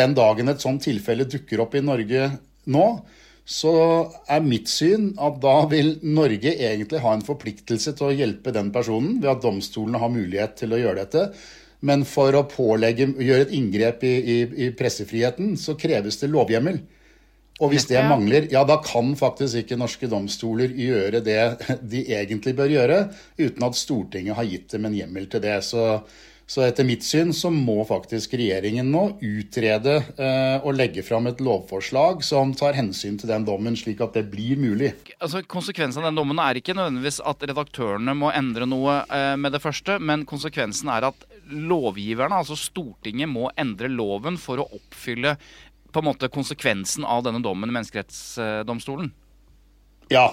den 0.01 0.17
dagen 0.17 0.53
et 0.53 0.65
sånt 0.65 0.85
tilfelle 0.85 1.29
dukker 1.29 1.65
opp 1.65 1.77
i 1.77 1.85
Norge 1.85 2.31
nå, 2.73 2.87
så 3.49 3.73
er 4.29 4.45
mitt 4.45 4.69
syn 4.69 5.15
at 5.25 5.39
da 5.41 5.63
vil 5.71 5.95
Norge 6.05 6.53
egentlig 6.53 7.01
ha 7.01 7.15
en 7.17 7.25
forpliktelse 7.25 7.95
til 7.97 8.11
å 8.11 8.17
hjelpe 8.17 8.53
den 8.53 8.69
personen 8.75 9.17
ved 9.23 9.31
at 9.33 9.41
domstolene 9.45 10.03
har 10.03 10.13
mulighet 10.13 10.59
til 10.61 10.77
å 10.77 10.81
gjøre 10.83 11.07
dette. 11.07 11.25
Men 11.89 12.05
for 12.09 12.35
å 12.37 12.45
pålegge, 12.51 13.07
gjøre 13.17 13.47
et 13.47 13.57
inngrep 13.57 14.05
i, 14.05 14.15
i, 14.21 14.39
i 14.67 14.71
pressefriheten, 14.77 15.55
så 15.57 15.79
kreves 15.81 16.21
det 16.21 16.29
lovhjemmel. 16.35 16.83
Og 17.59 17.73
hvis 17.73 17.89
det 17.91 18.03
mangler, 18.07 18.47
ja 18.53 18.61
da 18.69 18.77
kan 18.85 19.15
faktisk 19.19 19.65
ikke 19.65 19.79
norske 19.81 20.11
domstoler 20.11 20.75
gjøre 20.79 21.23
det 21.27 21.41
de 21.91 22.05
egentlig 22.15 22.55
bør 22.59 22.71
gjøre, 22.71 22.99
uten 23.41 23.65
at 23.67 23.79
Stortinget 23.79 24.39
har 24.39 24.47
gitt 24.47 24.77
dem 24.77 24.87
en 24.87 24.99
hjemmel 24.99 25.27
til 25.33 25.43
det. 25.43 25.57
Så 25.67 25.89
Så 26.49 26.63
etter 26.65 26.87
mitt 26.89 27.05
syn 27.05 27.35
så 27.37 27.51
må 27.53 27.83
faktisk 27.85 28.33
regjeringen 28.41 28.89
nå 28.89 29.03
utrede 29.21 29.99
eh, 30.17 30.57
og 30.65 30.79
legge 30.79 31.03
fram 31.05 31.29
et 31.29 31.43
lovforslag 31.45 32.23
som 32.25 32.55
tar 32.57 32.73
hensyn 32.79 33.19
til 33.21 33.29
den 33.29 33.45
dommen, 33.45 33.75
slik 33.77 34.01
at 34.01 34.17
det 34.17 34.25
blir 34.33 34.57
mulig. 34.57 34.95
Altså, 35.21 35.43
Konsekvensen 35.45 36.01
av 36.01 36.09
den 36.09 36.17
dommen 36.17 36.41
er 36.41 36.57
ikke 36.57 36.73
nødvendigvis 36.73 37.21
at 37.21 37.45
redaktørene 37.51 38.15
må 38.17 38.31
endre 38.33 38.65
noe 38.65 39.03
eh, 39.13 39.35
med 39.37 39.53
det 39.53 39.61
første, 39.61 39.99
men 40.01 40.25
konsekvensen 40.29 40.89
er 40.95 41.11
at 41.11 41.27
lovgiverne, 41.53 42.41
altså 42.41 42.57
Stortinget, 42.57 43.29
må 43.29 43.51
endre 43.61 43.91
loven 43.93 44.41
for 44.41 44.63
å 44.63 44.71
oppfylle 44.79 45.35
på 45.93 46.01
en 46.01 46.09
måte 46.09 46.31
konsekvensen 46.33 47.05
av 47.05 47.27
denne 47.27 47.43
dommen 47.45 47.69
i 47.69 47.77
Menneskerettsdomstolen. 47.77 49.13
Ja, 50.09 50.31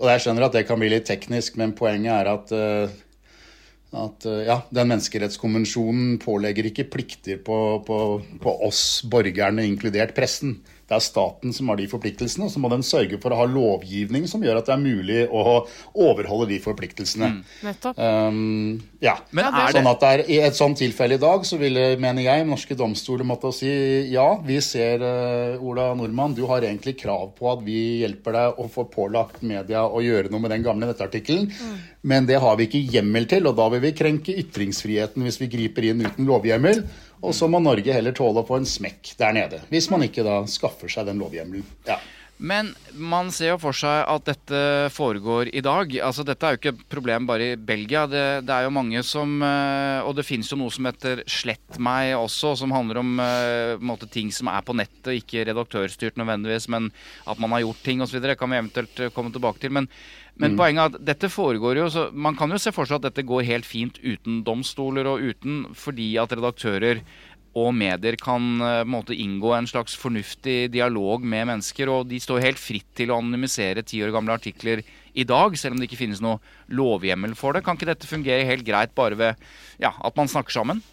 og 0.00 0.08
jeg 0.14 0.24
skjønner 0.24 0.46
at 0.48 0.56
det 0.56 0.64
kan 0.64 0.80
bli 0.80 0.88
litt 0.94 1.08
teknisk, 1.08 1.60
men 1.60 1.76
poenget 1.76 2.14
er 2.14 2.32
at 2.32 2.56
eh, 2.56 2.96
at 3.96 4.26
eh, 4.28 4.44
ja, 4.48 4.58
den 4.74 4.90
menneskerettskonvensjonen 4.92 6.18
pålegger 6.22 6.68
ikke 6.68 6.88
plikter 6.92 7.40
på, 7.44 7.58
på, 7.86 8.00
på 8.42 8.56
oss 8.66 8.82
borgerne, 9.08 9.64
inkludert 9.64 10.14
pressen. 10.16 10.58
Det 10.88 10.96
er 10.96 11.04
staten 11.04 11.52
som 11.52 11.68
har 11.68 11.76
de 11.76 11.84
forpliktelsene, 11.90 12.46
og 12.46 12.52
så 12.54 12.60
må 12.62 12.70
den 12.72 12.84
sørge 12.86 13.18
for 13.20 13.34
å 13.34 13.42
ha 13.42 13.44
lovgivning 13.48 14.24
som 14.30 14.40
gjør 14.44 14.62
at 14.62 14.70
det 14.70 14.72
er 14.72 14.80
mulig 14.80 15.18
å 15.28 15.42
overholde 15.92 16.46
de 16.48 16.56
forpliktelsene. 16.64 17.28
Mm. 17.60 17.74
Um, 17.98 18.78
ja. 19.04 19.18
Men 19.36 19.50
er 19.52 19.76
sånn 19.76 19.90
at 19.90 20.00
det 20.00 20.12
er, 20.14 20.22
I 20.32 20.38
et 20.48 20.56
sånt 20.56 20.80
tilfelle 20.80 21.18
i 21.18 21.20
dag 21.20 21.44
så 21.44 21.58
ville, 21.60 21.90
mener 22.00 22.24
jeg, 22.24 22.46
norske 22.48 22.76
domstoler 22.78 23.28
måtte 23.28 23.52
si 23.52 23.68
ja, 24.14 24.26
vi 24.44 24.56
ser, 24.64 25.04
uh, 25.04 25.60
Ola 25.60 25.90
Nordmann, 25.98 26.36
du 26.38 26.46
har 26.48 26.64
egentlig 26.64 26.96
krav 27.02 27.34
på 27.36 27.52
at 27.52 27.60
vi 27.66 27.78
hjelper 28.00 28.38
deg 28.38 28.62
å 28.64 28.68
få 28.72 28.86
pålagt 28.88 29.44
media 29.44 29.84
å 29.84 30.00
gjøre 30.04 30.32
noe 30.32 30.46
med 30.46 30.56
den 30.56 30.64
gamle 30.64 30.88
nettartikkelen, 30.88 31.50
men 32.08 32.24
det 32.28 32.40
har 32.40 32.56
vi 32.56 32.64
ikke 32.68 32.80
hjemmel 32.96 33.28
til, 33.28 33.44
og 33.50 33.58
da 33.60 33.68
vil 33.74 33.84
vi 33.84 33.92
krenke 33.98 34.36
ytringsfriheten 34.40 35.26
hvis 35.26 35.40
vi 35.42 35.50
griper 35.52 35.90
inn 35.90 36.00
uten 36.06 36.28
lovhjemmel. 36.28 36.84
Og 37.18 37.34
så 37.34 37.48
må 37.50 37.60
Norge 37.62 37.94
heller 37.94 38.14
tåle 38.14 38.44
å 38.44 38.46
få 38.46 38.60
en 38.60 38.68
smekk 38.68 39.14
der 39.18 39.34
nede, 39.36 39.64
hvis 39.72 39.90
man 39.92 40.04
ikke 40.06 40.26
da 40.26 40.40
skaffer 40.50 40.90
seg 40.92 41.08
den 41.10 41.20
lovhjemmelen. 41.22 41.66
Ja. 41.88 41.98
Men 42.38 42.70
man 42.94 43.32
ser 43.34 43.50
jo 43.50 43.58
for 43.58 43.74
seg 43.74 44.04
at 44.06 44.26
dette 44.28 44.60
foregår 44.94 45.50
i 45.50 45.62
dag. 45.64 45.90
Altså 46.06 46.22
Dette 46.26 46.46
er 46.46 46.54
jo 46.54 46.60
ikke 46.60 46.72
et 46.76 46.84
problem 46.90 47.26
bare 47.26 47.48
i 47.52 47.56
Belgia. 47.58 48.04
Det, 48.06 48.22
det 48.46 48.54
er 48.54 48.68
jo 48.68 48.74
mange 48.76 49.02
som 49.06 49.42
eh, 49.42 50.06
Og 50.06 50.14
det 50.14 50.26
finnes 50.26 50.46
jo 50.46 50.60
noe 50.60 50.70
som 50.70 50.86
heter 50.86 51.24
Slett 51.26 51.80
meg 51.82 52.12
også, 52.14 52.54
som 52.60 52.74
handler 52.74 53.02
om 53.02 53.18
eh, 53.24 53.74
måte, 53.82 54.06
ting 54.06 54.30
som 54.34 54.52
er 54.52 54.62
på 54.62 54.76
nettet, 54.78 55.16
ikke 55.18 55.48
redaktørstyrt 55.50 56.20
nødvendigvis, 56.20 56.68
men 56.70 56.92
at 57.26 57.42
man 57.42 57.56
har 57.56 57.66
gjort 57.66 57.82
ting 57.82 58.06
osv. 58.06 58.22
kan 58.38 58.54
vi 58.54 58.62
eventuelt 58.62 59.02
eh, 59.02 59.12
komme 59.14 59.34
tilbake 59.34 59.64
til. 59.64 59.74
Men, 59.74 59.90
men 60.38 60.54
poenget 60.58 60.82
er 60.82 60.92
at 60.92 61.06
dette 61.12 61.30
foregår 61.32 61.80
jo 61.80 61.86
så 61.90 62.04
Man 62.14 62.36
kan 62.38 62.52
jo 62.54 62.60
se 62.62 62.70
for 62.74 62.86
seg 62.86 63.00
at 63.00 63.08
dette 63.08 63.26
går 63.26 63.46
helt 63.48 63.66
fint 63.66 63.98
uten 64.04 64.44
domstoler 64.46 65.08
og 65.10 65.24
uten 65.24 65.64
fordi 65.74 66.12
at 66.22 66.34
redaktører 66.34 67.02
og 67.58 67.72
medier 67.74 68.16
kan 68.20 68.44
eh, 68.60 68.82
på 68.82 68.86
en 68.86 68.92
måte 68.92 69.16
inngå 69.16 69.52
en 69.56 69.68
slags 69.68 69.96
fornuftig 69.98 70.68
dialog 70.74 71.24
med 71.24 71.48
mennesker. 71.50 71.90
Og 71.90 72.08
de 72.10 72.20
står 72.22 72.44
helt 72.44 72.60
fritt 72.60 72.86
til 72.98 73.10
å 73.10 73.18
anonymisere 73.22 73.84
ti 73.86 74.02
år 74.04 74.12
gamle 74.14 74.36
artikler 74.36 74.84
i 75.18 75.24
dag, 75.26 75.56
selv 75.58 75.74
om 75.74 75.80
det 75.80 75.88
ikke 75.88 76.02
finnes 76.02 76.22
noe 76.22 76.38
lovhjemmel 76.70 77.34
for 77.38 77.56
det. 77.56 77.64
Kan 77.66 77.78
ikke 77.78 77.90
dette 77.90 78.10
fungere 78.10 78.46
helt 78.46 78.66
greit 78.66 78.94
bare 78.98 79.18
ved 79.18 79.48
ja, 79.82 79.90
at 79.90 80.20
man 80.20 80.30
snakker 80.30 80.54
sammen? 80.60 80.84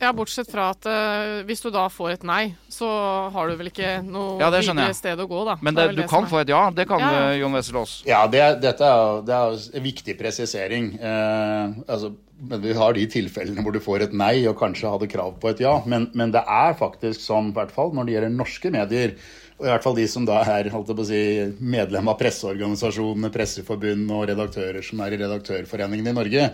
Ja, 0.00 0.12
bortsett 0.16 0.48
fra 0.48 0.70
at 0.72 0.86
uh, 0.88 1.42
hvis 1.44 1.60
du 1.60 1.68
da 1.74 1.82
får 1.92 2.14
et 2.14 2.22
nei, 2.24 2.54
så 2.72 2.88
har 3.34 3.50
du 3.50 3.58
vel 3.60 3.68
ikke 3.68 3.98
noe 4.06 4.38
Ja, 4.40 4.48
videre 4.48 4.86
jeg. 4.88 4.96
sted 4.96 5.20
å 5.20 5.26
gå, 5.28 5.42
da. 5.44 5.58
Men 5.60 5.76
Det 5.76 5.90
det, 5.90 5.96
du 5.98 6.00
det 6.02 6.08
kan 6.08 6.24
få 6.30 6.40
et 6.40 6.48
ja. 6.48 6.62
Det 6.72 6.86
kan 6.88 7.02
Ja, 7.04 7.10
Uh, 7.10 7.34
Jon 7.36 7.52
Jon 7.52 7.76
Aas. 7.82 7.92
Ja, 8.08 8.22
det, 8.26 8.40
er- 8.40 8.56
dette 8.62 8.88
er, 8.88 9.20
det 9.28 9.36
er 9.36 9.58
en 9.76 9.84
viktig 9.84 10.16
presisering. 10.16 10.94
Uh, 10.96 11.76
altså, 11.86 12.14
men 12.40 12.62
vi 12.64 12.72
har 12.72 12.96
de 12.96 13.04
tilfellene 13.12 13.60
hvor 13.60 13.76
du 13.76 13.80
får 13.84 14.06
et 14.06 14.16
nei 14.16 14.46
og 14.48 14.56
kanskje 14.56 14.88
hadde 14.88 15.10
krav 15.12 15.36
på 15.42 15.50
et 15.52 15.60
ja. 15.60 15.74
Men, 15.84 16.08
men 16.16 16.32
det 16.32 16.40
er 16.48 16.72
faktisk 16.80 17.20
sånn, 17.20 17.52
i 17.52 17.56
hvert 17.58 17.74
fall 17.74 17.92
når 17.92 18.08
det 18.08 18.16
gjelder 18.16 18.32
norske 18.38 18.72
medier, 18.72 19.12
og 19.60 19.66
i 19.66 19.68
hvert 19.68 19.84
fall 19.84 19.98
de 19.98 20.06
som 20.08 20.24
da 20.24 20.38
er 20.48 20.70
holdt 20.72 20.88
på 20.96 21.04
å 21.04 21.08
si, 21.10 21.20
medlem 21.60 22.08
av 22.08 22.16
presseorganisasjonene, 22.22 23.28
presseforbund 23.34 24.08
og 24.16 24.24
redaktører 24.32 24.80
som 24.80 25.02
er 25.04 25.12
i 25.12 25.20
Redaktørforeningen 25.20 26.08
i 26.08 26.16
Norge, 26.16 26.46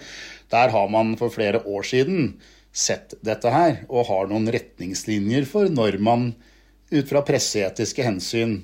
der 0.51 0.75
har 0.75 0.91
man 0.91 1.15
for 1.21 1.31
flere 1.31 1.63
år 1.63 1.87
siden 1.87 2.33
sett 2.77 3.17
dette 3.25 3.51
her 3.53 3.83
og 3.89 4.09
har 4.11 4.31
noen 4.31 4.51
retningslinjer 4.53 5.49
for 5.49 5.73
når 5.73 5.97
man 6.05 6.31
ut 6.93 7.09
fra 7.09 7.25
presseetiske 7.27 8.05
hensyn 8.05 8.59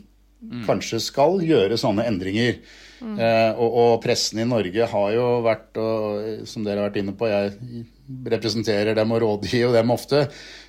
kanskje 0.66 0.98
skal 1.02 1.42
gjøre 1.44 1.78
sånne 1.78 2.06
endringer. 2.10 2.58
Eh, 3.02 3.50
og, 3.58 3.76
og 3.82 3.92
pressen 4.02 4.42
i 4.42 4.46
Norge 4.46 4.86
har 4.90 5.08
jo 5.14 5.26
vært, 5.42 5.78
og, 5.80 6.42
som 6.48 6.66
dere 6.66 6.82
har 6.82 6.90
vært 6.90 7.00
inne 7.02 7.14
på, 7.18 7.28
jeg 7.30 7.84
representerer 8.34 8.98
dem 8.98 9.14
og 9.14 9.22
rådgir 9.24 9.72
dem 9.74 9.94
ofte. 9.94 10.26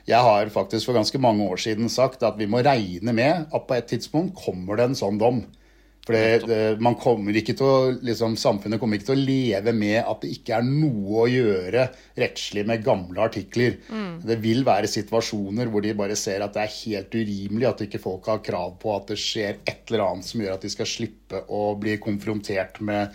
Jeg 0.09 0.21
har 0.25 0.53
faktisk 0.53 0.89
for 0.89 0.97
ganske 0.97 1.21
mange 1.21 1.45
år 1.45 1.61
siden 1.61 1.91
sagt 1.93 2.25
at 2.25 2.39
vi 2.39 2.49
må 2.49 2.63
regne 2.65 3.13
med 3.15 3.53
at 3.53 3.67
på 3.67 3.77
et 3.77 3.89
tidspunkt 3.91 4.37
kommer 4.39 4.79
det 4.79 4.89
en 4.89 4.97
sånn 4.97 5.21
dom. 5.21 5.43
For 6.03 6.15
det, 6.17 6.47
det, 6.49 6.59
man 6.83 6.97
kommer 6.99 7.35
ikke 7.39 7.55
til 7.55 7.63
å, 7.69 7.75
liksom, 8.03 8.35
Samfunnet 8.39 8.81
kommer 8.81 8.99
ikke 8.99 9.07
til 9.13 9.21
å 9.21 9.23
leve 9.23 9.71
med 9.77 10.01
at 10.01 10.19
det 10.23 10.33
ikke 10.35 10.57
er 10.57 10.65
noe 10.67 11.23
å 11.23 11.29
gjøre 11.31 11.85
rettslig 12.19 12.65
med 12.67 12.83
gamle 12.83 13.23
artikler. 13.23 13.77
Det 14.27 14.37
vil 14.43 14.65
være 14.67 14.91
situasjoner 14.91 15.71
hvor 15.71 15.85
de 15.85 15.95
bare 15.95 16.17
ser 16.19 16.43
at 16.43 16.57
det 16.57 16.65
er 16.65 16.75
helt 16.81 17.15
urimelig 17.15 17.69
at 17.69 17.85
ikke 17.87 18.03
folk 18.03 18.27
har 18.27 18.43
krav 18.43 18.75
på 18.81 18.91
at 18.97 19.13
det 19.13 19.19
skjer 19.21 19.61
et 19.63 19.87
eller 19.87 20.03
annet 20.09 20.27
som 20.27 20.43
gjør 20.43 20.57
at 20.57 20.67
de 20.67 20.73
skal 20.73 20.89
slippe 20.91 21.43
å 21.47 21.65
bli 21.79 21.95
konfrontert 22.03 22.83
med 22.83 23.13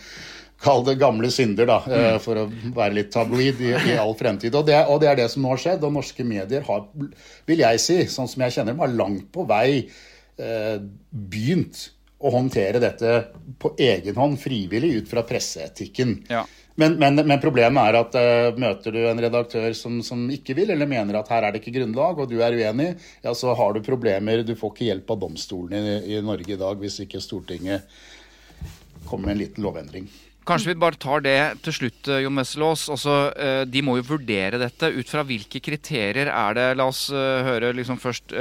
Kall 0.59 0.81
det 0.83 0.96
gamle 0.98 1.29
synder, 1.31 1.68
da, 1.70 1.77
mm. 1.87 2.16
for 2.24 2.40
å 2.40 2.48
være 2.74 2.96
litt 2.96 3.12
tabloid 3.14 3.61
i, 3.62 3.68
i 3.92 3.92
all 3.94 4.16
fremtid. 4.18 4.57
Og 4.59 4.64
det, 4.66 4.81
og 4.90 4.98
det 4.98 5.12
er 5.12 5.20
det 5.20 5.29
som 5.31 5.44
nå 5.44 5.53
har 5.53 5.61
skjedd. 5.62 5.85
Og 5.87 5.92
norske 5.94 6.27
medier 6.27 6.64
har, 6.66 6.88
vil 7.46 7.62
jeg 7.62 7.83
si, 7.85 7.98
sånn 8.11 8.27
som 8.27 8.42
jeg 8.42 8.57
kjenner 8.57 8.74
dem, 8.74 8.83
har 8.83 8.90
langt 8.90 9.29
på 9.31 9.44
vei 9.46 9.68
eh, 9.87 10.81
begynt 11.14 11.85
å 12.18 12.33
håndtere 12.35 12.81
dette 12.83 13.18
på 13.62 13.74
egen 13.78 14.16
hånd, 14.18 14.38
frivillig, 14.42 14.94
ut 15.02 15.11
fra 15.11 15.22
presseetikken. 15.26 16.16
Ja. 16.31 16.44
Men, 16.78 16.94
men, 16.98 17.18
men 17.26 17.40
problemet 17.42 17.88
er 17.90 17.96
at 17.98 18.14
uh, 18.14 18.59
møter 18.59 18.94
du 18.94 19.00
en 19.09 19.18
redaktør 19.22 19.72
som, 19.74 19.96
som 20.07 20.20
ikke 20.31 20.54
vil, 20.54 20.70
eller 20.70 20.87
mener 20.87 21.18
at 21.18 21.31
her 21.33 21.46
er 21.46 21.54
det 21.54 21.62
ikke 21.62 21.74
grunnlag, 21.81 22.20
og 22.22 22.31
du 22.31 22.37
er 22.38 22.54
uenig, 22.54 22.92
ja, 23.24 23.35
så 23.35 23.54
har 23.59 23.74
du 23.74 23.83
problemer. 23.83 24.44
Du 24.46 24.54
får 24.59 24.74
ikke 24.74 24.87
hjelp 24.92 25.11
av 25.11 25.18
domstolene 25.24 25.96
i, 25.96 26.14
i 26.14 26.22
Norge 26.22 26.54
i 26.54 26.61
dag 26.61 26.78
hvis 26.78 27.00
ikke 27.02 27.22
Stortinget 27.22 27.87
kommer 29.09 29.26
med 29.26 29.37
en 29.37 29.42
liten 29.42 29.66
lovendring. 29.66 30.07
Kanskje 30.46 30.70
vi 30.70 30.78
bare 30.81 30.96
tar 31.02 31.22
det 31.26 31.38
til 31.66 31.74
slutt, 31.76 32.09
eh, 32.09 32.22
Jon 32.22 32.38
Wesselås. 32.38 32.87
Altså, 32.94 33.16
eh, 33.35 33.64
de 33.68 33.83
må 33.85 33.98
jo 33.98 34.07
vurdere 34.14 34.62
dette. 34.62 34.94
Ut 34.94 35.11
fra 35.11 35.26
hvilke 35.26 35.61
kriterier 35.61 36.31
er 36.31 36.57
det 36.57 36.68
La 36.78 36.87
oss 36.88 37.09
høre 37.11 37.74
liksom 37.74 37.98
først 38.00 38.33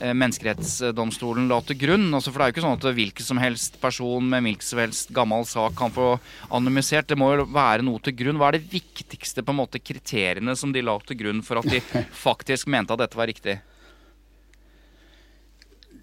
Menneskerettsdomstolen 0.00 1.48
la 1.50 1.60
til 1.64 1.76
grunn. 1.80 2.08
Altså, 2.16 2.32
for 2.32 2.40
det 2.40 2.46
er 2.46 2.50
jo 2.50 2.56
ikke 2.56 2.64
sånn 2.64 2.78
at 2.78 3.00
hvilken 3.00 3.26
som 3.26 3.40
helst 3.42 3.80
person 3.82 4.28
med 4.32 4.46
hvilken 4.46 4.66
som 4.66 4.80
helst 4.80 5.12
gammel 5.16 5.44
sak 5.48 5.76
kan 5.78 5.92
få 5.94 6.12
anonymisert. 6.48 7.10
Det 7.10 7.18
må 7.20 7.32
jo 7.34 7.48
være 7.52 7.84
noe 7.86 8.00
til 8.04 8.16
grunn. 8.22 8.40
Hva 8.40 8.50
er 8.50 8.58
det 8.58 8.72
viktigste 8.72 9.44
på 9.44 9.54
en 9.54 9.60
måte 9.60 9.82
kriteriene 9.82 10.56
som 10.56 10.72
de 10.72 10.84
la 10.84 10.96
til 11.04 11.20
grunn 11.20 11.44
for 11.44 11.60
at 11.60 11.68
de 11.68 11.82
faktisk 12.26 12.70
mente 12.72 12.96
at 12.96 13.04
dette 13.04 13.20
var 13.20 13.30
riktig? 13.30 13.60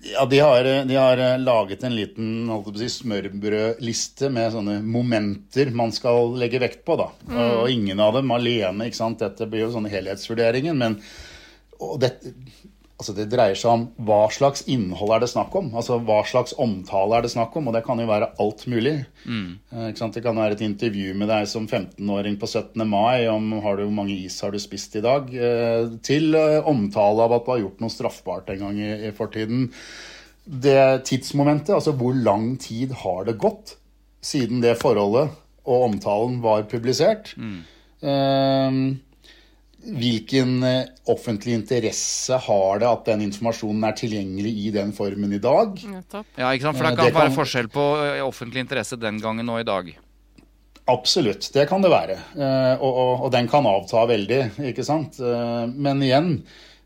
Ja, 0.07 0.25
de 0.29 0.39
har, 0.39 0.63
de 0.86 0.95
har 0.95 1.17
eh, 1.17 1.39
laget 1.41 1.83
en 1.83 1.95
liten 1.95 2.51
si, 2.77 2.89
smørbrødliste 2.99 4.29
med 4.31 4.53
sånne 4.53 4.77
momenter 4.86 5.71
man 5.75 5.91
skal 5.95 6.38
legge 6.38 6.62
vekt 6.62 6.86
på. 6.86 6.99
da. 6.99 7.10
Og, 7.31 7.55
og 7.63 7.71
ingen 7.73 7.99
av 7.99 8.13
dem 8.15 8.31
alene. 8.31 8.88
ikke 8.88 8.99
sant? 8.99 9.23
Dette 9.23 9.49
blir 9.49 9.65
jo 9.65 9.73
sånn 9.73 9.89
helhetsvurderingen. 9.89 10.77
Men 10.77 10.99
og 11.83 11.99
det, 12.01 12.12
altså 12.97 13.13
det 13.13 13.27
dreier 13.29 13.57
seg 13.57 13.69
om 13.69 13.83
hva 14.07 14.23
slags 14.33 14.63
innhold 14.73 15.12
er 15.13 15.21
det 15.21 15.29
snakk 15.29 15.53
om. 15.60 15.69
Altså 15.77 15.99
hva 16.01 16.17
slags 16.25 16.55
omtale 16.57 17.19
er 17.19 17.25
det 17.27 17.31
snakk 17.33 17.53
om. 17.60 17.69
Og 17.69 17.75
det 17.75 17.83
kan 17.86 18.01
jo 18.01 18.07
være 18.10 18.31
alt 18.41 18.65
mulig. 18.71 18.95
Mm. 19.29 19.93
sant? 19.99 20.17
Det 20.17 20.23
kan 20.25 20.38
være 20.39 20.57
et 20.57 20.65
intervju 20.65 21.13
med 21.17 21.29
deg 21.29 21.45
som 21.49 21.67
15-åring 21.69 22.39
på 22.41 22.49
17. 22.49 22.81
mai 22.89 23.27
om 23.29 23.53
har 23.62 23.77
du, 23.77 23.86
hvor 23.86 23.97
mange 23.99 24.17
is 24.17 24.39
har 24.41 24.53
du 24.53 24.60
spist 24.62 24.97
i 24.97 25.05
dag, 25.05 25.29
eh, 25.29 25.93
til 26.05 26.33
eh, 26.38 26.60
omtale 26.65 27.27
av 27.27 27.38
at 27.38 27.45
du 27.45 27.53
har 27.53 27.63
gjort 27.67 27.83
noe 27.86 27.93
straffbart 27.93 28.53
en 28.53 28.63
gang 28.65 28.81
i, 28.81 28.91
i 29.10 29.15
fortiden. 29.15 29.67
Det 30.47 31.05
tidsmomentet, 31.05 31.75
altså 31.77 31.93
hvor 31.99 32.17
lang 32.17 32.55
tid 32.62 32.95
har 33.03 33.27
det 33.27 33.38
gått 33.38 33.75
siden 34.25 34.63
det 34.63 34.77
forholdet 34.81 35.36
og 35.67 35.89
omtalen 35.91 36.39
var 36.41 36.65
publisert? 36.71 37.36
Eh, 38.01 38.86
hvilken 39.88 40.63
eh, 40.67 40.89
offentlig 41.10 41.54
interesse 41.56 42.38
har 42.47 42.80
det 42.84 42.88
at 42.89 43.06
den 43.08 43.21
informasjonen 43.28 43.84
er 43.88 43.95
tilgjengelig 43.97 44.52
i 44.67 44.71
den 44.76 44.91
formen 44.97 45.34
i 45.34 45.39
dag? 45.43 45.78
Ja, 45.80 46.52
ikke 46.52 46.67
sant? 46.67 46.78
For 46.78 46.86
Eh, 46.86 46.91
det 46.91 46.97
kan 46.97 47.06
det 47.06 47.13
kan- 47.13 47.21
være 47.21 47.36
forskjell 47.38 47.69
på 47.71 47.86
eh, 48.04 48.21
offentlig 48.26 48.65
interesse 48.65 49.00
den 49.00 49.19
gangen 49.23 49.50
og 49.50 49.60
i 49.62 49.67
dag. 49.67 49.93
Absolutt, 50.88 51.50
det 51.54 51.65
kan 51.67 51.82
det 51.84 51.89
være. 51.91 52.15
Eh, 52.38 52.73
og, 52.80 52.88
og, 52.95 53.26
og 53.28 53.32
den 53.34 53.47
kan 53.52 53.65
avta 53.67 54.06
veldig, 54.08 54.41
ikke 54.71 54.86
sant. 54.88 55.17
Eh, 55.19 55.65
men 55.76 56.00
igjen 56.06 56.30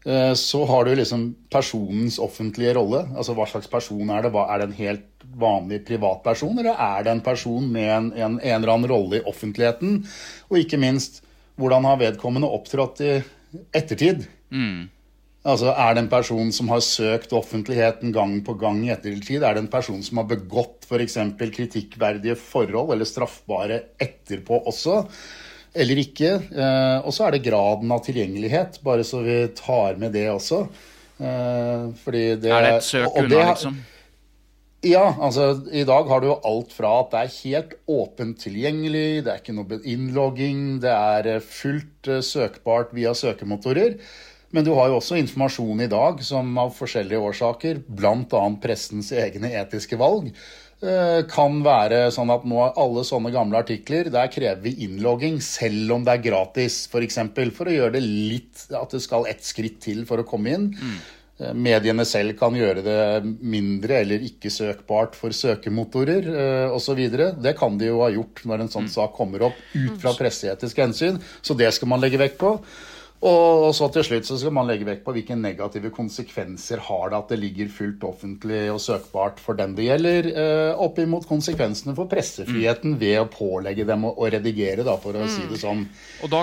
eh, 0.06 0.34
så 0.34 0.64
har 0.66 0.86
du 0.88 0.96
liksom 0.98 1.28
personens 1.54 2.18
offentlige 2.20 2.74
rolle. 2.80 3.04
Altså 3.14 3.36
hva 3.38 3.46
slags 3.50 3.70
person 3.70 4.10
er 4.10 4.26
det? 4.26 4.32
Er 4.42 4.58
det 4.64 4.70
en 4.72 4.78
helt 4.80 5.08
vanlig 5.38 5.84
privatperson, 5.86 6.58
eller 6.60 6.74
er 6.82 7.04
det 7.06 7.12
en 7.14 7.22
person 7.22 7.68
med 7.72 7.90
en, 7.94 8.08
en, 8.18 8.40
en 8.42 8.56
eller 8.58 8.74
annen 8.74 8.90
rolle 8.90 9.20
i 9.22 9.28
offentligheten? 9.30 10.00
Og 10.50 10.58
ikke 10.64 10.82
minst, 10.82 11.22
hvordan 11.60 11.86
har 11.90 12.00
vedkommende 12.02 12.50
opptrådt 12.50 13.02
i 13.06 13.12
ettertid? 13.76 14.28
Altså, 15.42 15.72
Er 15.74 15.96
det 15.96 16.04
en 16.04 16.10
person 16.12 16.52
som 16.54 16.70
har 16.70 16.84
søkt 16.86 17.34
offentligheten 17.34 18.12
gang 18.14 18.36
på 18.46 18.54
gang 18.62 18.84
i 18.86 18.92
ettertid? 18.94 19.42
Er 19.42 19.56
det 19.58 19.64
en 19.64 19.72
person 19.74 20.02
som 20.06 20.22
har 20.22 20.28
begått 20.30 20.86
f.eks. 20.86 21.18
kritikkverdige 21.40 22.36
forhold 22.38 22.94
eller 22.94 23.10
straffbare 23.10 23.80
etterpå 24.00 24.62
også? 24.70 25.02
Eller 25.74 26.02
ikke? 26.04 26.36
Eh, 26.52 26.98
og 27.02 27.14
så 27.16 27.26
er 27.28 27.38
det 27.38 27.46
graden 27.48 27.92
av 27.96 28.04
tilgjengelighet, 28.06 28.82
bare 28.84 29.06
så 29.08 29.22
vi 29.24 29.38
tar 29.56 29.96
med 30.02 30.12
det 30.14 30.28
også. 30.30 30.66
Eh, 31.22 31.86
fordi 32.04 32.24
det 32.44 32.52
Er 32.52 32.68
det 32.68 32.74
et 32.76 32.90
søk 32.90 33.08
unna, 33.16 33.46
liksom? 33.54 33.80
Ja, 34.82 35.04
altså 35.22 35.52
i 35.70 35.84
dag 35.86 36.08
har 36.10 36.22
du 36.22 36.32
jo 36.32 36.40
alt 36.48 36.72
fra 36.74 36.96
at 37.04 37.12
det 37.12 37.20
er 37.22 37.36
helt 37.36 37.74
åpent 37.92 38.40
tilgjengelig, 38.42 39.22
det 39.26 39.30
er 39.30 39.44
ikke 39.44 39.54
noe 39.54 39.78
innlogging, 39.86 40.80
det 40.82 40.94
er 40.96 41.30
eh, 41.36 41.44
fullt 41.46 42.10
eh, 42.10 42.24
søkbart 42.26 42.96
via 42.98 43.14
søkemotorer. 43.18 44.00
Men 44.52 44.66
du 44.66 44.74
har 44.76 44.90
jo 44.90 44.98
også 44.98 45.20
informasjon 45.22 45.86
i 45.86 45.92
dag 45.92 46.20
som 46.26 46.50
av 46.60 46.74
forskjellige 46.76 47.22
årsaker, 47.30 47.84
bl.a. 47.88 48.42
pressens 48.64 49.14
egne 49.16 49.54
etiske 49.62 50.02
valg, 50.02 50.34
eh, 50.82 51.22
kan 51.30 51.62
være 51.64 52.04
sånn 52.12 52.34
at 52.34 52.50
nå 52.50 52.66
alle 52.72 53.06
sånne 53.08 53.32
gamle 53.32 53.62
artikler, 53.62 54.10
der 54.12 54.34
krever 54.34 54.66
vi 54.66 54.76
innlogging, 54.88 55.40
selv 55.46 55.94
om 56.00 56.10
det 56.10 56.18
er 56.18 56.26
gratis, 56.26 56.84
f.eks. 56.88 56.92
For, 56.92 57.06
eksempel, 57.06 57.54
for 57.56 57.70
å 57.70 57.78
gjøre 57.78 58.00
det 58.00 58.06
litt 58.08 58.66
At 58.74 58.98
det 58.98 59.06
skal 59.06 59.30
ett 59.30 59.46
skritt 59.46 59.78
til 59.86 60.08
for 60.10 60.26
å 60.26 60.28
komme 60.28 60.58
inn. 60.58 60.72
Eh, 60.74 61.18
Mediene 61.58 62.06
selv 62.08 62.36
kan 62.40 62.56
gjøre 62.56 62.84
det 62.86 63.00
mindre 63.42 64.02
eller 64.04 64.24
ikke 64.28 64.52
søkbart 64.54 65.18
for 65.18 65.34
søkemotorer 65.36 66.30
eh, 66.32 66.76
osv. 66.76 67.02
Det 67.42 67.56
kan 67.60 67.78
de 67.82 67.92
jo 67.92 68.02
ha 68.04 68.12
gjort 68.14 68.46
når 68.48 68.66
en 68.66 68.74
sånn 68.78 68.90
sak 68.92 69.16
kommer 69.18 69.50
opp 69.50 69.60
ut 69.74 69.98
fra 70.02 70.16
presseetiske 70.18 70.88
hensyn. 70.88 71.22
Så 71.42 71.58
det 71.58 71.72
skal 71.76 71.92
man 71.92 72.04
legge 72.04 72.22
vekt 72.22 72.40
på. 72.42 72.56
Og 73.22 73.68
så 73.78 73.86
til 73.94 74.02
slutt 74.08 74.26
så 74.26 74.36
skal 74.42 74.54
man 74.56 74.66
legge 74.66 74.86
vekt 74.88 75.04
på 75.06 75.14
hvilke 75.14 75.36
negative 75.38 75.92
konsekvenser 75.94 76.82
har 76.88 77.12
det 77.12 77.20
at 77.20 77.34
det 77.34 77.38
ligger 77.44 77.70
fullt 77.70 78.06
offentlig 78.08 78.64
og 78.74 78.80
søkbart 78.82 79.38
for 79.42 79.60
den 79.60 79.76
det 79.78 79.86
gjelder, 79.86 80.30
oppimot 80.32 80.88
opp 80.88 81.02
imot 81.04 81.28
konsekvensene 81.30 81.94
for 81.98 82.10
pressefriheten 82.10 82.98
ved 83.02 83.20
å 83.22 83.30
pålegge 83.30 83.86
dem 83.86 84.08
å 84.10 84.16
redigere, 84.26 84.82
da, 84.88 84.98
for 84.98 85.14
å 85.14 85.30
si 85.30 85.46
det 85.52 85.62
sånn. 85.62 85.86
Og 86.26 86.34
da 86.34 86.42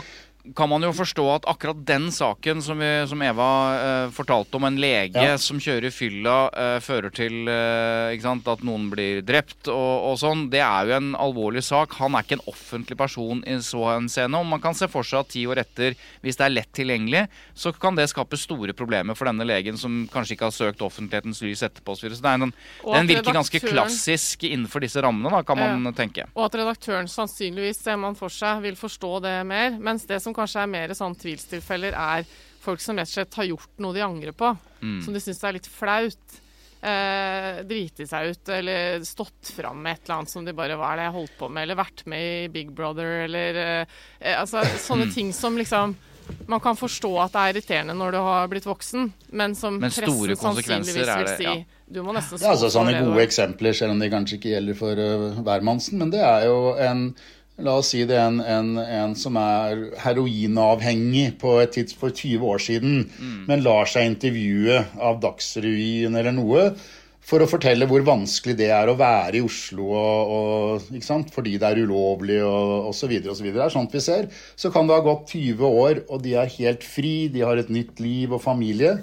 kan 0.56 0.68
man 0.70 0.82
jo 0.84 0.92
forstå 0.94 1.24
at 1.34 1.46
akkurat 1.50 1.80
den 1.86 2.08
saken 2.14 2.62
som, 2.62 2.78
vi, 2.80 2.88
som 3.10 3.22
Eva 3.24 3.48
eh, 3.76 4.10
fortalte 4.14 4.56
om, 4.58 4.64
en 4.68 4.78
lege 4.80 5.18
Ja. 5.18 5.36
som 5.40 5.58
kjører 5.60 5.90
fylla, 5.92 6.36
eh, 6.52 6.78
fører 6.84 7.12
til 7.14 7.48
eh, 7.48 8.18
sant, 8.22 8.46
at 8.48 8.62
noen 8.66 8.88
blir 8.92 9.22
drept 9.26 9.68
og, 9.72 10.12
og 10.12 10.18
sånn, 10.20 10.46
det 10.52 10.60
er 10.64 10.88
jo 10.90 10.96
en 10.98 11.10
alvorlig 11.18 11.62
sak. 11.66 11.96
Han 12.00 12.14
er 12.18 12.24
ikke 12.26 12.38
en 12.38 12.46
offentlig 12.50 12.96
person 12.98 13.42
i 13.46 13.58
så 13.64 13.82
henseende. 13.94 14.38
Og 14.38 14.46
man 14.46 14.62
kan 14.62 14.76
se 14.78 14.88
for 14.90 15.06
seg 15.06 15.20
at 15.24 15.32
ti 15.34 15.44
år 15.48 15.62
etter, 15.64 15.96
hvis 16.22 16.38
det 16.38 16.46
er 16.46 16.54
lett 16.54 16.72
tilgjengelig, 16.76 17.26
så 17.58 17.72
kan 17.74 17.98
det 17.98 18.08
skape 18.12 18.38
store 18.38 18.74
problemer 18.76 19.16
for 19.18 19.28
denne 19.30 19.46
legen 19.48 19.78
som 19.80 20.04
kanskje 20.12 20.36
ikke 20.36 20.48
har 20.48 20.56
søkt 20.56 20.84
offentlighetens 20.84 21.42
lys 21.44 21.64
etterpå. 21.66 21.92
og 21.94 21.98
Så, 22.00 22.06
videre. 22.08 22.22
det 22.22 22.32
er 22.32 22.46
en, 22.48 22.54
Og 22.84 22.94
den 22.96 23.10
virker 23.10 23.36
ganske 23.40 23.60
klassisk 23.64 24.44
innenfor 24.48 24.84
disse 24.84 25.02
rammene, 25.04 25.30
da, 25.32 25.42
kan 25.46 25.58
man 25.58 25.94
tenke. 25.96 26.26
Og 26.36 26.46
at 26.48 26.58
redaktøren 26.60 27.08
sannsynligvis, 27.10 27.82
ser 27.84 27.96
man 28.00 28.14
for 28.18 28.32
seg, 28.32 28.62
vil 28.64 28.76
forstå 28.78 29.12
det 29.24 29.34
mer. 29.48 29.76
Mens 29.82 30.06
det 30.08 30.20
som 30.22 30.34
kanskje 30.38 30.64
er 30.64 30.72
mer 30.72 30.94
sånn 30.96 31.16
tvilstilfeller, 31.18 31.96
er 31.98 32.28
folk 32.62 32.82
som 32.82 32.98
rett 32.98 33.10
og 33.10 33.16
slett 33.18 33.40
har 33.40 33.50
gjort 33.52 33.80
noe 33.82 33.96
de 33.96 34.04
angrer 34.06 34.36
på. 34.36 34.52
Som 35.04 35.14
de 35.14 35.22
syns 35.22 35.42
er 35.44 35.58
litt 35.58 35.70
flaut. 35.70 36.38
Eh, 36.78 37.64
driti 37.66 38.04
seg 38.06 38.28
ut 38.30 38.50
eller 38.54 39.00
stått 39.02 39.50
fram 39.50 39.80
med 39.82 39.96
et 39.96 40.04
eller 40.04 40.20
annet 40.20 40.30
som 40.30 40.44
de 40.46 40.52
bare 40.54 40.76
Hva 40.78 40.92
er 40.92 41.00
det 41.00 41.06
jeg 41.08 41.14
holdt 41.16 41.32
på 41.40 41.48
med? 41.50 41.64
Eller 41.64 41.78
vært 41.80 42.04
med 42.06 42.22
i 42.22 42.44
Big 42.54 42.70
Brother, 42.70 43.24
eller 43.24 43.58
eh, 43.58 43.96
eh, 44.20 44.36
Altså 44.38 44.62
sånne 44.78 45.08
ting 45.10 45.32
som 45.34 45.58
liksom 45.58 45.96
man 46.46 46.60
kan 46.60 46.76
forstå 46.76 47.10
at 47.22 47.32
det 47.32 47.40
er 47.40 47.54
irriterende 47.54 47.94
når 47.96 48.14
du 48.14 48.18
har 48.20 48.48
blitt 48.52 48.66
voksen, 48.68 49.06
men 49.40 49.54
som 49.56 49.78
Men 49.80 49.90
store 49.90 50.36
pressen 50.36 50.42
sannsynligvis 50.44 51.08
er 51.08 51.22
vil 51.22 51.30
det, 51.30 51.36
si 51.40 51.46
ja. 51.48 51.54
Du 51.88 52.02
må 52.04 52.12
nesten 52.12 52.36
Ja, 52.42 52.52
altså 52.52 52.68
stå 52.68 52.68
for 52.68 52.74
Sånne 52.76 52.94
det 52.98 53.06
gode 53.06 53.24
eksempler, 53.24 53.76
selv 53.76 53.94
om 53.94 54.02
de 54.02 54.10
kanskje 54.12 54.36
ikke 54.36 54.52
gjelder 54.52 54.76
for 54.76 55.00
uh, 55.00 55.40
hvermannsen. 55.40 55.96
Men 56.02 56.12
det 56.12 56.20
er 56.20 56.44
jo 56.50 56.58
en 56.84 57.06
La 57.66 57.74
oss 57.80 57.88
si 57.90 58.04
det 58.06 58.14
er 58.14 58.28
en, 58.28 58.38
en, 58.38 58.76
en 58.78 59.14
som 59.18 59.34
er 59.40 59.88
heroinavhengig 60.04 61.32
på 61.40 61.56
et 61.58 61.72
tids 61.74 61.96
for 61.98 62.14
20 62.14 62.46
år 62.46 62.62
siden, 62.62 63.00
men 63.48 63.64
lar 63.64 63.90
seg 63.90 64.06
intervjue 64.12 64.78
av 65.02 65.18
Dagsrevyen 65.24 66.14
eller 66.20 66.36
noe 66.36 66.68
for 67.28 67.44
å 67.44 67.48
fortelle 67.50 67.88
hvor 67.88 68.04
vanskelig 68.06 68.54
det 68.56 68.70
er 68.72 68.88
å 68.88 68.96
være 68.96 69.40
i 69.40 69.44
Oslo 69.44 69.90
og, 69.90 70.30
og, 70.32 71.32
fordi 71.34 71.58
det 71.60 71.68
er 71.68 71.82
ulovlig 71.84 72.38
og 72.46 72.88
osv. 72.92 73.12
osv. 73.34 73.50
Det 73.52 73.64
er 73.64 73.74
sånt 73.74 73.92
vi 73.92 74.00
ser. 74.00 74.30
Så 74.56 74.72
kan 74.72 74.88
det 74.88 74.96
ha 74.96 75.04
gått 75.04 75.34
20 75.34 75.60
år, 75.68 76.02
og 76.08 76.22
de 76.24 76.38
er 76.40 76.54
helt 76.56 76.86
fri, 76.86 77.28
de 77.32 77.44
har 77.44 77.60
et 77.60 77.72
nytt 77.72 78.00
liv 78.00 78.32
og 78.32 78.40
familie. 78.44 78.96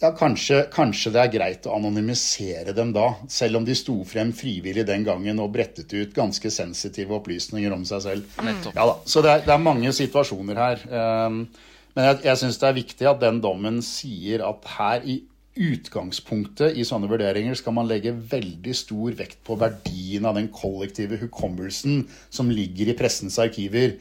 Ja, 0.00 0.10
kanskje, 0.12 0.66
kanskje 0.72 1.12
det 1.14 1.20
er 1.22 1.30
greit 1.32 1.66
å 1.68 1.76
anonymisere 1.78 2.74
dem 2.76 2.90
da, 2.92 3.14
selv 3.32 3.60
om 3.60 3.64
de 3.64 3.76
sto 3.78 3.96
frem 4.08 4.32
frivillig 4.36 4.84
den 4.88 5.06
gangen 5.06 5.40
og 5.40 5.54
brettet 5.54 5.92
ut 5.96 6.12
ganske 6.16 6.50
sensitive 6.52 7.16
opplysninger 7.16 7.72
om 7.72 7.86
seg 7.88 8.02
selv. 8.04 8.34
Mm. 8.36 8.58
Ja 8.76 8.90
da, 8.90 8.98
Så 9.08 9.24
det 9.24 9.32
er, 9.32 9.46
det 9.46 9.54
er 9.54 9.64
mange 9.64 9.94
situasjoner 9.96 10.60
her. 10.60 10.84
Um, 10.90 11.46
men 11.96 12.10
jeg, 12.10 12.20
jeg 12.28 12.42
syns 12.42 12.60
det 12.60 12.68
er 12.68 12.76
viktig 12.76 13.08
at 13.08 13.24
den 13.24 13.40
dommen 13.40 13.80
sier 13.84 14.44
at 14.44 14.68
her 14.76 15.08
i 15.08 15.22
utgangspunktet 15.56 16.76
i 16.76 16.84
sånne 16.84 17.08
vurderinger 17.08 17.56
skal 17.56 17.72
man 17.78 17.88
legge 17.88 18.12
veldig 18.12 18.74
stor 18.76 19.16
vekt 19.16 19.40
på 19.46 19.56
verdien 19.56 20.28
av 20.28 20.36
den 20.36 20.50
kollektive 20.52 21.16
hukommelsen 21.22 22.02
som 22.28 22.52
ligger 22.52 22.92
i 22.92 22.96
pressens 22.98 23.38
arkiver, 23.40 23.96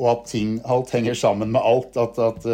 og 0.00 0.08
at 0.10 0.30
ting, 0.32 0.56
alt 0.64 0.94
henger 0.96 1.14
sammen 1.18 1.52
med 1.52 1.60
alt. 1.60 2.00
At, 2.00 2.16
at 2.18 2.48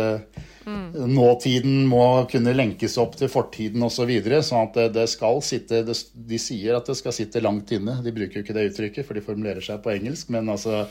eh, 0.71 1.07
nåtiden 1.11 1.85
må 1.91 2.05
kunne 2.31 2.55
lenkes 2.57 2.97
opp 3.01 3.17
til 3.21 3.31
fortiden 3.33 3.83
osv. 3.87 4.01
Så 4.01 4.07
videre, 4.09 4.39
sånn 4.41 4.65
at 4.65 4.77
det, 4.79 4.87
det 4.95 5.03
skal 5.13 5.43
sitte 5.45 5.83
det, 5.85 5.95
De 6.15 6.39
sier 6.41 6.79
at 6.79 6.87
det 6.89 6.97
skal 6.97 7.13
sitte 7.13 7.43
langt 7.45 7.69
inne. 7.77 7.99
De 8.01 8.15
bruker 8.17 8.39
jo 8.39 8.45
ikke 8.47 8.57
det 8.57 8.71
uttrykket, 8.71 9.05
for 9.05 9.19
de 9.19 9.23
formulerer 9.25 9.61
seg 9.65 9.83
på 9.85 9.93
engelsk. 9.93 10.31
Men 10.33 10.49
altså, 10.49 10.87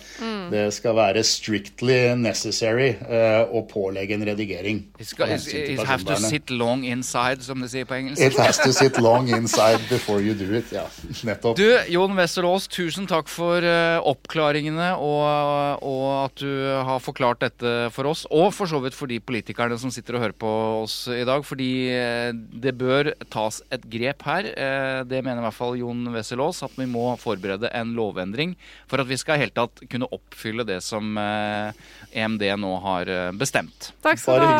det 0.53 0.67
skal 0.75 0.93
være 0.99 1.23
strictly 1.25 1.97
necessary 2.19 2.91
uh, 3.01 3.49
å 3.49 3.63
pålegge 3.69 4.13
en 4.17 4.25
redigering. 4.30 4.84
It, 4.99 5.09
skal, 5.09 5.34
av 5.34 5.47
it, 5.47 5.82
have 5.89 6.05
to 6.05 6.19
sit 6.21 6.53
long 6.53 6.86
inside, 6.86 7.41
som 7.45 7.61
de 7.63 7.69
sier 7.71 7.89
på 7.89 7.97
engelsk. 7.97 8.21
It 8.21 8.38
has 8.38 8.61
to 8.61 8.71
sit 8.75 8.99
long 9.01 9.30
inside 9.34 9.82
before 9.89 10.21
you 10.21 10.38
do 10.38 10.51
it. 10.57 10.69
Ja, 10.75 10.86
nettopp. 11.25 11.57
Du, 11.57 11.65
Jon 11.89 12.13
Westerås, 12.17 12.69
tusen 12.71 13.09
takk 13.09 13.30
for 13.32 13.65
uh, 13.65 13.97
oppklaringene 14.09 14.91
og, 15.01 15.82
og 15.86 16.05
at 16.27 16.45
du 16.45 16.53
har 16.89 17.01
forklart 17.03 17.43
dette 17.45 17.75
for 17.95 18.09
oss. 18.09 18.25
Og 18.30 18.53
for 18.55 18.69
så 18.69 18.82
vidt 18.84 18.97
for 18.97 19.09
de 19.09 19.19
politikerne 19.23 19.68
som 19.78 19.91
sitter 19.93 20.17
og 20.17 20.24
hører 20.24 20.36
på 20.41 20.49
oss 20.82 20.95
i 21.13 21.22
dag. 21.28 21.43
Fordi 21.45 21.70
eh, 21.93 22.32
det 22.34 22.74
bør 22.80 23.11
tas 23.32 23.61
et 23.74 23.86
grep 23.91 24.26
her. 24.26 24.49
Eh, 24.49 25.01
det 25.05 25.22
mener 25.22 25.43
i 25.43 25.45
hvert 25.45 25.57
fall 25.57 25.78
Jon 25.78 26.09
Wesselås. 26.13 26.63
At 26.65 26.76
vi 26.80 26.88
må 26.89 27.05
forberede 27.22 27.72
en 27.78 27.93
lovendring 27.97 28.55
for 28.89 29.03
at 29.03 29.09
vi 29.09 29.20
skal 29.20 29.41
helt 29.41 29.55
tatt 29.57 29.84
kunne 29.91 30.09
oppfylle 30.15 30.65
det 30.67 30.82
som 30.86 31.17
eh, 31.22 31.72
EMD 32.17 32.45
nå 32.63 32.74
har 32.86 33.13
bestemt. 33.38 33.91
Takk 34.05 34.22
skal 34.22 34.41
du 34.41 34.47
ha. 34.49 34.59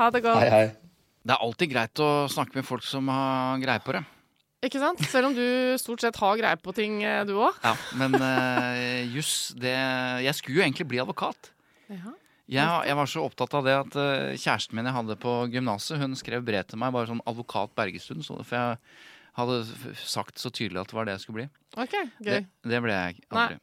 Ha 0.00 0.10
det 0.14 0.24
godt. 0.24 0.42
Hei, 0.42 0.50
hei. 0.52 0.66
Det 1.26 1.34
er 1.34 1.42
alltid 1.42 1.72
greit 1.72 2.04
å 2.04 2.10
snakke 2.30 2.60
med 2.60 2.68
folk 2.68 2.86
som 2.86 3.08
har 3.10 3.58
greie 3.62 3.82
på 3.82 3.96
det. 3.96 4.04
Ikke 4.66 4.80
sant? 4.80 5.02
Selv 5.10 5.28
om 5.28 5.34
du 5.36 5.44
stort 5.78 6.00
sett 6.02 6.16
har 6.18 6.38
greie 6.38 6.58
på 6.58 6.72
ting, 6.74 7.02
du 7.28 7.34
òg. 7.36 7.58
Ja, 7.62 7.74
men 7.98 8.14
uh, 8.16 9.02
juss, 9.12 9.52
det 9.58 9.74
Jeg 10.24 10.38
skulle 10.38 10.58
jo 10.58 10.64
egentlig 10.64 10.86
bli 10.88 11.02
advokat. 11.02 11.50
Ja. 11.92 12.14
Jeg, 12.46 12.62
jeg 12.86 12.94
var 12.94 13.10
så 13.10 13.24
opptatt 13.26 13.54
av 13.58 13.66
det 13.66 13.74
at 13.74 13.96
eh, 13.98 14.38
kjæresten 14.38 14.78
min 14.78 14.86
jeg 14.86 14.94
hadde 14.94 15.18
på 15.18 15.34
gymnaset, 15.50 15.98
hun 15.98 16.14
skrev 16.18 16.44
brev 16.46 16.66
til 16.68 16.78
meg 16.78 16.94
bare 16.94 17.10
sånn 17.10 17.24
advokat 17.26 17.74
Bergestuen, 17.78 18.22
så, 18.22 18.38
for 18.46 18.54
jeg 18.54 18.76
hadde 19.36 19.60
sagt 20.00 20.38
så 20.40 20.48
tydelig 20.50 20.80
at 20.80 20.88
det 20.88 20.96
var 20.96 21.04
det 21.08 21.14
jeg 21.18 21.20
skulle 21.26 21.42
bli. 21.42 21.48
OK, 21.76 21.92
gøy. 22.24 22.38
Det, 22.40 22.70
det 22.72 22.78
ble 22.80 22.94
jeg 22.94 23.18
aldri. 23.36 23.58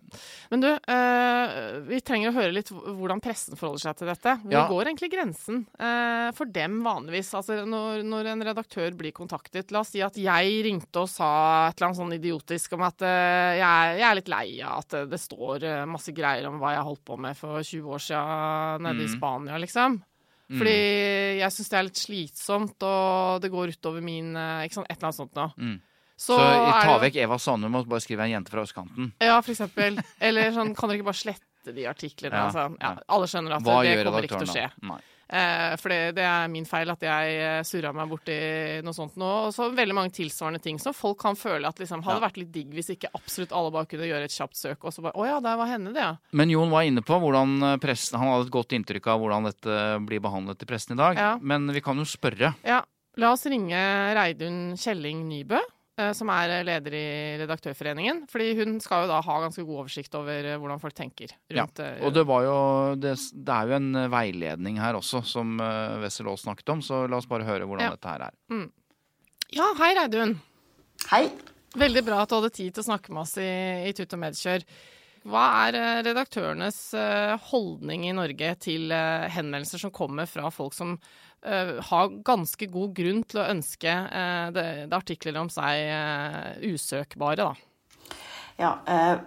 Men 0.52 0.62
du, 0.62 0.68
eh, 0.70 1.80
vi 1.88 1.98
trenger 2.06 2.30
å 2.30 2.36
høre 2.36 2.54
litt 2.54 2.70
hvordan 2.70 3.22
pressen 3.26 3.58
forholder 3.58 3.82
seg 3.88 3.98
til 3.98 4.12
dette. 4.12 4.36
Hvor 4.44 4.54
Ja. 4.54 4.68
går 4.70 4.92
egentlig 4.92 5.10
grensen 5.16 5.64
eh, 5.82 6.30
for 6.38 6.46
dem 6.54 6.78
vanligvis? 6.86 7.32
Altså 7.40 7.64
når, 7.66 8.04
når 8.06 8.30
en 8.36 8.46
redaktør 8.46 8.94
blir 9.00 9.16
kontaktet 9.18 9.74
La 9.74 9.82
oss 9.82 9.90
si 9.96 10.04
at 10.06 10.14
jeg 10.22 10.62
ringte 10.68 11.02
og 11.02 11.10
sa 11.10 11.32
et 11.72 11.82
eller 11.82 11.90
annet 11.90 12.02
sånn 12.04 12.16
idiotisk 12.20 12.78
om 12.78 12.86
at 12.86 13.02
eh, 13.02 13.58
jeg, 13.58 13.66
er- 13.66 13.98
jeg 13.98 14.08
er 14.12 14.20
litt 14.22 14.34
lei 14.36 14.48
av 14.62 14.84
at 14.86 14.98
det, 15.10 15.20
står 15.26 15.64
eh, 15.72 15.84
masse 15.90 16.14
greier 16.14 16.46
om 16.52 16.62
hva 16.62 16.76
jeg 16.78 16.86
holdt 16.86 17.06
på 17.10 17.18
med 17.18 17.36
for 17.40 17.64
20 17.66 17.90
år 17.98 18.06
siden 18.12 18.86
nede 18.86 19.02
i 19.02 19.10
Mm. 19.10 19.16
Spania, 19.18 19.58
liksom. 19.58 20.04
Fordi 20.60 20.76
jeg 21.40 21.56
syns 21.56 21.72
det 21.72 21.80
er 21.80 21.88
litt 21.88 22.02
slitsomt, 22.02 22.86
og 22.90 23.42
det 23.44 23.52
går 23.54 23.74
utover 23.76 24.06
min 24.06 24.36
eh, 24.36 24.66
Ikke 24.68 24.80
sant, 24.80 24.90
et 24.90 24.98
eller 24.98 25.10
annet 25.10 25.20
sånt 25.22 25.40
noe. 25.40 25.52
Mm. 25.58 25.80
Så, 26.14 26.38
Så, 26.38 26.44
ta 26.86 26.98
vekk 27.02 27.18
Eva 27.24 27.40
Sandum 27.42 27.80
og 27.80 27.88
bare 27.90 28.04
skrive 28.04 28.28
en 28.28 28.36
jente 28.36 28.54
fra 28.54 28.64
østkanten. 28.64 29.12
ja, 29.20 29.40
for 29.42 29.52
eksempel. 29.56 29.98
Eller 30.22 30.54
sånn, 30.56 30.76
kan 30.78 30.92
dere 30.92 31.02
ikke 31.02 31.10
bare 31.10 31.20
slette 31.20 31.74
de 31.74 31.88
artiklene? 31.90 32.36
Ja, 32.38 32.46
altså, 32.52 32.68
ja. 32.80 32.94
Alle 33.16 33.30
skjønner 33.32 33.58
at 33.58 33.66
Hva 33.66 33.80
det 33.84 33.98
kommer 34.06 34.28
ikke 34.28 34.44
til 34.44 34.52
å 34.52 34.56
skje. 34.56 34.70
Nei. 34.92 35.02
Eh, 35.30 35.74
for 35.80 35.94
det, 35.94 36.16
det 36.18 36.26
er 36.28 36.52
min 36.52 36.66
feil 36.68 36.92
at 36.94 37.04
jeg 37.06 37.38
eh, 37.40 37.60
surra 37.68 37.94
meg 37.96 38.12
borti 38.12 38.36
noe 38.86 38.96
sånt 38.96 39.18
nå. 39.20 39.30
Og 39.48 39.56
så 39.56 39.70
veldig 39.74 39.98
mange 39.98 40.14
tilsvarende 40.16 40.62
ting 40.64 40.80
som 40.82 40.96
folk 40.96 41.22
kan 41.24 41.38
føle 41.40 41.70
at 41.70 41.80
liksom 41.80 42.04
hadde 42.06 42.24
vært 42.26 42.40
litt 42.42 42.54
digg 42.54 42.74
hvis 42.76 42.92
ikke 42.96 43.14
absolutt 43.16 43.56
alle 43.56 43.74
bare 43.74 43.90
kunne 43.90 44.10
gjøre 44.10 44.30
et 44.30 44.36
kjapt 44.36 44.60
søk, 44.60 44.84
og 44.84 44.96
så 44.96 45.06
bare 45.06 45.18
Å 45.20 45.28
ja, 45.30 45.40
der 45.44 45.60
var 45.60 45.70
henne, 45.72 45.94
det, 45.96 46.04
ja. 46.04 46.16
Men 46.36 46.52
Jon 46.54 46.74
var 46.74 46.88
inne 46.88 47.04
på 47.06 47.18
hvordan 47.22 47.56
eh, 47.74 47.78
pressen 47.84 48.20
Han 48.20 48.34
hadde 48.34 48.50
et 48.50 48.56
godt 48.56 48.76
inntrykk 48.76 49.12
av 49.14 49.22
hvordan 49.24 49.50
dette 49.50 49.78
blir 50.08 50.24
behandlet 50.24 50.66
i 50.66 50.70
pressen 50.70 50.98
i 50.98 51.00
dag. 51.00 51.20
Ja. 51.20 51.36
Men 51.42 51.70
vi 51.74 51.84
kan 51.84 52.00
jo 52.00 52.08
spørre. 52.08 52.54
Ja, 52.68 52.84
La 53.22 53.30
oss 53.30 53.44
ringe 53.46 53.78
Reidun 54.18 54.74
Kjelling 54.74 55.20
Nybø, 55.30 55.60
som 56.18 56.30
er 56.34 56.64
leder 56.66 56.96
i 56.98 57.06
Redaktørforeningen. 57.44 58.24
Fordi 58.32 58.48
hun 58.58 58.80
skal 58.82 59.04
jo 59.04 59.12
da 59.12 59.20
ha 59.22 59.36
ganske 59.44 59.66
god 59.68 59.84
oversikt 59.84 60.16
over 60.18 60.48
eh, 60.54 60.58
hvordan 60.58 60.82
folk 60.82 60.96
tenker 60.98 61.36
Ja, 61.54 61.64
rundt 61.68 61.84
ja, 61.84 61.92
og 62.08 62.16
det 62.16 62.24
var 62.30 62.48
jo 62.48 62.56
det, 62.98 63.14
det 63.34 63.58
er 63.60 63.70
jo 63.70 63.78
en 63.78 63.90
eh, 64.02 64.10
veiledning 64.14 64.80
her 64.82 64.98
også, 64.98 65.22
som 65.28 65.58
Wessel 66.02 66.32
Aas 66.32 66.46
snakket 66.48 66.74
om, 66.74 66.82
så 66.86 67.04
la 67.08 67.20
oss 67.22 67.30
bare 67.30 67.46
høre 67.48 67.68
hvordan 67.70 67.86
Ja. 67.88 67.94
dette 67.98 68.10
her 68.16 68.28
er. 68.32 68.68
Ja, 69.54 69.70
hei 69.78 69.92
Reidun. 70.00 70.38
Hei. 71.12 71.28
Veldig 71.78 72.04
bra 72.06 72.24
at 72.24 72.30
du 72.30 72.36
hadde 72.38 72.54
tid 72.54 72.74
til 72.74 72.84
å 72.84 72.90
snakke 72.92 73.14
med 73.14 73.24
oss 73.26 73.38
i, 73.42 73.50
i 73.90 73.94
Tut 73.98 74.14
og 74.14 74.22
Medkjør. 74.22 74.66
Hva 75.24 75.44
er 75.70 75.78
eh, 75.80 76.00
redaktørenes 76.04 76.78
eh, 77.00 77.36
holdning 77.52 78.04
i 78.10 78.16
Norge 78.16 78.50
til 78.60 78.92
eh, 78.92 79.30
henvendelser 79.32 79.80
som 79.86 79.94
kommer 79.96 80.28
fra 80.28 80.50
folk 80.52 80.76
som 80.76 80.98
eh, 81.46 81.76
har 81.90 82.16
ganske 82.26 82.68
god 82.72 82.96
grunn 82.98 83.22
til 83.28 83.44
å 83.44 83.50
ønske 83.52 83.92
uh, 83.92 84.50
det, 84.56 84.68
det 84.90 84.98
artikler 84.98 85.40
om 85.42 85.52
seg 85.52 85.86
eh, 85.92 86.74
usøkbare, 86.74 87.44
da? 87.44 87.54
Ja, 88.60 88.78
eh, 88.86 89.18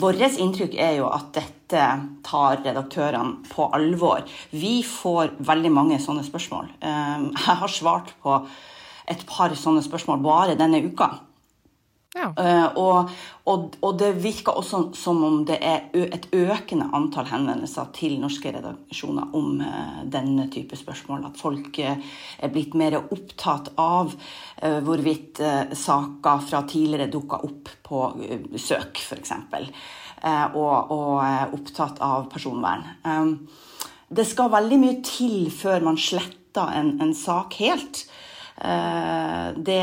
Vårt 0.00 0.22
inntrykk 0.40 0.76
er 0.80 0.96
jo 0.98 1.10
at 1.12 1.34
dette 1.36 1.84
tar 2.24 2.62
redaktørene 2.64 3.44
på 3.50 3.68
alvor. 3.76 4.24
Vi 4.50 4.80
får 4.86 5.36
veldig 5.44 5.72
mange 5.72 5.98
sånne 6.00 6.24
spørsmål. 6.24 6.70
Eh, 6.80 7.28
jeg 7.34 7.58
har 7.60 7.72
svart 7.72 8.14
på 8.22 8.40
et 9.08 9.24
par 9.28 9.52
sånne 9.56 9.84
spørsmål 9.84 10.24
bare 10.24 10.56
denne 10.56 10.80
uka. 10.84 11.10
Ja. 12.18 12.28
Eh, 12.42 12.78
og, 12.80 13.10
og, 13.46 13.76
og 13.84 13.98
det 14.00 14.10
virker 14.22 14.56
også 14.58 14.80
som 14.98 15.20
om 15.24 15.36
det 15.46 15.58
er 15.62 15.86
et 15.94 16.26
økende 16.34 16.88
antall 16.96 17.28
henvendelser 17.30 17.92
til 17.94 18.16
norske 18.22 18.50
redaksjoner 18.56 19.36
om 19.38 19.60
eh, 19.62 20.00
denne 20.10 20.48
type 20.52 20.76
spørsmål. 20.78 21.28
At 21.28 21.38
folk 21.38 21.78
eh, 21.82 22.00
er 22.42 22.54
blitt 22.54 22.74
mer 22.78 22.98
opptatt 23.00 23.72
av 23.78 24.14
hvorvidt 24.58 25.38
saker 25.78 26.40
fra 26.42 26.64
tidligere 26.66 27.06
dukker 27.12 27.44
opp 27.46 27.68
på 27.86 28.00
søk, 28.58 28.98
f.eks. 28.98 29.30
Og, 30.58 30.90
og 30.90 31.12
er 31.22 31.54
opptatt 31.54 32.00
av 32.02 32.26
personvern. 32.32 32.82
Det 34.10 34.26
skal 34.26 34.50
veldig 34.50 34.80
mye 34.82 34.98
til 35.06 35.46
før 35.54 35.86
man 35.86 36.00
sletter 36.02 36.74
en, 36.74 36.96
en 37.06 37.14
sak 37.14 37.54
helt. 37.60 38.02
Det 39.70 39.78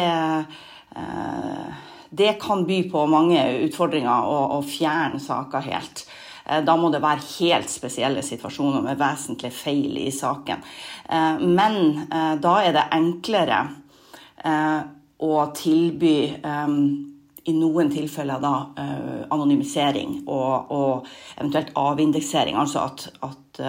det 2.10 2.38
kan 2.42 2.66
by 2.66 2.84
på 2.92 3.06
mange 3.10 3.42
utfordringer 3.66 4.30
å, 4.30 4.38
å 4.58 4.62
fjerne 4.66 5.20
saker 5.20 5.66
helt. 5.70 6.06
Eh, 6.46 6.62
Da 6.66 6.76
må 6.78 6.92
det 6.94 7.02
være 7.04 7.26
helt 7.40 7.72
spesielle 7.72 8.24
situasjoner 8.26 8.84
med 8.86 9.00
vesentlig 9.00 9.52
feil 9.54 9.98
i 9.98 10.12
saken. 10.14 10.64
Eh, 11.10 11.40
Men 11.42 12.08
eh, 12.12 12.36
da 12.42 12.60
er 12.64 12.76
det 12.78 12.90
enklere 12.96 13.66
å 14.46 15.36
tilby 15.58 16.18
i 17.50 17.54
noen 17.56 17.88
tilfeller 17.90 18.42
da 18.44 18.52
anonymisering 19.34 20.20
og, 20.28 20.70
og 20.70 21.08
eventuelt 21.40 21.72
avindeksering. 21.80 22.54
Altså 22.60 22.84
at, 22.84 23.08
at 23.26 23.62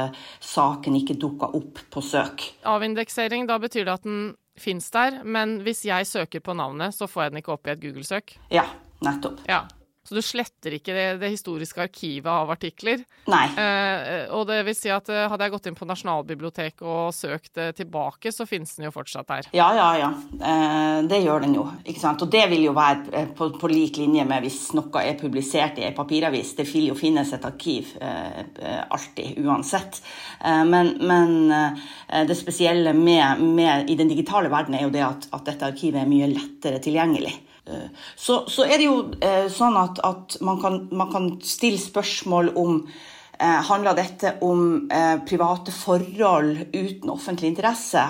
saken 0.45 0.99
ikke 0.99 1.17
dukker 1.23 1.57
opp 1.57 1.81
på 1.95 2.03
søk. 2.05 2.45
Avindeksering, 2.69 3.47
da 3.49 3.57
betyr 3.63 3.87
det 3.89 3.95
at 3.95 4.05
den 4.05 4.21
fins 4.61 4.91
der, 4.95 5.21
men 5.25 5.61
hvis 5.67 5.85
jeg 5.87 6.07
søker 6.09 6.41
på 6.45 6.57
navnet, 6.57 6.95
så 6.95 7.09
får 7.11 7.27
jeg 7.27 7.35
den 7.35 7.43
ikke 7.43 7.57
opp 7.57 7.67
i 7.67 7.75
et 7.75 7.83
Google-søk? 7.83 8.37
Ja, 8.55 8.67
nettopp. 9.05 9.43
Ja. 9.49 9.65
Så 10.07 10.17
du 10.17 10.23
sletter 10.25 10.77
ikke 10.79 10.95
det, 10.97 11.07
det 11.23 11.33
historiske 11.35 11.83
arkivet 11.83 12.31
av 12.31 12.51
artikler? 12.55 13.03
Nei. 13.31 13.45
Eh, 13.59 14.27
og 14.35 14.47
det 14.51 14.63
vil 14.69 14.77
si 14.79 14.93
at 14.93 15.11
eh, 15.13 15.27
hadde 15.31 15.47
jeg 15.49 15.55
gått 15.57 15.69
inn 15.71 15.79
på 15.79 15.89
Nasjonalbiblioteket 15.89 16.85
og 16.87 17.15
søkt 17.15 17.59
tilbake, 17.77 18.33
så 18.35 18.47
finnes 18.49 18.77
den 18.77 18.89
jo 18.89 18.95
fortsatt 18.95 19.29
der. 19.31 19.51
Ja, 19.57 19.69
ja, 19.77 19.89
ja. 20.01 20.11
Eh, 20.37 20.99
det 21.11 21.23
gjør 21.25 21.47
den 21.47 21.57
jo. 21.59 21.67
ikke 21.85 22.03
sant? 22.03 22.23
Og 22.23 22.31
det 22.33 22.45
vil 22.53 22.67
jo 22.69 22.75
være 22.77 23.13
eh, 23.13 23.29
på, 23.37 23.51
på 23.61 23.71
lik 23.73 24.01
linje 24.01 24.27
med 24.29 24.47
hvis 24.47 24.61
noe 24.77 25.03
er 25.03 25.19
publisert 25.21 25.81
i 25.81 25.87
ei 25.89 25.95
papiravis. 25.97 26.55
Det 26.59 26.67
vil 26.71 26.91
jo 26.91 26.99
finnes 26.99 27.33
et 27.35 27.47
arkiv 27.49 27.95
eh, 28.01 28.43
eh, 28.43 28.83
alltid, 28.87 29.41
uansett. 29.45 30.01
Eh, 30.41 30.63
men 30.69 30.95
men 31.07 31.51
eh, 31.53 32.27
det 32.29 32.37
spesielle 32.39 32.93
med, 32.93 33.41
med, 33.41 33.91
i 33.91 33.97
den 33.99 34.09
digitale 34.09 34.51
verden 34.53 34.75
er 34.75 34.87
jo 34.87 34.95
det 34.95 35.05
at, 35.07 35.29
at 35.33 35.47
dette 35.51 35.73
arkivet 35.73 36.03
er 36.03 36.11
mye 36.11 36.31
lettere 36.31 36.81
tilgjengelig. 36.83 37.35
Eh, 37.67 37.89
Så, 38.17 38.45
så 38.49 38.65
er 38.65 38.79
det 38.79 38.87
jo 38.87 38.99
eh, 39.21 39.49
sånn 39.51 39.77
at, 39.81 39.99
at 40.07 40.39
man, 40.45 40.61
kan, 40.63 40.87
man 40.95 41.11
kan 41.11 41.29
stille 41.43 41.81
spørsmål 41.83 42.53
om 42.55 42.79
eh, 42.87 43.61
Handler 43.67 43.99
dette 43.99 44.37
om 44.47 44.87
eh, 44.93 45.17
private 45.27 45.75
forhold 45.75 46.69
uten 46.73 47.11
offentlig 47.11 47.51
interesse? 47.51 48.05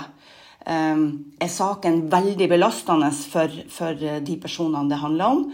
Eh, 0.67 1.01
er 1.41 1.53
saken 1.53 2.05
veldig 2.13 2.51
belastende 2.53 3.09
for, 3.17 3.57
for 3.73 3.97
eh, 3.97 4.21
de 4.21 4.37
personene 4.43 4.93
det 4.93 5.01
handler 5.03 5.39
om? 5.39 5.49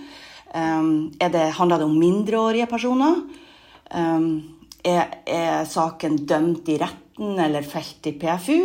Det, 0.53 1.43
handler 1.57 1.79
det 1.81 1.87
om 1.87 1.95
mindreårige 1.97 2.67
personer? 2.69 3.23
Er, 3.89 5.15
er 5.25 5.63
saken 5.65 6.19
dømt 6.29 6.69
i 6.69 6.77
retten 6.77 7.41
eller 7.41 7.65
felt 7.65 8.05
i 8.11 8.13
PFU? 8.21 8.59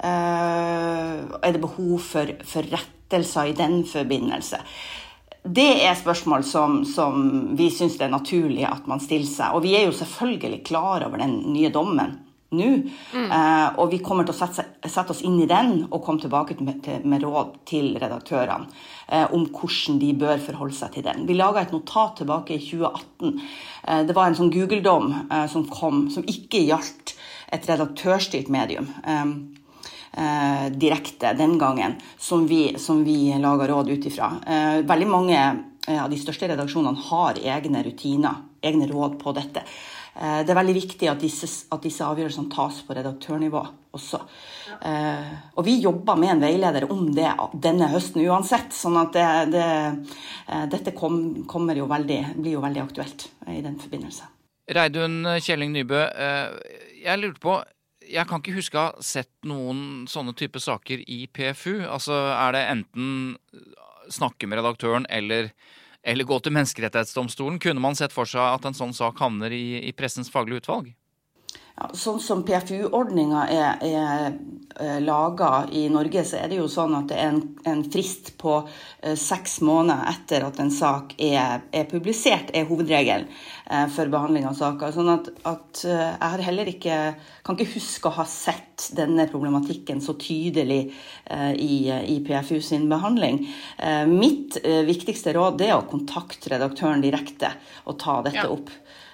Er 0.00 1.52
det 1.52 1.60
behov 1.60 2.00
for, 2.00 2.32
for 2.48 2.72
rettelser 3.10 3.50
i 3.50 3.52
den 3.52 3.84
forbindelse? 3.84 4.60
Det 5.42 5.84
er 5.86 5.94
spørsmål 5.96 6.44
som, 6.44 6.84
som 6.84 7.54
vi 7.56 7.70
syns 7.70 7.96
det 7.96 8.04
er 8.04 8.12
naturlig 8.12 8.66
at 8.68 8.86
man 8.86 9.00
stiller 9.00 9.28
seg. 9.28 9.54
Og 9.54 9.64
vi 9.64 9.74
er 9.74 9.86
jo 9.86 9.96
selvfølgelig 9.96 10.64
klar 10.64 11.06
over 11.06 11.18
den 11.18 11.40
nye 11.54 11.70
dommen 11.72 12.18
nå. 12.50 12.66
Eh, 13.14 13.68
og 13.78 13.92
vi 13.92 14.02
kommer 14.04 14.26
til 14.26 14.34
å 14.34 14.36
sette, 14.36 14.66
sette 14.84 15.14
oss 15.14 15.22
inn 15.24 15.38
i 15.40 15.48
den 15.48 15.86
og 15.88 16.02
komme 16.04 16.20
tilbake 16.20 16.58
med, 16.60 16.82
til, 16.84 17.06
med 17.08 17.24
råd 17.24 17.54
til 17.70 17.94
redaktørene 18.02 18.66
uh, 18.66 19.30
om 19.32 19.46
hvordan 19.46 20.00
de 20.02 20.10
bør 20.18 20.42
forholde 20.42 20.76
seg 20.76 20.96
til 20.96 21.06
den. 21.06 21.24
Vi 21.30 21.38
laga 21.38 21.62
et 21.62 21.72
notat 21.72 22.18
tilbake 22.18 22.58
i 22.58 22.60
2018. 22.64 23.38
Uh, 23.86 24.02
det 24.10 24.18
var 24.18 24.28
en 24.28 24.36
sånn 24.36 24.52
Google-dom 24.52 25.14
eh, 25.22 25.46
som 25.52 25.64
kom, 25.70 26.08
som 26.12 26.26
ikke 26.26 26.66
gjaldt 26.66 27.14
et 27.54 27.66
redaktørstyrt 27.70 28.50
medium. 28.52 28.90
Eh, 29.06 29.24
eh, 30.12 30.66
direkte 30.72 31.32
den 31.32 31.58
gangen, 31.58 31.94
som 32.18 32.46
vi, 32.46 32.78
som 32.78 33.04
vi 33.04 33.38
lager 33.38 33.68
råd 33.68 33.88
ut 33.88 34.06
ifra. 34.06 34.32
Eh, 34.46 34.82
veldig 34.86 35.08
mange 35.08 35.38
eh, 35.86 36.04
av 36.04 36.10
de 36.10 36.18
største 36.18 36.48
redaksjonene 36.50 37.08
har 37.10 37.40
egne 37.42 37.84
rutiner, 37.86 38.42
egne 38.62 38.90
råd 38.90 39.18
på 39.22 39.34
dette. 39.36 39.64
Det 40.20 40.50
er 40.50 40.56
veldig 40.58 40.72
viktig 40.74 41.06
at 41.08 41.20
disse, 41.22 41.46
at 41.72 41.84
disse 41.86 42.04
avgjørelsene 42.04 42.50
tas 42.52 42.80
på 42.84 42.92
redaktørnivå 42.98 43.60
også. 43.94 44.18
Og 45.54 45.62
vi 45.64 45.76
jobber 45.80 46.18
med 46.18 46.32
en 46.34 46.42
veileder 46.42 46.88
om 46.90 47.06
det 47.14 47.30
denne 47.54 47.88
høsten 47.88 48.26
uansett, 48.26 48.74
sånn 48.74 48.98
at 49.00 49.14
det, 49.14 49.28
det, 49.54 49.68
dette 50.74 50.92
kom, 50.98 51.70
jo 51.78 51.86
veldig, 51.88 52.18
blir 52.34 52.58
jo 52.58 52.64
veldig 52.66 52.82
aktuelt 52.82 53.28
i 53.54 53.62
den 53.64 53.78
forbindelse. 53.80 54.26
Reidun 54.76 55.22
Kjelling 55.40 55.72
Nybø, 55.78 56.02
jeg 57.06 57.22
lurte 57.22 57.46
på 57.46 57.56
Jeg 58.10 58.26
kan 58.26 58.42
ikke 58.42 58.56
huske 58.56 58.78
å 58.78 58.86
ha 58.88 59.04
sett 59.04 59.30
noen 59.46 60.06
sånne 60.10 60.34
type 60.38 60.60
saker 60.62 61.04
i 61.06 61.24
PFU. 61.30 61.84
Altså, 61.86 62.16
er 62.34 62.56
det 62.56 62.64
enten 62.72 63.10
snakke 64.10 64.48
med 64.50 64.58
redaktøren 64.58 65.06
eller, 65.12 65.52
eller 66.02 66.26
gå 66.26 66.40
til 66.42 66.54
Menneskerettighetsdomstolen? 66.56 67.60
Kunne 67.62 67.82
man 67.82 67.98
sett 67.98 68.14
for 68.14 68.28
seg 68.28 68.42
at 68.42 68.66
en 68.66 68.76
sånn 68.76 68.96
sak 68.96 69.22
havner 69.22 69.54
i, 69.54 69.80
i 69.86 69.94
pressens 69.96 70.32
faglige 70.32 70.64
utvalg? 70.64 70.90
Sånn 71.96 72.20
som 72.20 72.42
PFU-ordninga 72.46 73.44
er, 73.52 73.84
er, 73.86 74.34
er 74.80 75.00
laga 75.04 75.66
i 75.72 75.86
Norge, 75.92 76.22
så 76.28 76.38
er 76.40 76.50
det 76.52 76.58
jo 76.60 76.66
sånn 76.70 76.94
at 76.98 77.08
det 77.10 77.16
er 77.18 77.30
en, 77.32 77.40
en 77.68 77.82
frist 77.92 78.34
på 78.40 78.58
eh, 79.00 79.16
seks 79.18 79.58
måneder 79.66 80.08
etter 80.12 80.44
at 80.46 80.60
en 80.62 80.72
sak 80.74 81.14
er, 81.16 81.64
er 81.72 81.88
publisert, 81.90 82.52
er 82.56 82.68
hovedregelen 82.68 83.26
eh, 83.70 83.86
for 83.94 84.12
behandling 84.12 84.46
av 84.50 84.58
saker. 84.58 84.92
Sånn 84.96 85.12
at, 85.14 85.30
at 85.48 85.82
eh, 85.88 86.04
jeg 86.10 86.34
har 86.34 86.44
heller 86.50 86.72
ikke 86.74 86.98
kan 87.46 87.56
ikke 87.58 87.74
huske 87.78 88.10
å 88.10 88.16
ha 88.20 88.26
sett 88.28 88.90
denne 88.96 89.26
problematikken 89.30 90.00
så 90.04 90.14
tydelig 90.20 90.82
eh, 91.24 91.52
i, 91.56 91.80
i 91.88 92.20
PFU 92.26 92.60
sin 92.64 92.86
behandling. 92.92 93.42
Eh, 93.78 94.04
mitt 94.10 94.60
eh, 94.62 94.82
viktigste 94.88 95.34
råd 95.36 95.64
er 95.66 95.74
å 95.78 95.86
kontakte 95.90 96.52
redaktøren 96.54 97.02
direkte 97.04 97.54
og 97.86 97.98
ta 98.00 98.20
dette 98.26 98.44
Ja. 98.44 98.48
opp. 98.52 98.70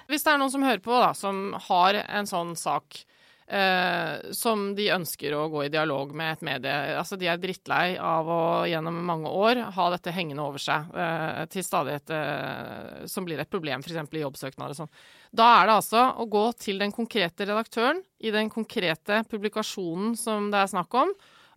Hvis 0.07 0.23
det 0.23 0.33
er 0.33 0.41
noen 0.41 0.53
som 0.53 0.65
hører 0.65 0.83
på, 0.83 0.95
da, 1.03 1.11
som 1.17 1.51
har 1.67 2.01
en 2.05 2.29
sånn 2.29 2.55
sak 2.59 3.01
eh, 3.47 4.31
som 4.31 4.69
de 4.75 4.89
ønsker 4.93 5.35
å 5.35 5.47
gå 5.51 5.65
i 5.65 5.71
dialog 5.71 6.13
med 6.15 6.35
et 6.35 6.43
medie. 6.47 6.75
Altså, 6.99 7.17
de 7.19 7.29
er 7.31 7.39
drittlei 7.41 7.97
av 7.99 8.29
å 8.31 8.41
gjennom 8.69 8.99
mange 9.07 9.31
år 9.31 9.63
ha 9.75 9.87
dette 9.93 10.13
hengende 10.15 10.45
over 10.45 10.61
seg 10.61 10.91
eh, 10.95 11.43
til 11.51 11.65
stadighet 11.65 12.13
eh, 12.15 13.07
som 13.09 13.27
blir 13.27 13.41
et 13.41 13.51
problem, 13.51 13.83
f.eks. 13.83 14.11
i 14.11 14.23
jobbsøknader 14.23 14.75
og 14.75 14.81
sånn. 14.83 14.93
Da 15.35 15.49
er 15.61 15.69
det 15.69 15.79
altså 15.79 16.05
å 16.23 16.27
gå 16.31 16.45
til 16.59 16.79
den 16.83 16.93
konkrete 16.95 17.47
redaktøren 17.47 18.03
i 18.19 18.33
den 18.35 18.51
konkrete 18.53 19.23
publikasjonen 19.31 20.15
som 20.19 20.51
det 20.53 20.63
er 20.63 20.71
snakk 20.71 20.95
om, 21.03 21.11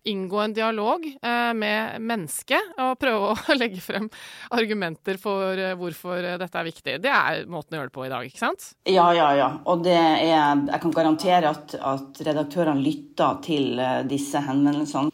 inngå 0.08 0.40
en 0.40 0.54
dialog 0.54 1.06
eh, 1.06 1.52
med 1.54 2.00
mennesket 2.00 2.78
og 2.80 2.98
prøve 3.00 3.32
å 3.32 3.54
legge 3.60 3.82
frem 3.84 4.08
argumenter 4.56 5.20
for 5.20 5.58
eh, 5.58 5.76
hvorfor 5.78 6.22
eh, 6.22 6.38
dette 6.40 6.60
er 6.60 6.68
viktig. 6.68 6.96
Det 7.04 7.12
er 7.12 7.44
måten 7.50 7.76
å 7.76 7.80
gjøre 7.80 7.92
det 7.92 7.96
på 7.96 8.06
i 8.06 8.12
dag, 8.12 8.26
ikke 8.28 8.42
sant? 8.42 8.70
Ja, 8.88 9.10
ja, 9.16 9.30
ja. 9.38 9.50
Og 9.70 9.84
det 9.84 9.96
er 9.96 10.18
Jeg 10.30 10.80
kan 10.82 10.92
garantere 10.94 11.50
at, 11.50 11.74
at 11.74 12.20
redaktørene 12.26 12.82
lytter 12.82 13.40
til 13.44 13.80
disse 14.08 14.40
henvendelsene. 14.44 15.12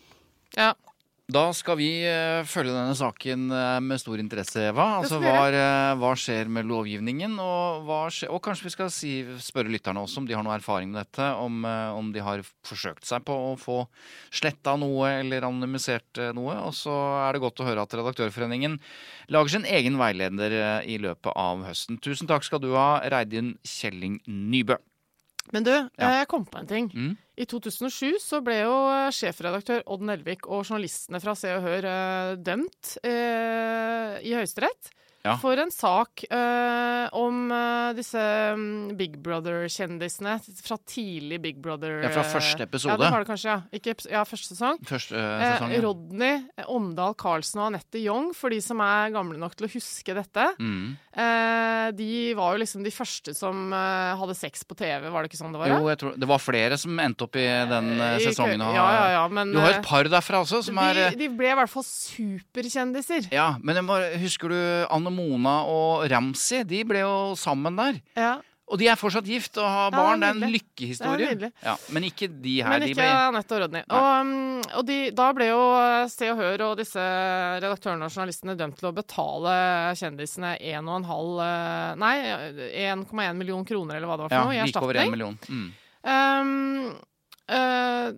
Ja. 0.57 0.73
Da 1.27 1.49
skal 1.51 1.75
vi 1.81 1.89
eh, 2.07 2.47
følge 2.47 2.71
denne 2.71 2.95
saken 2.95 3.49
eh, 3.51 3.79
med 3.83 3.99
stor 3.99 4.21
interesse, 4.23 4.69
Eva. 4.69 4.85
Altså, 5.01 5.19
hva, 5.19 5.49
eh, 5.51 5.95
hva 5.99 6.13
skjer 6.15 6.47
med 6.55 6.69
lovgivningen? 6.71 7.35
Og, 7.43 7.91
skjer, 8.15 8.31
og 8.31 8.39
kanskje 8.45 8.69
vi 8.69 8.73
skal 8.77 8.93
si, 8.95 9.11
spørre 9.43 9.73
lytterne 9.75 10.05
også 10.07 10.23
om 10.23 10.29
de 10.29 10.37
har 10.39 10.47
noe 10.47 10.55
erfaring 10.55 10.93
med 10.93 11.03
dette. 11.03 11.27
Om, 11.43 11.67
om 11.99 12.15
de 12.15 12.23
har 12.23 12.47
forsøkt 12.71 13.11
seg 13.11 13.27
på 13.27 13.35
å 13.49 13.53
få 13.59 13.81
sletta 14.31 14.77
noe 14.79 15.17
eller 15.19 15.49
anonymisert 15.51 16.23
noe. 16.39 16.61
Og 16.63 16.79
så 16.79 16.95
er 17.25 17.35
det 17.35 17.43
godt 17.43 17.59
å 17.59 17.67
høre 17.73 17.83
at 17.83 17.99
Redaktørforeningen 17.99 18.79
lager 19.35 19.57
sin 19.57 19.67
egen 19.67 19.99
veileder 19.99 20.85
i 20.87 21.01
løpet 21.03 21.35
av 21.35 21.67
høsten. 21.67 21.99
Tusen 21.99 22.31
takk 22.31 22.47
skal 22.47 22.63
du 22.63 22.71
ha, 22.79 23.01
Reidun 23.03 23.57
Kjelling 23.67 24.21
Nybø. 24.31 24.79
Men 25.55 25.67
du, 25.67 25.73
eh, 25.75 26.17
jeg 26.21 26.29
kom 26.31 26.47
på 26.49 26.59
en 26.61 26.69
ting. 26.71 26.91
Mm. 26.95 27.15
I 27.37 27.47
2007 27.49 28.17
så 28.23 28.41
ble 28.45 28.61
jo 28.63 28.75
eh, 28.91 29.13
sjefredaktør 29.15 29.85
Odd 29.93 30.07
Nelvik 30.09 30.49
og 30.49 30.65
journalistene 30.65 31.21
fra 31.23 31.37
Se 31.39 31.53
og 31.55 31.67
Hør 31.67 31.89
eh, 31.91 32.33
dømt 32.41 32.97
eh, 33.07 34.17
i 34.25 34.33
Høyesterett. 34.37 34.93
Ja. 35.27 35.35
For 35.43 35.59
en 35.59 35.73
sak 35.75 36.23
uh, 36.31 37.07
om 37.19 37.51
uh, 37.51 37.91
disse 37.99 38.21
mm, 38.57 38.95
Big 38.99 39.17
Brother-kjendisene 39.25 40.37
fra 40.63 40.77
tidlig 40.87 41.41
Big 41.43 41.59
Brother 41.63 42.03
Ja, 42.05 42.11
fra 42.15 42.23
eh, 42.25 42.31
første 42.37 42.63
episode. 42.67 42.95
Ja, 42.95 43.01
det 43.03 43.11
var 43.13 43.25
det 43.25 43.31
kanskje, 43.33 43.51
ja. 43.57 43.61
Ikke, 43.75 43.95
ja, 44.13 44.23
første 44.29 44.55
sesong. 44.55 44.79
Første 44.87 45.19
eh, 45.19 45.35
Eh, 45.37 45.57
sesong. 45.57 45.73
ja. 45.75 45.81
Rodney, 45.85 46.39
Omdal 46.73 47.15
Karlsen 47.19 47.61
og 47.61 47.67
Anette 47.73 47.99
Young, 48.01 48.31
for 48.37 48.55
de 48.55 48.61
som 48.65 48.81
er 48.85 49.11
gamle 49.15 49.39
nok 49.43 49.57
til 49.59 49.67
å 49.69 49.73
huske 49.75 50.15
dette. 50.17 50.47
Mm. 50.63 50.95
Eh, 51.17 51.91
de 51.99 52.09
var 52.39 52.55
jo 52.57 52.63
liksom 52.63 52.85
de 52.87 52.93
første 52.95 53.35
som 53.37 53.73
eh, 53.75 54.15
hadde 54.21 54.37
sex 54.39 54.63
på 54.69 54.77
TV, 54.79 55.09
var 55.13 55.23
det 55.27 55.31
ikke 55.33 55.41
sånn 55.43 55.53
det 55.57 55.61
var? 55.65 55.73
Jo, 55.75 55.91
jeg 55.91 56.01
tror, 56.03 56.17
det 56.23 56.29
var 56.31 56.43
flere 56.43 56.79
som 56.81 56.99
endte 57.03 57.27
opp 57.27 57.37
i 57.41 57.47
den 57.71 57.93
eh, 57.99 58.19
sesongen. 58.25 58.63
og- 58.63 58.75
Ja, 58.77 58.87
ja, 58.97 59.07
ja, 59.19 59.25
men 59.29 59.53
Du 59.53 59.59
har 59.61 59.73
jo 59.75 59.79
et 59.81 59.87
par 59.87 60.05
derfra 60.13 60.43
også 60.45 60.63
som 60.71 60.79
er 60.83 60.95
de, 60.95 61.05
eh, 61.11 61.19
de 61.25 61.29
ble 61.35 61.51
i 61.53 61.57
hvert 61.59 61.73
fall 61.73 61.85
superkjendiser. 61.87 63.29
Ja, 63.35 63.57
men 63.63 63.79
bare, 63.89 64.13
husker 64.21 64.53
du 64.53 64.59
Anne 64.93 65.11
Mona 65.17 65.57
og 65.71 66.05
Ramsi? 66.13 66.63
De 66.69 66.83
ble 66.89 67.03
jo 67.03 67.17
sammen 67.41 67.79
der. 67.81 68.03
Ja. 68.19 68.37
Og 68.67 68.81
de 68.81 68.89
er 68.91 68.99
fortsatt 68.99 69.27
gift 69.31 69.59
og 69.63 69.67
har 69.71 69.93
Ja, 69.93 69.95
barn. 69.95 70.23
Det 70.23 70.29
er 70.29 70.39
en 70.41 70.55
lykkehistorie. 70.57 71.51
Ja, 71.63 71.77
men 71.95 72.07
ikke 72.09 72.27
de 72.27 72.57
her. 72.65 72.73
Men 72.73 72.83
de 72.83 72.89
ikke 72.91 72.99
ble 72.99 73.11
Anette 73.29 73.55
og 73.55 73.61
Rodney. 73.63 73.85
Og, 73.87 74.07
um, 74.27 74.33
og 74.81 74.87
de, 74.89 74.97
da 75.15 75.27
ble 75.37 75.47
jo 75.53 75.61
eh, 75.79 76.07
Se 76.11 76.31
og 76.33 76.41
Hør 76.41 76.65
og 76.67 76.81
disse 76.81 77.05
redaktørene 77.63 78.09
og 78.09 78.17
journalistene 78.17 78.57
dømt 78.59 78.81
til 78.81 78.91
å 78.91 78.95
betale 78.97 79.55
kjendisene 80.01 80.57
1,5 80.59 81.31
eh, 81.47 81.93
Nei, 82.03 82.15
1,1 82.91 83.39
million 83.39 83.63
kroner, 83.69 84.01
eller 84.01 84.11
hva 84.11 84.19
det 84.19 84.27
var 84.27 84.35
for 84.35 84.41
ja, 84.41 84.47
noe, 84.49 84.57
i 84.57 84.63
erstatning. 84.65 84.75
like 84.75 84.91
over 84.91 85.03
1 85.05 85.15
million. 85.15 85.39
Mm. 85.47 85.69
Um, 86.07 86.91
eh, 87.55 88.11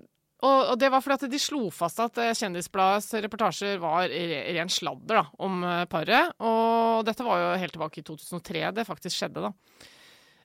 og, 0.47 0.79
det 0.79 0.89
var 0.93 1.03
fordi 1.03 1.27
at 1.27 1.33
de 1.33 1.39
slo 1.43 1.65
fast 1.75 1.99
at 2.05 2.19
eh, 2.23 2.35
Kjendisbladets 2.39 3.11
reportasjer 3.25 3.81
var 3.83 4.07
ren 4.13 4.71
sladder 4.71 5.19
da, 5.19 5.25
om 5.43 5.65
eh, 5.67 5.85
paret. 5.91 6.31
Og 6.39 7.03
dette 7.09 7.27
var 7.27 7.41
jo 7.43 7.49
helt 7.65 7.75
tilbake 7.75 8.03
i 8.03 8.07
2003 8.07 8.69
det 8.77 8.87
faktisk 8.87 9.17
skjedde, 9.19 9.49
da. 9.49 9.53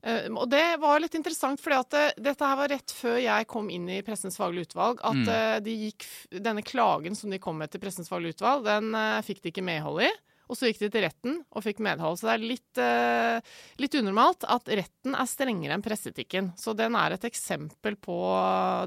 Eh, 0.04 0.26
og 0.34 0.50
det 0.50 0.64
var 0.82 0.98
litt 1.04 1.14
interessant, 1.20 1.62
fordi 1.62 1.78
at 1.78 2.18
dette 2.26 2.50
her 2.50 2.58
var 2.60 2.74
rett 2.74 2.96
før 2.98 3.20
jeg 3.22 3.50
kom 3.54 3.70
inn 3.70 3.86
i 3.94 4.02
Pressens 4.04 4.39
faglige 4.41 4.72
utvalg. 4.72 5.00
At 5.06 5.22
Mm. 5.22 5.64
de 5.64 5.78
gikk, 5.86 6.10
denne 6.41 6.66
klagen 6.66 7.16
som 7.16 7.30
de 7.30 7.38
kom 7.39 7.62
med 7.62 7.70
til 7.72 7.80
Pressens 7.86 8.10
faglige 8.10 8.39
utvalg, 8.39 8.66
den 8.66 8.98
fikk 9.24 9.44
de 9.46 9.54
ikke 9.54 9.64
medhold 9.64 10.08
i. 10.10 10.12
Og 10.54 10.60
så 10.60 10.70
gikk 10.70 10.84
de 10.84 10.89
til 10.93 11.01
retten 11.01 11.38
og 11.49 11.64
fikk 11.66 11.80
medhold. 11.82 12.20
Så 12.20 12.28
det 12.30 12.34
er 12.36 12.43
litt, 12.45 12.78
eh, 12.78 13.54
litt 13.82 13.95
unormalt 13.97 14.45
at 14.45 14.70
retten 14.70 15.16
er 15.18 15.30
strengere 15.30 15.74
enn 15.74 15.82
presseetikken. 15.82 16.51
Så 16.62 16.76
den 16.78 16.93
er 16.93 17.16
et 17.16 17.26
eksempel 17.26 17.97
på 17.97 18.18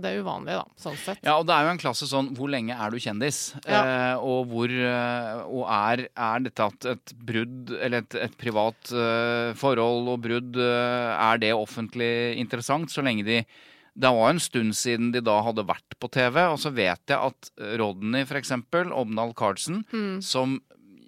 det 0.04 0.14
uvanlige, 0.20 0.62
da, 0.62 0.78
sånn 0.78 1.00
sett. 1.02 1.24
Ja, 1.26 1.34
og 1.40 1.48
det 1.48 1.56
er 1.56 1.66
jo 1.66 1.72
en 1.74 1.82
klasse 1.82 2.06
sånn 2.06 2.30
Hvor 2.36 2.52
lenge 2.52 2.76
er 2.78 2.94
du 2.94 3.00
kjendis? 3.02 3.40
Ja. 3.66 3.80
Eh, 3.82 4.22
og 4.22 4.46
hvor 4.52 4.70
eh, 4.70 5.42
Og 5.50 5.64
er, 5.66 6.06
er 6.14 6.44
dette 6.46 6.68
at 6.70 6.88
et 6.92 7.14
brudd, 7.18 7.74
eller 7.74 8.04
et, 8.04 8.18
et 8.28 8.36
privat 8.38 8.92
eh, 8.94 9.50
forhold 9.58 10.12
og 10.14 10.22
brudd, 10.22 10.60
eh, 10.62 11.10
er 11.16 11.42
det 11.42 11.50
offentlig 11.56 12.12
interessant 12.38 12.94
så 12.94 13.02
lenge 13.02 13.26
de 13.26 13.40
det 13.96 14.10
var 14.12 14.28
en 14.28 14.40
stund 14.42 14.74
siden 14.76 15.06
de 15.08 15.22
da 15.24 15.38
hadde 15.40 15.64
vært 15.64 15.94
på 15.96 16.10
TV, 16.12 16.36
og 16.52 16.58
så 16.60 16.68
vet 16.68 17.00
jeg 17.08 17.16
at 17.16 17.48
Rodney, 17.80 18.26
eksempel, 18.28 18.90
Omdal 18.92 19.32
Carlsen, 19.32 19.78
som 20.20 20.58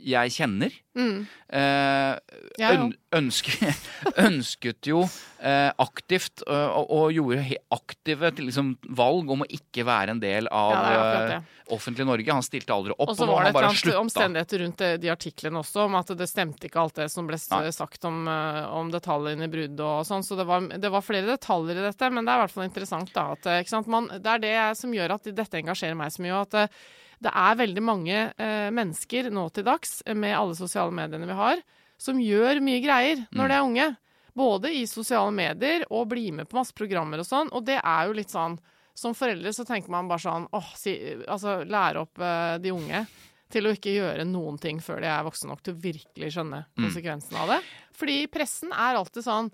jeg 0.09 0.33
kjenner, 0.41 0.75
Mm. 0.99 1.27
eh, 1.55 2.17
Ja, 2.59 2.73
øn, 2.75 2.89
ønske, 3.15 3.53
ønsket 4.27 4.89
jo 4.91 5.05
eh, 5.39 5.69
aktivt 5.79 6.43
og, 6.49 6.89
og 6.91 7.13
gjorde 7.15 7.45
aktive 7.71 8.33
liksom, 8.41 8.73
valg 8.99 9.31
om 9.31 9.45
å 9.45 9.47
ikke 9.47 9.85
være 9.87 10.17
en 10.17 10.23
del 10.25 10.49
av 10.51 10.73
Ja, 10.75 11.05
eh, 11.37 11.55
offentlig 11.71 12.07
Norge. 12.09 12.35
Han 12.35 12.43
stilte 12.43 12.75
aldri 12.75 12.97
opp, 12.97 13.13
Og 13.13 13.15
så 13.21 13.29
var 13.31 13.47
det 13.47 13.53
et 13.55 13.85
eller 13.87 14.01
omstendigheter 14.01 14.65
rundt 14.65 14.85
de 15.05 15.13
artiklene 15.15 15.63
også, 15.63 15.85
om 15.87 15.95
at 16.01 16.11
det 16.19 16.27
stemte 16.33 16.67
ikke 16.67 16.83
alt 16.83 16.99
det 16.99 17.11
som 17.15 17.29
ble 17.31 17.39
Nei. 17.39 17.71
sagt 17.79 18.05
om, 18.09 18.25
om 18.27 18.91
detaljene 18.91 19.47
i 19.47 19.53
bruddet 19.55 19.85
og 19.87 20.03
sånn. 20.09 20.27
Så 20.27 20.35
det 20.41 20.49
var, 20.51 20.67
det 20.67 20.91
var 20.91 21.07
flere 21.07 21.31
detaljer 21.31 21.79
i 21.79 21.87
dette, 21.93 22.11
men 22.11 22.27
det 22.27 22.35
er 22.35 22.43
i 22.43 22.47
hvert 22.49 22.57
fall 22.59 22.67
interessant 22.67 23.15
da. 23.15 23.29
At? 23.39 23.87
Man, 23.87 24.11
det 24.19 24.35
er 24.35 24.43
det 24.49 24.57
som 24.83 24.91
gjør 24.99 25.15
at 25.21 25.31
dette 25.31 25.63
engasjerer 25.63 25.95
meg 25.95 26.11
så 26.11 26.25
mye. 26.27 26.43
at 26.49 26.73
det 27.21 27.33
er 27.35 27.57
veldig 27.59 27.83
mange 27.83 28.19
eh, 28.39 28.69
mennesker 28.71 29.31
nå 29.35 29.49
til 29.53 29.65
dags, 29.67 30.03
eh, 30.07 30.15
med 30.15 30.37
alle 30.39 30.55
sosiale 30.55 30.93
mediene 30.95 31.27
vi 31.27 31.35
har, 31.39 31.63
som 31.99 32.19
gjør 32.23 32.61
mye 32.63 32.81
greier 32.85 33.25
når 33.33 33.45
Mm. 33.45 33.49
de 33.49 33.55
er 33.55 33.67
unge. 33.67 33.97
Både 34.39 34.71
i 34.71 34.85
sosiale 34.87 35.33
medier 35.35 35.85
og 35.91 36.09
blir 36.13 36.33
med 36.33 36.47
på 36.49 36.55
masse 36.61 36.73
programmer 36.73 37.19
og 37.19 37.27
sånn. 37.27 37.49
Og 37.53 37.65
det 37.67 37.81
er 37.83 38.07
jo 38.07 38.13
litt 38.13 38.31
sånn 38.31 38.59
Som 38.99 39.15
foreldre 39.15 39.53
så 39.55 39.63
tenker 39.65 39.91
man 39.91 40.09
bare 40.09 40.19
sånn 40.19 40.49
åh, 40.53 40.73
si, 40.75 40.91
altså 41.29 41.61
lære 41.65 42.01
opp 42.03 42.19
eh, 42.19 42.59
de 42.59 42.73
unge 42.75 43.07
til 43.49 43.63
å 43.69 43.71
ikke 43.71 43.93
gjøre 43.95 44.25
noen 44.27 44.59
ting 44.59 44.81
før 44.83 44.99
de 45.01 45.07
er 45.07 45.23
voksne 45.23 45.49
nok 45.53 45.63
til 45.63 45.75
å 45.77 45.79
virkelig 45.81 46.33
skjønne 46.35 46.65
Mm. 46.77 46.83
konsekvensen 46.85 47.37
av 47.39 47.49
det. 47.49 47.61
Fordi 47.95 48.27
pressen 48.27 48.73
er 48.73 48.97
alltid 48.99 49.23
sånn 49.23 49.53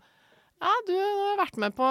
ja, 0.64 0.72
du 0.88 0.94
har 0.96 1.36
vært 1.42 1.58
med 1.60 1.74
på 1.76 1.88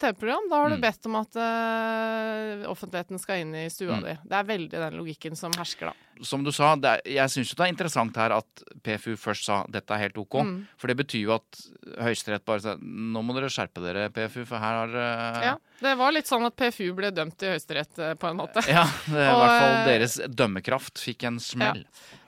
TV-program. 0.00 0.46
Da 0.48 0.60
har 0.62 0.70
du 0.72 0.76
Mm. 0.78 0.84
bedt 0.86 1.06
om 1.10 1.16
at 1.20 1.36
uh, 1.36 2.64
offentligheten 2.72 3.20
skal 3.20 3.42
inn 3.44 3.54
i 3.54 3.66
stua 3.68 3.98
Mm. 3.98 4.04
di. 4.06 4.14
Det 4.28 4.36
er 4.38 4.46
veldig 4.48 4.70
den 4.72 4.96
logikken 4.96 5.36
som 5.36 5.52
hersker, 5.52 5.90
da. 5.92 6.24
Som 6.24 6.42
du 6.42 6.50
sa, 6.50 6.72
det 6.74 6.88
er, 6.90 7.00
jeg 7.14 7.30
syns 7.30 7.52
det 7.54 7.62
er 7.62 7.70
interessant 7.70 8.16
her 8.18 8.32
at 8.34 8.62
PFU 8.82 9.12
først 9.14 9.44
sa 9.46 9.60
dette 9.70 9.92
er 9.94 10.00
helt 10.08 10.16
OK. 10.18 10.34
Mm. 10.42 10.66
For 10.80 10.90
det 10.90 10.96
betyr 10.98 11.22
jo 11.28 11.34
at 11.36 11.60
Høyesterett 12.00 12.44
bare 12.48 12.60
sa 12.64 12.74
nå 12.80 13.22
må 13.22 13.36
dere 13.36 13.46
skjerpe 13.52 13.84
dere, 13.84 14.08
PFU, 14.10 14.42
for 14.48 14.58
her 14.58 14.80
har 14.80 14.88
uh... 14.98 15.42
Ja, 15.52 15.56
Det 15.78 15.92
var 16.00 16.10
litt 16.16 16.26
sånn 16.26 16.42
at 16.48 16.56
PFU 16.58 16.90
ble 16.98 17.12
dømt 17.14 17.38
i 17.46 17.52
Høyesterett, 17.52 17.92
uh, 18.02 18.14
på 18.18 18.32
en 18.32 18.40
måte. 18.40 18.64
Ja, 18.66 18.82
det 19.06 19.28
i 19.28 19.36
hvert 19.38 19.60
fall 19.62 19.76
deres 19.92 20.16
dømmekraft 20.26 20.98
fikk 20.98 21.22
en 21.28 21.38
smell. 21.38 21.84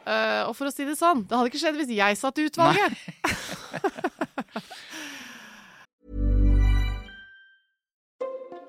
Eh, 0.06 0.42
og 0.48 0.54
for 0.56 0.66
å 0.66 0.72
si 0.72 0.84
det 0.88 0.94
sånn, 0.98 1.26
det 1.28 1.36
hadde 1.36 1.50
ikke 1.50 1.60
skjedd 1.60 1.76
hvis 1.76 1.90
jeg 1.94 2.16
satt 2.18 2.38
i 2.40 2.46
utvalget. 2.48 2.94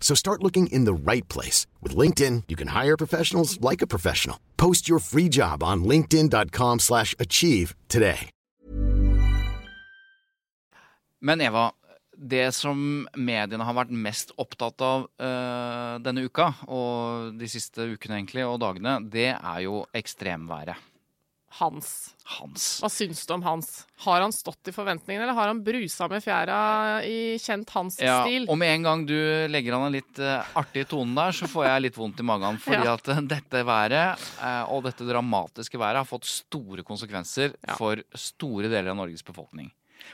So 0.00 0.16
start 0.16 0.42
looking 0.42 0.66
in 0.72 0.86
the 0.86 1.12
right 1.12 1.28
place. 1.28 1.68
With 1.80 1.94
LinkedIn, 1.94 2.48
you 2.48 2.56
can 2.56 2.68
hire 2.74 2.96
professionals 2.96 3.60
like 3.60 3.82
a 3.82 3.86
professional. 3.86 4.40
Post 4.56 4.88
your 4.88 4.98
free 4.98 5.28
job 5.28 5.62
on 5.62 5.84
linkedin.com 5.84 6.80
slash 6.80 7.14
achieve 7.20 7.76
today. 7.88 8.30
Men 11.22 11.40
Eva, 11.40 11.70
det 12.16 12.50
som 12.56 13.06
mediene 13.12 13.64
har 13.64 13.76
vært 13.76 13.92
mest 13.92 14.32
opptatt 14.40 14.80
av 14.84 15.02
uh, 15.20 15.96
denne 16.00 16.24
uka, 16.24 16.46
og 16.64 17.34
de 17.36 17.48
siste 17.48 17.84
ukene 17.92 18.16
egentlig, 18.16 18.46
og 18.48 18.60
dagene, 18.62 18.98
det 19.12 19.34
er 19.34 19.58
jo 19.66 19.82
ekstremværet. 19.96 20.89
Hans. 21.58 22.14
Hans. 22.38 22.64
Hva 22.78 22.88
syns 22.94 23.24
du 23.26 23.32
om 23.34 23.42
Hans? 23.42 23.70
Har 24.04 24.20
han 24.22 24.30
stått 24.32 24.70
i 24.70 24.74
forventningene, 24.74 25.24
eller 25.26 25.34
har 25.34 25.48
han 25.50 25.62
brusa 25.66 26.06
med 26.08 26.22
fjæra 26.22 26.58
i 27.02 27.34
kjent 27.42 27.72
Hans-stil? 27.74 28.46
og 28.48 28.58
med 28.60 28.70
en 28.76 28.86
gang 28.86 29.02
du 29.08 29.16
legger 29.50 29.74
an 29.74 29.88
en 29.88 29.96
litt 29.96 30.20
uh, 30.22 30.46
artig 30.60 30.86
tone 30.92 31.16
der, 31.18 31.34
så 31.34 31.48
får 31.50 31.66
jeg 31.66 31.84
litt 31.88 31.98
vondt 31.98 32.22
i 32.22 32.26
magen. 32.30 32.60
Fordi 32.62 32.86
Ja. 32.86 32.94
at 32.94 33.10
uh, 33.10 33.20
dette 33.34 33.64
været, 33.66 34.22
uh, 34.38 34.62
og 34.70 34.86
dette 34.86 35.08
dramatiske 35.10 35.80
været, 35.82 35.98
har 36.04 36.08
fått 36.08 36.30
store 36.30 36.86
konsekvenser 36.86 37.56
Ja. 37.66 37.74
for 37.80 37.98
store 38.14 38.70
deler 38.70 38.94
av 38.94 39.00
Norges 39.02 39.26
befolkning. 39.26 39.72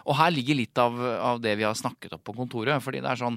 Og 0.08 0.16
her 0.18 0.32
ligger 0.32 0.56
litt 0.58 0.78
av, 0.80 0.96
av 0.98 1.40
det 1.44 1.52
vi 1.60 1.68
har 1.68 1.76
snakket 1.78 2.16
opp 2.16 2.24
på 2.26 2.34
kontoret. 2.40 2.80
Fordi 2.82 3.04
det 3.04 3.12
er 3.12 3.20
sånn 3.20 3.36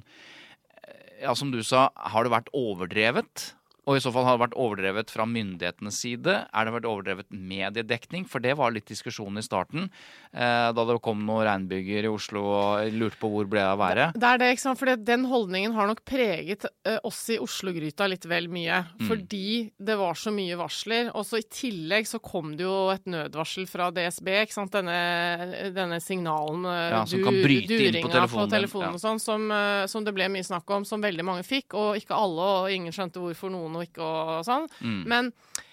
Ja, 1.19 1.33
som 1.35 1.51
du 1.51 1.59
sa, 1.67 1.89
har 1.93 2.23
det 2.23 2.31
vært 2.31 2.47
overdrevet? 2.55 3.49
Og 3.89 3.97
i 3.97 4.03
så 4.03 4.11
fall 4.13 4.27
har 4.27 4.37
det 4.37 4.43
vært 4.43 4.57
overdrevet 4.61 5.09
fra 5.09 5.25
myndighetenes 5.25 5.97
side? 6.03 6.35
Er 6.45 6.67
det 6.67 6.75
vært 6.75 6.87
overdrevet 6.89 7.31
mediedekning? 7.33 8.27
For 8.29 8.43
det 8.43 8.53
var 8.59 8.73
litt 8.75 8.85
diskusjon 8.89 9.41
i 9.41 9.45
starten, 9.45 9.89
eh, 10.29 10.69
da 10.75 10.85
det 10.85 10.99
kom 11.01 11.23
noen 11.25 11.47
regnbyger 11.47 12.05
i 12.05 12.11
Oslo 12.11 12.43
og 12.53 12.93
lurte 12.93 13.17
på 13.17 13.31
hvor 13.33 13.49
ble 13.49 13.63
det 13.63 13.65
av 13.65 13.79
været. 13.81 14.19
Det 14.19 14.29
er 14.29 14.41
det, 14.41 14.49
ikke 14.53 14.65
sant? 14.67 14.79
For 14.79 15.01
den 15.09 15.25
holdningen 15.29 15.73
har 15.73 15.89
nok 15.89 16.03
preget 16.07 16.67
eh, 16.85 16.99
oss 17.07 17.23
i 17.33 17.39
Oslo-gryta 17.41 18.05
litt 18.11 18.27
vel 18.29 18.49
mye. 18.51 18.83
Mm. 18.99 19.07
Fordi 19.09 19.49
det 19.89 19.97
var 19.99 20.19
så 20.19 20.33
mye 20.35 20.59
varsler. 20.59 21.09
Og 21.17 21.25
så 21.25 21.41
i 21.41 21.47
tillegg 21.49 22.07
så 22.09 22.21
kom 22.21 22.53
det 22.59 22.67
jo 22.67 22.77
et 22.93 23.09
nødvarsel 23.09 23.65
fra 23.69 23.89
DSB, 23.95 24.31
ikke 24.45 24.57
sant. 24.59 24.69
Denne, 24.69 25.71
denne 25.73 25.97
signalen, 26.03 26.67
eh, 26.69 26.93
Ja, 26.93 27.01
som 27.09 27.25
kan 27.25 27.41
bryte 27.41 27.73
inn 27.73 27.99
på 28.05 28.13
telefonen 28.13 28.45
på 28.45 28.53
telefonen 28.53 28.91
ja. 28.91 28.99
og 28.99 29.01
sånn, 29.01 29.23
som, 29.23 29.49
eh, 29.51 29.87
som 29.89 30.05
det 30.05 30.13
ble 30.13 30.29
mye 30.29 30.45
snakk 30.45 30.69
om, 30.77 30.85
som 30.85 31.01
veldig 31.01 31.25
mange 31.25 31.47
fikk. 31.47 31.73
Og 31.73 31.97
ikke 31.97 32.13
alle, 32.13 32.53
og 32.61 32.77
ingen 32.77 32.93
skjønte 32.93 33.23
hvorfor 33.23 33.49
noen 33.53 33.78
og 33.79 33.87
ikke 33.87 34.03
og 34.11 34.43
sånn. 34.47 34.67
Mm. 34.83 34.99
Men 35.09 35.31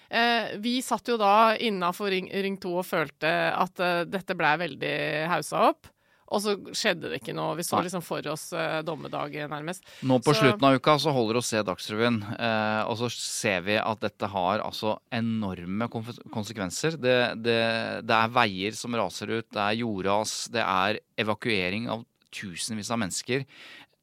eh, 0.09 0.55
vi 0.63 0.79
satt 0.85 1.11
jo 1.11 1.19
da 1.21 1.35
innafor 1.59 2.09
ring, 2.15 2.31
ring 2.31 2.57
2 2.63 2.73
og 2.81 2.87
følte 2.87 3.35
at 3.53 3.83
eh, 3.83 4.01
dette 4.07 4.35
blei 4.39 4.55
veldig 4.65 4.95
haussa 5.35 5.67
opp. 5.73 5.91
Og 6.27 6.41
så 6.43 6.57
skjedde 6.75 7.07
det 7.07 7.21
ikke 7.21 7.31
noe. 7.37 7.53
Vi 7.55 7.63
så 7.63 7.79
liksom 7.79 8.01
for 8.03 8.25
oss 8.27 8.49
eh, 8.51 8.81
dommedag, 8.83 9.31
nærmest. 9.47 9.85
Nå 10.03 10.17
på 10.19 10.33
Så- 10.35 10.41
slutten 10.41 10.65
av 10.67 10.75
uka 10.75 10.97
så 10.99 11.13
holder 11.15 11.37
oss 11.39 11.47
se 11.53 11.61
Dagsrevyen, 11.63 12.17
eh, 12.35 12.81
og 12.83 12.97
så 12.99 13.07
ser 13.15 13.61
vi 13.63 13.77
at 13.79 14.01
dette 14.03 14.27
har 14.33 14.59
altså 14.59 14.97
enorme 15.15 15.87
konsekvenser. 15.87 16.99
Det, 16.99 17.15
det, 17.39 17.55
det 18.03 18.17
er 18.17 18.35
veier 18.35 18.75
som 18.75 18.91
raser 18.99 19.31
ut, 19.37 19.47
det 19.55 19.63
er 19.69 19.79
jordras, 19.79 20.35
det 20.51 20.65
er 20.67 20.99
evakuering 21.23 21.87
av 21.95 22.03
tusenvis 22.35 22.91
av 22.91 22.99
mennesker. 23.05 23.47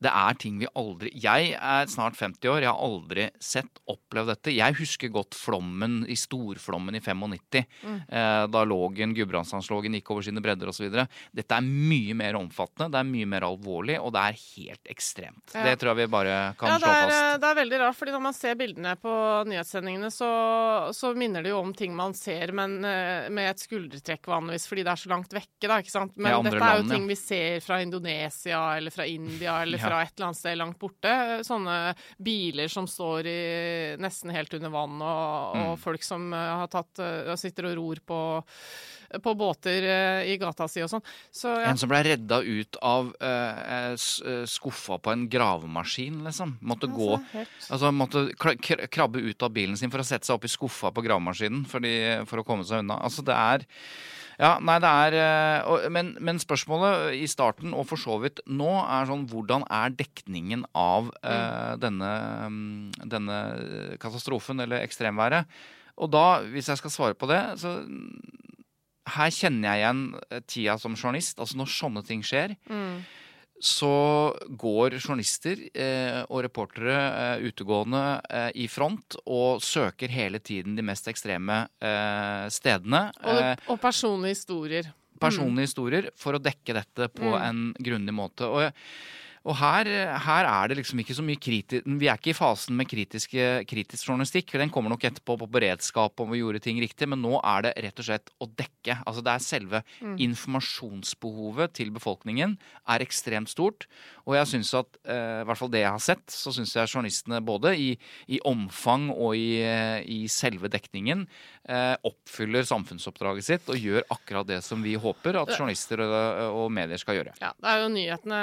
Det 0.05 0.11
er 0.13 0.37
ting 0.41 0.59
vi 0.61 0.69
aldri 0.77 1.11
Jeg 1.17 1.55
er 1.57 1.87
snart 1.91 2.17
50 2.21 2.51
år, 2.53 2.61
jeg 2.67 2.71
har 2.71 2.81
aldri 2.85 3.27
sett, 3.43 3.81
opplevd 3.91 4.33
dette. 4.35 4.53
Jeg 4.55 4.77
husker 4.79 5.09
godt 5.15 5.35
flommen 5.39 6.03
i 6.11 6.17
storflommen 6.19 6.95
i 6.99 7.01
95. 7.01 7.65
Eh, 7.65 8.47
da 8.53 8.65
Lågen, 8.69 9.15
Gudbrandsdalslågen 9.17 9.97
gikk 9.99 10.11
over 10.15 10.27
sine 10.27 10.43
bredder 10.45 10.69
osv. 10.71 10.91
Dette 11.35 11.57
er 11.59 11.65
mye 11.65 12.15
mer 12.19 12.37
omfattende, 12.39 12.91
det 12.93 13.01
er 13.01 13.09
mye 13.09 13.29
mer 13.31 13.47
alvorlig, 13.49 13.97
og 14.01 14.13
det 14.15 14.23
er 14.29 14.39
helt 14.57 14.93
ekstremt. 14.93 15.55
Ja. 15.55 15.65
Det 15.71 15.79
tror 15.81 15.95
jeg 15.95 16.03
vi 16.05 16.09
bare 16.13 16.37
kan 16.61 16.75
Ja, 16.75 16.79
slå 16.83 16.91
er, 16.93 17.01
eh, 17.01 17.15
fast. 17.15 17.41
det 17.43 17.49
er 17.51 17.59
veldig 17.63 17.81
rart, 17.85 17.99
fordi 17.99 18.15
når 18.15 18.25
man 18.29 18.37
ser 18.37 18.55
bildene 18.61 18.95
på 19.01 19.15
nyhetssendingene, 19.49 20.11
så, 20.13 20.31
så 20.95 21.15
minner 21.17 21.43
det 21.45 21.51
jo 21.55 21.61
om 21.63 21.73
ting 21.77 21.95
man 21.97 22.15
ser, 22.19 22.53
men 22.57 22.77
eh, 22.85 23.29
med 23.33 23.51
et 23.55 23.65
skuldertrekk 23.65 24.29
vanligvis, 24.31 24.69
fordi 24.71 24.85
det 24.87 24.93
er 24.95 25.03
så 25.05 25.13
langt 25.15 25.33
vekke, 25.35 25.69
da, 25.71 25.81
ikke 25.83 25.95
sant. 25.95 26.17
Men 26.19 26.33
Ja, 26.35 26.43
dette 26.45 26.61
er 26.61 26.79
jo 26.79 26.85
land, 26.85 26.93
ting 26.93 27.09
vi 27.11 27.17
ser 27.19 27.61
fra 27.65 27.81
Indonesia, 27.85 28.63
eller 28.77 28.91
fra 28.95 29.07
India, 29.09 29.61
eller 29.63 29.79
Ja. 29.79 29.85
Fra 29.95 30.03
et 30.03 30.13
eller 30.17 30.27
annet 30.33 30.41
sted 30.41 30.59
langt 30.59 30.79
borte. 30.83 31.13
Sånne 31.47 31.95
biler 32.19 32.71
som 32.73 32.87
står 32.91 33.27
i, 33.31 33.41
nesten 34.03 34.33
helt 34.35 34.55
under 34.59 34.73
vann, 34.75 34.99
og, 35.03 35.55
Mm. 35.55 35.79
folk 35.79 36.03
som 36.03 36.33
eh, 36.35 36.39
har 36.59 36.67
tatt, 36.73 36.99
eh, 36.99 37.35
sitter 37.39 37.67
og 37.71 37.77
ror 37.79 38.01
på, 38.07 38.19
på 39.23 39.35
båter 39.39 39.85
eh, 39.87 40.33
i 40.33 40.37
gata 40.41 40.67
si 40.69 40.83
og 40.83 40.91
sånn. 40.91 41.05
Så 41.31 41.53
ja. 41.55 41.69
En 41.71 41.79
som 41.79 41.89
ble 41.93 42.01
redda 42.03 42.41
ut 42.43 42.77
av 42.83 43.13
uh, 43.23 43.95
skuffa 44.51 44.99
på 44.99 45.13
en 45.13 45.29
gravemaskin, 45.31 46.25
liksom. 46.27 46.57
Måtte 46.67 46.91
gå 46.91 47.13
helt- 47.33 47.71
Altså 47.71 47.93
måtte 47.95 48.25
krabbe 48.91 49.23
ut 49.23 49.43
av 49.47 49.53
bilen 49.55 49.77
sin 49.79 49.91
for 49.93 50.03
å 50.03 50.07
sette 50.07 50.27
seg 50.27 50.35
opp 50.35 50.45
i 50.45 50.51
skuffa 50.51 50.91
på 50.95 51.05
gravemaskinen 51.07 51.65
fordi, 51.71 51.95
for 52.27 52.43
å 52.43 52.45
komme 52.47 52.67
seg 52.67 52.83
unna. 52.83 52.99
Altså 53.05 53.23
det 53.25 53.35
er 53.39 53.67
ja, 54.41 54.53
nei, 54.61 54.77
det 54.83 54.91
er 54.91 55.17
eh, 55.21 55.87
men, 55.95 56.15
men 56.25 56.41
spørsmålet 56.43 57.15
i 57.19 57.27
starten, 57.31 57.75
og 57.77 57.87
for 57.91 58.01
så 58.01 58.19
vidt 58.23 58.41
nå, 58.51 58.71
er 58.83 59.09
sånn 59.11 59.27
hvordan 59.31 59.67
er 59.71 59.95
dekningen 59.95 60.67
av 60.75 61.13
eh, 61.23 61.75
denne, 61.83 62.13
mm, 62.51 63.09
denne 63.15 63.39
katastrofen, 64.03 64.61
eller 64.65 64.83
ekstremværet? 64.85 65.51
Og 66.03 66.11
da, 66.11 66.41
hvis 66.51 66.69
jeg 66.73 66.81
skal 66.81 66.91
svare 66.91 67.15
på 67.19 67.29
det, 67.31 67.43
så 67.63 67.77
her 69.15 69.35
kjenner 69.37 69.69
jeg 69.69 69.83
igjen 69.83 70.01
tida 70.51 70.79
som 70.81 70.97
journalist. 70.97 71.39
Altså 71.39 71.61
når 71.61 71.71
sånne 71.71 72.03
ting 72.07 72.25
skjer, 72.27 72.57
Mm. 72.71 73.05
Så 73.65 73.89
går 74.61 74.99
journalister 75.01 75.63
eh, 75.73 76.21
og 76.29 76.43
reportere 76.45 76.99
eh, 77.39 77.47
utegående 77.49 78.03
eh, 78.29 78.51
i 78.61 78.67
front 78.69 79.17
og 79.25 79.63
søker 79.65 80.13
hele 80.13 80.41
tiden 80.45 80.77
de 80.77 80.85
mest 80.85 81.09
ekstreme 81.09 81.63
eh, 81.81 82.45
stedene. 82.53 83.07
Og, 83.25 83.65
og 83.73 83.81
personlige 83.81 84.37
historier. 84.37 84.93
personlige 85.21 85.71
historier 85.71 86.11
for 86.21 86.37
å 86.37 86.43
dekke 86.43 86.77
dette 86.77 87.09
på 87.15 87.25
Mm. 87.33 87.43
en 87.49 87.61
grundig 87.81 88.13
måte. 88.15 88.45
Og, 88.45 88.69
og 89.45 89.57
her, 89.61 89.89
her 90.25 90.47
er 90.49 90.71
det 90.71 90.79
liksom 90.79 91.01
ikke 91.03 91.15
så 91.19 91.23
mye 91.25 91.37
kritisk 91.37 91.85
Vi 91.85 92.09
er 92.09 92.17
ikke 92.17 92.33
i 92.33 92.37
fasen 92.37 92.79
med 92.79 92.89
kritiske, 92.89 93.65
kritisk 93.69 94.09
journalistikk. 94.09 94.55
Den 94.57 94.71
kommer 94.73 94.89
nok 94.89 95.05
etterpå 95.05 95.37
på 95.43 95.49
beredskap 95.53 96.19
om 96.25 96.31
vi 96.33 96.41
gjorde 96.41 96.63
ting 96.65 96.81
riktig, 96.81 97.09
men 97.13 97.21
nå 97.21 97.37
er 97.45 97.67
det 97.67 97.75
rett 97.85 98.01
og 98.01 98.09
slett 98.09 98.33
å 98.41 98.49
dekke. 98.49 99.03
Altså 99.05 99.21
det 99.25 99.35
er 99.35 99.45
selve 99.45 99.83
Mm. 100.01 100.17
informasjonsbehovet 100.19 101.75
til 101.77 101.91
befolkningen 101.93 102.57
er 102.89 103.05
ekstremt 103.05 103.53
stort. 103.53 103.87
Og 104.25 104.37
jeg 104.39 104.49
synes 104.55 104.71
at, 104.79 104.99
eh, 105.05 105.41
i 105.43 105.47
hvert 105.49 105.61
fall 105.61 105.73
det 105.73 105.83
jeg 105.83 105.93
har 105.93 106.03
sett, 106.03 106.25
så 106.33 106.53
syns 106.55 106.73
jeg 106.77 106.89
journalistene 106.89 107.43
både 107.45 107.75
i, 107.77 107.91
i 108.33 108.41
omfang 108.49 109.11
og 109.13 109.37
i, 109.37 109.61
eh, 109.61 110.01
i 110.09 110.25
selve 110.33 110.71
dekningen 110.73 111.27
eh, 111.69 111.95
oppfyller 112.09 112.65
samfunnsoppdraget 112.69 113.49
sitt 113.49 113.69
og 113.73 113.81
gjør 113.81 114.07
akkurat 114.15 114.49
det 114.49 114.61
som 114.65 114.83
vi 114.85 114.97
håper 115.01 115.41
at 115.43 115.53
journalister 115.53 116.01
og, 116.07 116.17
og 116.65 116.73
medier 116.73 117.01
skal 117.01 117.21
gjøre. 117.21 117.37
Ja, 117.43 117.53
det 117.61 117.73
er 117.75 117.83
jo 117.85 117.93
nyhetene 117.93 118.43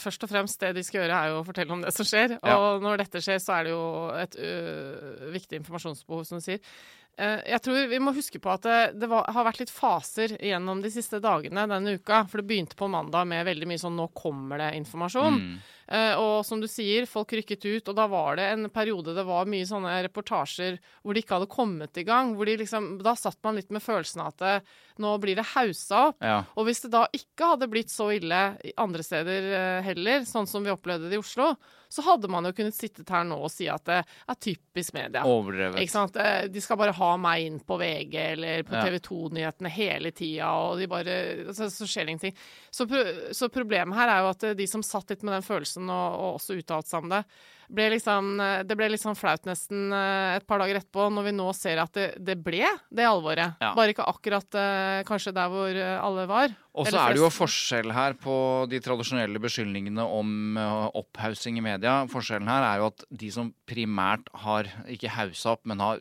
først 0.00 0.26
og 0.26 0.32
fremst. 0.32 0.60
Det 0.60 0.74
de 0.76 0.86
skal 0.86 1.04
gjøre, 1.04 1.18
er 1.20 1.34
jo 1.34 1.42
å 1.42 1.46
fortelle 1.46 1.76
om 1.76 1.84
det 1.84 1.94
som 1.94 2.08
skjer. 2.08 2.36
Ja. 2.40 2.56
Og 2.58 2.82
når 2.84 3.04
dette 3.04 3.22
skjer, 3.22 3.38
så 3.42 3.58
er 3.58 3.68
det 3.68 3.76
jo 3.76 3.84
et 4.18 4.34
ø, 4.40 4.54
viktig 5.36 5.60
informasjonsbehov, 5.62 6.26
som 6.26 6.42
du 6.42 6.44
sier. 6.44 6.62
Eh, 7.18 7.40
Jeg 7.50 7.62
tror 7.62 7.88
vi 7.88 7.98
må 7.98 8.14
huske 8.16 8.40
på 8.40 8.52
at 8.52 8.62
det, 8.62 8.78
det 9.00 9.08
var, 9.10 9.26
har 9.32 9.44
vært 9.44 9.60
litt 9.60 9.72
faser 9.72 10.36
gjennom 10.38 10.80
de 10.82 10.90
siste 10.92 11.20
dagene 11.20 11.66
denne 11.68 11.96
uka. 11.98 12.24
For 12.30 12.40
det 12.40 12.48
begynte 12.48 12.78
på 12.78 12.88
mandag 12.90 13.26
med 13.28 13.46
veldig 13.46 13.68
mye 13.68 13.82
sånn 13.82 13.96
'nå 13.96 14.08
kommer 14.14 14.58
det 14.58 14.70
informasjon'. 14.80 15.40
Mm. 15.40 15.58
Eh, 15.90 16.14
og 16.20 16.44
som 16.46 16.60
du 16.62 16.68
sier, 16.70 17.06
folk 17.10 17.32
rykket 17.34 17.64
ut, 17.66 17.88
og 17.90 17.96
da 17.98 18.06
var 18.10 18.38
det 18.38 18.46
en 18.52 18.68
periode 18.70 19.14
det 19.16 19.24
var 19.26 19.48
mye 19.50 19.66
sånne 19.66 19.96
reportasjer 20.06 20.78
hvor 21.02 21.16
de 21.16 21.24
ikke 21.24 21.34
hadde 21.38 21.50
kommet 21.50 21.98
i 21.98 22.04
gang. 22.06 22.36
Hvor 22.38 22.46
de 22.46 22.54
liksom, 22.60 22.92
da 23.02 23.16
satt 23.18 23.40
man 23.46 23.58
litt 23.58 23.72
med 23.74 23.82
følelsen 23.82 24.22
av 24.22 24.30
at 24.34 24.44
det, 24.44 24.54
nå 25.02 25.16
blir 25.22 25.38
det 25.40 25.48
haussa 25.56 26.06
opp. 26.12 26.20
Ja. 26.22 26.38
Og 26.54 26.68
hvis 26.68 26.84
det 26.84 26.92
da 26.94 27.06
ikke 27.16 27.52
hadde 27.54 27.70
blitt 27.72 27.90
så 27.90 28.10
ille 28.14 28.40
andre 28.78 29.04
steder 29.06 29.50
eh, 29.50 29.82
heller, 29.90 30.24
sånn 30.28 30.46
som 30.50 30.62
vi 30.66 30.72
opplevde 30.74 31.10
det 31.10 31.18
i 31.18 31.22
Oslo, 31.22 31.54
så 31.90 32.04
hadde 32.06 32.28
man 32.30 32.46
jo 32.46 32.52
kunnet 32.54 32.76
sittet 32.76 33.08
her 33.10 33.24
nå 33.26 33.40
og 33.42 33.50
si 33.50 33.66
at 33.66 33.82
det 33.88 33.96
er 34.04 34.36
typisk 34.38 34.94
media. 34.94 35.24
Overdrevet. 35.26 35.80
Eh, 36.22 36.44
De 36.52 36.62
skal 36.62 36.78
bare 36.78 36.94
ha 36.94 37.10
meg 37.18 37.48
inn 37.48 37.58
på 37.66 37.78
VG 37.80 38.14
eller 38.20 38.62
på 38.68 38.76
TV 38.78 39.00
2-nyhetene 39.08 39.72
hele 39.74 40.12
tida, 40.14 40.52
og 40.54 40.78
de 40.78 40.86
bare 40.90 41.16
så, 41.56 41.66
så 41.72 41.88
skjer 41.88 42.12
ingenting. 42.12 42.36
Så, 42.70 42.86
så 43.34 43.50
problemet 43.50 43.98
her 43.98 44.12
er 44.12 44.22
jo 44.22 44.30
at 44.30 44.46
eh, 44.52 44.54
de 44.60 44.68
som 44.70 44.84
satt 44.86 45.10
litt 45.10 45.26
med 45.26 45.34
den 45.40 45.46
følelsen, 45.46 45.79
og, 45.88 46.18
og 46.20 46.36
også 46.40 46.58
uttalte 46.58 46.90
seg 46.90 47.06
om 47.06 47.14
det, 47.14 47.24
ble 47.70 47.86
liksom, 47.94 48.32
eh, 48.42 48.62
det 48.66 48.76
ble 48.78 48.90
litt 48.92 49.02
sånn 49.02 49.18
flaut 49.18 49.46
nesten 49.48 49.94
eh, 49.94 50.38
et 50.38 50.46
par 50.48 50.60
dager 50.62 50.80
etterpå, 50.80 51.06
når 51.14 51.28
vi 51.28 51.34
nå 51.36 51.48
ser 51.56 51.82
at 51.82 51.94
det, 51.96 52.08
det 52.18 52.36
ble 52.42 52.66
det 52.90 53.06
alvoret. 53.06 53.60
Ja. 53.62 53.72
Bare 53.78 53.94
ikke 53.94 54.06
akkurat 54.10 54.58
eh, 54.58 55.02
kanskje 55.08 55.34
der 55.36 55.52
hvor 55.52 55.80
alle 55.80 56.26
var. 56.30 56.56
Og 56.70 56.86
så 56.86 57.00
er 57.02 57.16
det 57.16 57.22
jo 57.22 57.30
forskjell 57.34 57.90
her 57.90 58.14
på 58.18 58.34
de 58.70 58.78
tradisjonelle 58.82 59.40
beskyldningene 59.42 60.04
om 60.06 60.58
opphaussing 60.94 61.58
i 61.58 61.64
media. 61.64 61.96
Forskjellen 62.10 62.46
her 62.46 62.66
er 62.68 62.78
jo 62.78 62.86
at 62.92 63.02
de 63.22 63.30
som 63.34 63.50
primært 63.66 64.30
har 64.44 64.70
ikke 64.90 65.10
haussa 65.16 65.56
opp, 65.56 65.64
men 65.66 65.82
har 65.82 65.98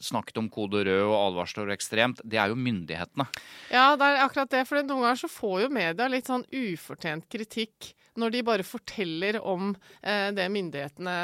snakket 0.00 0.40
om 0.40 0.48
kode 0.52 0.80
rød 0.88 1.04
og 1.10 1.18
advarsler 1.26 1.68
og 1.68 1.76
ekstremt, 1.76 2.24
det 2.24 2.40
er 2.40 2.54
jo 2.54 2.56
myndighetene. 2.56 3.28
Ja, 3.68 3.90
det 4.00 4.08
er 4.08 4.24
akkurat 4.24 4.56
det. 4.56 4.64
For 4.70 4.80
noen 4.80 5.04
ganger 5.04 5.20
så 5.20 5.30
får 5.32 5.66
jo 5.66 5.70
media 5.76 6.08
litt 6.08 6.32
sånn 6.32 6.48
ufortjent 6.56 7.28
kritikk 7.28 7.92
når 8.18 8.34
de 8.34 8.42
bare 8.46 8.66
forteller 8.66 9.38
om 9.46 9.70
eh, 10.02 10.28
det 10.36 10.48
myndighetene 10.52 11.16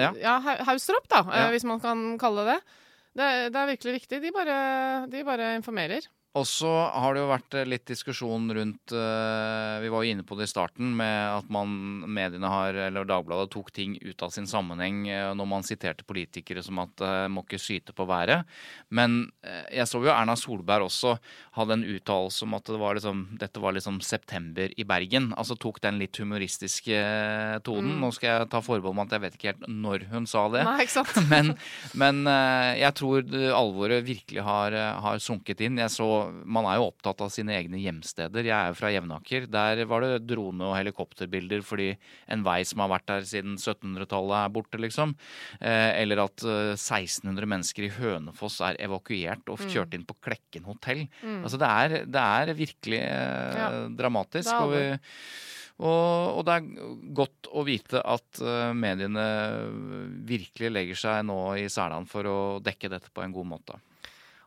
Ja. 0.00 0.10
ja. 0.22 0.36
hauser 0.68 0.96
opp, 0.98 1.08
da, 1.12 1.20
eh, 1.28 1.44
Ja. 1.44 1.48
hvis 1.54 1.64
man 1.68 1.80
kan 1.80 2.18
kalle 2.18 2.44
det 2.46 2.56
det. 2.56 2.60
Det, 3.16 3.26
det 3.52 3.60
er 3.62 3.70
virkelig 3.72 3.92
viktig. 4.00 4.18
De 4.22 4.30
bare, 4.34 4.56
de 5.08 5.22
bare 5.24 5.54
informerer. 5.56 6.04
Og 6.36 6.44
så 6.44 6.68
har 6.92 7.14
det 7.14 7.22
jo 7.22 7.30
vært 7.30 7.56
eh, 7.56 7.68
litt 7.68 7.86
diskusjon 7.88 8.50
rundt 8.52 8.92
eh, 8.92 9.76
Vi 9.80 9.90
var 9.92 10.04
jo 10.04 10.12
inne 10.12 10.24
på 10.26 10.36
det 10.36 10.48
i 10.48 10.50
starten 10.50 10.92
med 10.98 11.16
at 11.38 11.48
man, 11.52 11.70
mediene 12.04 12.50
har, 12.50 12.76
eller 12.88 13.08
Dagbladet 13.08 13.48
tok 13.54 13.70
ting 13.74 13.96
ut 14.02 14.24
av 14.24 14.34
sin 14.34 14.48
sammenheng 14.48 15.06
eh, 15.08 15.30
når 15.36 15.48
man 15.48 15.64
siterte 15.66 16.04
politikere 16.06 16.64
som 16.64 16.80
at 16.82 17.04
må 17.32 17.42
ikke 17.44 17.60
syte 17.60 17.94
på 17.96 18.06
været. 18.08 18.44
Men 18.94 19.28
jeg 19.72 19.86
så 19.88 20.00
jo 20.02 20.10
Erna 20.12 20.34
Solberg 20.38 20.86
også 20.86 21.14
hadde 21.56 21.76
en 21.76 21.84
uttalelse 21.86 22.44
om 22.46 22.54
at 22.56 22.68
det 22.68 22.78
var 22.80 22.96
liksom, 22.98 23.22
dette 23.40 23.62
var 23.62 23.74
liksom 23.76 24.00
september 24.04 24.72
i 24.76 24.86
Bergen. 24.88 25.30
Altså 25.38 25.56
tok 25.60 25.80
den 25.84 26.00
litt 26.00 26.18
humoristiske 26.20 26.96
tonen. 26.96 27.64
tonen. 27.66 27.94
Nå 28.02 28.10
skal 28.14 28.30
jeg 28.30 28.50
ta 28.52 28.62
forbehold 28.64 28.94
om 28.94 29.02
at 29.04 29.14
jeg 29.16 29.24
vet 29.24 29.38
ikke 29.38 29.52
helt 29.52 29.68
når 29.70 30.06
hun 30.12 30.28
sa 30.30 30.46
det. 30.52 30.64
Nei, 30.68 30.76
ikke 30.84 30.96
sant? 30.98 31.20
Men, 31.32 31.52
men 31.98 32.28
jeg 32.78 32.92
tror 32.98 33.24
alvoret 33.56 34.04
virkelig 34.06 34.44
har, 34.46 34.74
har 35.02 35.22
sunket 35.22 35.62
inn. 35.66 35.80
Jeg 35.80 35.92
så, 35.92 36.08
Man 36.44 36.66
er 36.68 36.78
jo 36.78 36.88
opptatt 36.90 37.22
av 37.24 37.30
sine 37.34 37.54
egne 37.56 37.80
hjemsteder. 37.80 38.46
Jeg 38.46 38.54
er 38.56 38.72
jo 38.72 38.78
fra 38.78 38.92
Jevnaker. 38.94 39.48
Der 39.50 39.82
var 39.88 40.04
det 40.04 40.26
drone- 40.28 40.70
og 40.70 40.76
helikopterbilder 40.78 41.64
fordi 41.66 41.88
en 42.32 42.44
vei 42.46 42.60
som 42.68 42.82
har 42.84 42.92
vært 42.94 43.08
der 43.10 43.26
siden 43.28 43.56
1700-tallet 43.58 44.36
er 44.40 44.54
borte, 44.54 44.80
liksom. 44.82 45.16
Eh, 45.60 45.90
eller 46.02 46.24
at 46.26 46.44
eh, 46.46 46.74
1600 46.76 47.50
mennesker 47.50 47.88
i 47.88 47.92
Hønefoss 47.98 48.60
er 48.66 48.80
evakuert 48.86 49.48
og 49.52 49.62
kjørt 49.66 49.96
inn 49.96 50.06
på 50.08 50.18
Klekken 50.22 50.66
hotell. 50.68 51.06
Altså 51.42 51.60
det 51.60 51.68
er, 51.70 51.98
det 52.06 52.24
er 52.40 52.56
virkelig 52.56 53.02
eh, 53.02 53.60
Ja, 53.60 53.68
dramatisk. 53.98 54.52
og 54.56 54.72
vi, 54.74 54.84
og, 55.76 56.38
og 56.38 56.44
det 56.48 56.54
er 56.56 56.68
godt 57.16 57.50
å 57.52 57.62
vite 57.66 58.00
at 58.00 58.40
uh, 58.40 58.72
mediene 58.76 59.24
virkelig 60.28 60.70
legger 60.72 61.00
seg 61.02 61.26
nå 61.28 61.36
i 61.60 61.66
selene 61.72 62.08
for 62.08 62.28
å 62.30 62.38
dekke 62.64 62.90
dette 62.94 63.12
på 63.12 63.24
en 63.24 63.34
god 63.34 63.50
måte. 63.50 63.76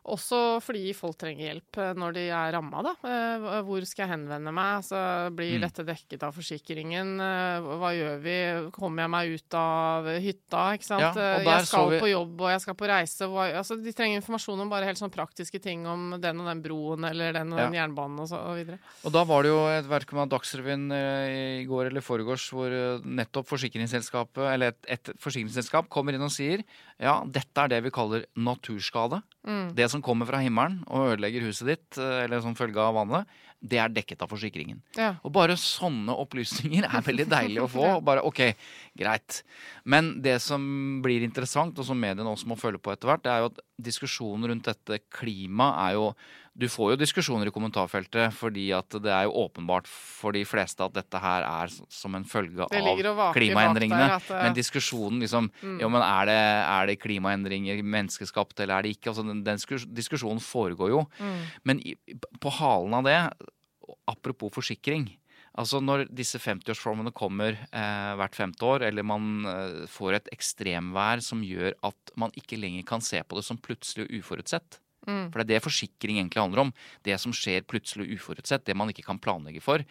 Også 0.08 0.60
fordi 0.64 0.94
folk 0.96 1.18
trenger 1.20 1.50
hjelp 1.50 1.76
eh, 1.76 1.90
når 2.00 2.14
de 2.16 2.22
er 2.32 2.52
ramma, 2.56 2.80
da. 2.86 2.92
Eh, 3.04 3.60
Hvor 3.66 3.84
skal 3.84 4.06
jeg 4.06 4.12
henvende 4.14 4.52
meg? 4.56 4.78
Altså, 4.80 5.00
blir 5.36 5.58
Mm. 5.58 5.60
dette 5.66 5.84
dekket 5.84 6.22
av 6.24 6.32
forsikringen? 6.34 7.20
Eh, 7.20 7.60
Hva 7.60 7.90
gjør 7.92 8.16
vi? 8.24 8.36
Kommer 8.72 9.02
jeg 9.04 9.10
meg 9.10 9.34
ut 9.36 9.54
av 9.60 10.04
hytta? 10.24 10.62
Ikke 10.78 10.84
sant? 10.88 11.16
Ja, 11.20 11.38
jeg 11.44 11.66
skal 11.66 11.90
vi- 11.90 12.00
på 12.00 12.08
jobb, 12.10 12.40
og 12.40 12.48
jeg 12.48 12.60
skal 12.62 12.74
på 12.74 12.88
reise. 12.88 13.28
Altså, 13.28 13.76
de 13.82 13.92
trenger 13.92 14.22
informasjon 14.22 14.60
om 14.60 14.70
bare 14.70 14.84
helt 14.86 14.98
sånn 14.98 15.12
praktiske 15.12 15.60
ting 15.60 15.86
om 15.86 16.18
den 16.18 16.40
og 16.40 16.46
den 16.46 16.62
broen 16.62 17.04
eller 17.10 17.32
den 17.32 17.52
og 17.52 17.58
den 17.58 17.72
jernbanen 17.74 18.20
og 18.20 18.28
så 18.28 18.38
og 18.40 18.56
videre. 18.56 18.78
Og 19.04 19.12
da 19.12 19.24
var 19.24 19.42
det 19.42 19.50
jo 19.50 19.66
et 19.68 19.84
verk 19.86 20.12
med 20.14 20.30
Dagsrevyen 20.30 20.90
i 20.92 21.64
går 21.66 21.86
eller 21.90 22.00
foregårs 22.00 22.48
hvor 22.50 22.70
nettopp 23.04 23.46
forsikringsselskapet, 23.46 24.54
eller 24.54 24.68
et, 24.68 24.86
et 24.88 25.04
forsikringsselskap 25.18 25.88
kommer 25.88 26.14
inn 26.14 26.22
og 26.22 26.30
sier 26.30 26.64
ja, 27.00 27.20
dette 27.24 27.62
er 27.64 27.70
det 27.72 27.78
vi 27.86 27.92
kaller 27.94 28.26
naturskade. 28.36 29.22
Mm. 29.48 29.70
Det 29.76 29.86
som 29.88 30.02
kommer 30.04 30.28
fra 30.28 30.42
himmelen 30.44 30.82
og 30.84 31.14
ødelegger 31.14 31.46
huset 31.48 31.70
ditt, 31.72 31.88
eh, 31.96 32.24
eller 32.26 32.42
som 32.44 32.56
følge 32.58 32.82
av 32.82 32.98
vannet, 32.98 33.30
det 33.60 33.80
er 33.80 33.92
dekket 33.92 34.22
av 34.24 34.30
forsikringen. 34.32 34.80
Ja. 34.96 35.14
Og 35.24 35.32
bare 35.36 35.56
sånne 35.60 36.14
opplysninger 36.22 36.86
er 36.88 37.04
veldig 37.04 37.26
deilig 37.28 37.62
å 37.64 37.68
få. 37.72 37.88
Bare 38.08 38.24
ok, 38.24 38.42
greit. 38.96 39.42
Men 39.84 40.14
det 40.24 40.38
som 40.44 40.62
blir 41.04 41.24
interessant, 41.24 41.76
og 41.76 41.88
som 41.88 42.00
mediene 42.00 42.28
også 42.28 42.48
må 42.48 42.56
følge 42.60 42.80
på 42.80 42.92
etter 42.92 43.12
hvert, 43.12 43.24
det 43.24 43.32
er 43.32 43.44
jo 43.44 43.50
at 43.52 43.64
diskusjonen 43.90 44.52
rundt 44.52 44.68
dette 44.68 45.02
klimaet 45.12 45.80
er 45.86 45.98
jo 45.98 46.06
Du 46.60 46.66
får 46.68 46.92
jo 46.92 46.98
diskusjoner 47.00 47.48
i 47.48 47.52
kommentarfeltet 47.54 48.34
fordi 48.36 48.66
at 48.76 48.96
det 49.00 49.12
er 49.14 49.28
jo 49.28 49.46
åpenbart 49.46 49.88
for 49.88 50.36
de 50.36 50.42
fleste 50.48 50.84
at 50.84 50.96
dette 50.96 51.20
her 51.22 51.46
er 51.48 51.72
som 51.72 52.16
en 52.18 52.26
følge 52.28 52.66
av 52.66 53.32
klimaendringene. 53.36 54.08
at, 54.18 54.30
eh, 54.30 54.42
Men 54.44 54.56
diskusjonen 54.56 55.22
liksom 55.24 55.50
Jo, 55.80 55.88
men 55.88 56.02
er 56.04 56.26
det, 56.28 56.40
er 56.40 56.90
det 56.90 57.00
klimaendringer 57.00 57.80
menneskeskapt 57.82 58.60
eller 58.60 58.78
er 58.78 58.82
det 58.82 58.96
ikke? 58.98 59.14
Altså, 59.14 59.24
den, 59.26 59.42
den 59.44 59.56
diskusjonen 59.96 60.42
foregår 60.44 60.92
jo. 60.92 61.06
Men 61.64 61.80
i, 61.80 61.96
på 62.40 62.52
halen 62.60 62.94
av 63.00 63.08
det, 63.08 63.18
apropos 64.10 64.52
forsikring 64.52 65.08
Altså 65.58 65.80
Når 65.82 66.04
disse 66.14 66.38
50-årsformene 66.38 67.10
kommer 67.16 67.56
eh, 67.58 68.12
hvert 68.20 68.36
femte 68.38 68.62
år, 68.66 68.84
eller 68.86 69.02
man 69.02 69.46
eh, 69.50 69.80
får 69.90 70.20
et 70.20 70.30
ekstremvær 70.36 71.22
som 71.26 71.42
gjør 71.42 71.74
at 71.88 72.12
man 72.20 72.30
ikke 72.38 72.58
lenger 72.60 72.86
kan 72.86 73.02
se 73.02 73.18
på 73.26 73.38
det 73.38 73.42
som 73.48 73.58
plutselig 73.58 74.06
og 74.06 74.14
uforutsett. 74.20 74.78
For 75.04 75.40
det 75.40 75.46
er 75.46 75.52
det 75.54 75.64
forsikring 75.64 76.18
egentlig 76.20 76.42
handler 76.42 76.66
om. 76.66 76.74
Det 77.06 77.16
som 77.20 77.32
skjer 77.34 77.66
plutselig 77.68 78.10
uforutsett, 78.16 78.66
det 78.66 78.76
man 78.76 78.92
ikke 78.92 79.06
kan 79.06 79.20
planlegge 79.22 79.62
for. 79.64 79.84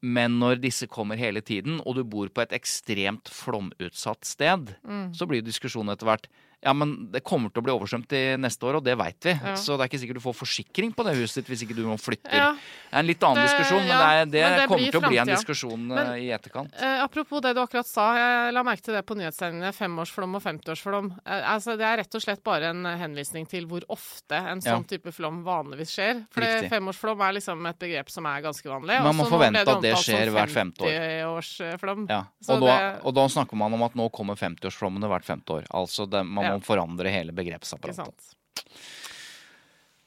Men 0.00 0.38
når 0.40 0.62
disse 0.62 0.88
kommer 0.88 1.20
hele 1.20 1.42
tiden, 1.44 1.80
og 1.84 1.98
du 1.98 2.04
bor 2.08 2.28
på 2.32 2.44
et 2.44 2.54
ekstremt 2.56 3.28
flomutsatt 3.28 4.24
sted, 4.24 4.72
så 5.12 5.28
blir 5.28 5.42
jo 5.42 5.50
diskusjonen 5.50 5.92
etter 5.92 6.08
hvert 6.08 6.30
ja, 6.62 6.72
men 6.76 7.08
det 7.12 7.22
kommer 7.24 7.48
til 7.50 7.62
å 7.62 7.64
bli 7.64 7.72
oversvømt 7.72 8.12
i 8.12 8.36
neste 8.36 8.66
år, 8.68 8.76
og 8.80 8.84
det 8.84 8.92
veit 9.00 9.16
vi. 9.24 9.32
Ja. 9.32 9.54
Så 9.56 9.76
det 9.78 9.86
er 9.86 9.88
ikke 9.90 10.00
sikkert 10.02 10.18
du 10.20 10.24
får 10.26 10.36
forsikring 10.36 10.90
på 10.92 11.04
det 11.06 11.14
huset 11.16 11.40
ditt 11.40 11.48
hvis 11.54 11.62
ikke 11.64 11.76
du 11.78 11.82
nå 11.86 11.96
flytter. 11.96 12.34
Ja. 12.36 12.50
Det 12.52 12.92
er 12.92 12.98
en 13.00 13.06
litt 13.08 13.22
annen 13.24 13.40
Det- 13.40 13.48
diskusjon, 13.48 13.80
men 13.86 13.88
det, 13.88 13.96
er, 14.10 14.24
det, 14.26 14.42
men 14.44 14.58
det 14.60 14.66
kommer 14.68 14.90
til 14.92 15.00
å 15.00 15.08
bli 15.08 15.18
en 15.22 15.26
diskusjon 15.30 15.86
Men- 15.88 15.98
eh, 16.14 16.20
i 16.26 16.28
etterkant. 16.36 16.74
Eh, 16.76 17.00
apropos 17.04 17.40
det 17.40 17.54
du 17.56 17.60
akkurat 17.62 17.86
sa, 17.86 18.10
jeg 18.18 18.52
la 18.52 18.62
merke 18.62 18.82
til 18.82 18.94
det 18.94 19.06
på 19.06 19.16
nyhetssendingene. 19.16 19.72
Femårsflom 19.72 20.34
og 20.36 20.42
femtiårsflom. 20.44 21.10
Eh, 21.24 21.42
altså, 21.54 21.78
det 21.80 21.86
er 21.86 21.96
rett 22.02 22.14
og 22.14 22.20
slett 22.26 22.42
bare 22.44 22.70
en 22.74 22.84
henvisning 22.84 23.48
til 23.48 23.64
hvor 23.66 23.80
ofte 23.88 24.36
en 24.36 24.60
Ja. 24.60 24.76
sånn 24.76 24.86
type 24.86 25.12
flom 25.16 25.42
vanligvis 25.44 25.96
skjer. 25.96 26.26
For 26.30 26.42
femårsflom 26.42 27.20
er 27.28 27.32
liksom 27.40 27.66
et 27.68 27.78
begrep 27.78 28.10
som 28.10 28.26
er 28.26 28.42
ganske 28.42 28.68
vanlig. 28.68 29.00
Man 29.02 29.16
må 29.16 29.24
forvente 29.30 29.64
at 29.66 29.80
det 29.80 29.94
skjer 29.96 30.30
hvert 30.30 30.50
femte 30.52 30.84
år. 30.84 31.40
50-årsflom. 31.40 32.06
Ja. 32.10 32.24
Og, 32.48 32.60
da, 32.64 32.76
og 33.02 33.14
da 33.16 33.24
snakker 33.32 33.56
man 33.56 33.72
om 33.76 33.82
at 33.86 33.94
nå 33.98 34.10
kommer 34.12 34.36
50-årsflommene 34.36 35.08
hvert 35.10 35.24
femte 35.24 35.56
år. 35.60 35.66
Altså 35.72 36.06
det, 36.10 36.24
man 36.26 36.49
Ja. 36.50 36.58
må 36.60 36.66
forandre 36.66 37.12
hele 37.14 37.34
begrepsapparatet. 37.36 38.34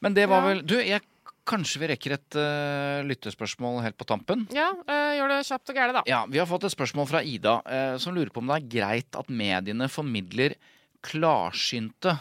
Men 0.04 0.16
det 0.16 0.28
var 0.28 0.44
vel 0.44 0.62
Du, 0.68 0.76
jeg, 0.76 1.00
kanskje 1.48 1.80
vi 1.82 1.88
rekker 1.92 2.16
et 2.16 2.36
uh, 2.38 3.04
lyttespørsmål 3.08 3.82
helt 3.84 3.98
på 4.00 4.06
tampen? 4.08 4.46
Ja, 4.54 4.70
eh, 4.88 5.16
gjør 5.18 5.32
det 5.32 5.40
kjapt 5.48 5.72
og 5.72 5.78
gærent, 5.78 5.98
da. 5.98 6.04
Ja, 6.08 6.22
Vi 6.28 6.40
har 6.40 6.48
fått 6.48 6.66
et 6.68 6.74
spørsmål 6.74 7.08
fra 7.10 7.24
Ida, 7.24 7.58
uh, 7.64 7.96
som 8.00 8.16
lurer 8.16 8.32
på 8.32 8.42
om 8.44 8.52
det 8.52 8.60
er 8.60 8.70
greit 8.78 9.18
at 9.18 9.32
mediene 9.32 9.88
formidler 9.92 10.56
klarsynte 11.04 12.16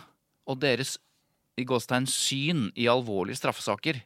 og 0.47 0.59
deres 0.59 0.97
i 1.59 1.63
Gåstein 1.67 2.07
syn 2.09 2.67
i 2.75 2.89
alvorlige 2.91 3.39
straffesaker. 3.39 4.01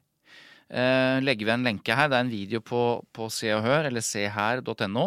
Eh, 0.67 1.21
legger 1.23 1.47
vi 1.47 1.53
en 1.53 1.63
lenke 1.63 1.95
her. 1.95 2.09
Det 2.11 2.17
er 2.17 2.25
en 2.25 2.31
video 2.33 2.59
på, 2.59 2.81
på 3.15 3.29
Se 3.31 3.53
og 3.55 3.63
Hør, 3.63 3.87
eller 3.87 4.03
seher.no, 4.03 5.05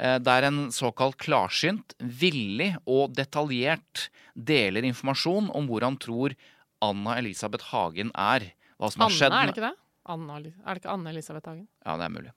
eh, 0.00 0.16
der 0.18 0.48
en 0.48 0.66
såkalt 0.74 1.18
klarsynt, 1.22 1.94
villig 2.02 2.72
og 2.90 3.14
detaljert 3.14 4.08
deler 4.34 4.84
informasjon 4.88 5.50
om 5.54 5.68
hvor 5.70 5.86
han 5.86 5.96
tror 6.02 6.34
Anna 6.82 7.14
Elisabeth 7.20 7.70
Hagen 7.70 8.10
er. 8.18 8.50
Hva 8.76 8.90
som 8.92 9.06
har 9.06 9.14
skjedd. 9.14 9.30
skjedd 9.30 9.36
er 9.38 9.46
det 9.46 9.54
ikke 9.54 9.68
det? 9.68 9.76
Anna, 10.06 10.36
er 10.38 10.74
det 10.74 10.82
ikke 10.82 10.92
Anne 10.92 11.14
Elisabeth 11.14 11.48
Hagen? 11.50 11.68
ja, 11.86 11.96
det 11.96 12.04
er 12.10 12.16
mulig. 12.18 12.34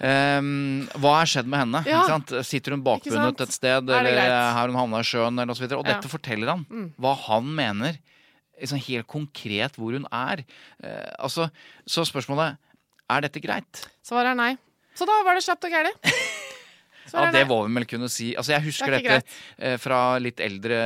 Um, 0.00 0.88
hva 1.00 1.12
er 1.22 1.28
skjedd 1.30 1.48
med 1.48 1.62
henne? 1.62 1.80
Ja. 1.88 2.02
Sitter 2.44 2.74
hun 2.76 2.82
bakbundet 2.84 3.40
et 3.46 3.54
sted, 3.54 3.88
Er 3.88 4.08
eller 4.10 4.32
har 4.56 4.68
hun 4.68 4.76
havna 4.76 5.00
i 5.00 5.06
sjøen, 5.08 5.40
eller 5.40 5.54
osv.? 5.54 5.64
Og 5.72 5.84
Ja. 5.86 5.94
dette 5.94 6.08
forteller 6.12 6.52
han. 6.52 6.66
Mm. 6.68 6.88
Hva 7.00 7.14
han 7.28 7.48
mener. 7.56 7.98
Liksom 8.60 8.82
helt 8.86 9.08
konkret 9.10 9.78
hvor 9.80 9.96
hun 9.96 10.06
er. 10.12 10.44
Eh, 10.84 11.10
altså, 11.18 11.48
så 11.88 12.04
spørsmålet 12.08 12.58
er 13.10 13.26
dette 13.26 13.42
greit? 13.42 13.86
Svaret 14.06 14.34
er 14.34 14.38
nei. 14.38 14.52
Så 14.94 15.06
da 15.08 15.20
var 15.26 15.38
det 15.38 15.46
kjapt 15.46 15.68
og 15.68 15.76
gærent. 15.78 16.10
Ja, 17.10 17.24
det 17.34 17.40
må 17.48 17.56
vi 17.64 17.74
vel 17.74 17.86
kunne 17.90 18.06
si. 18.12 18.28
Altså, 18.38 18.52
jeg 18.54 18.68
husker 18.68 18.92
Det 18.94 19.00
dette 19.02 19.38
eh, 19.58 19.76
fra 19.82 20.18
litt 20.22 20.38
eldre 20.44 20.76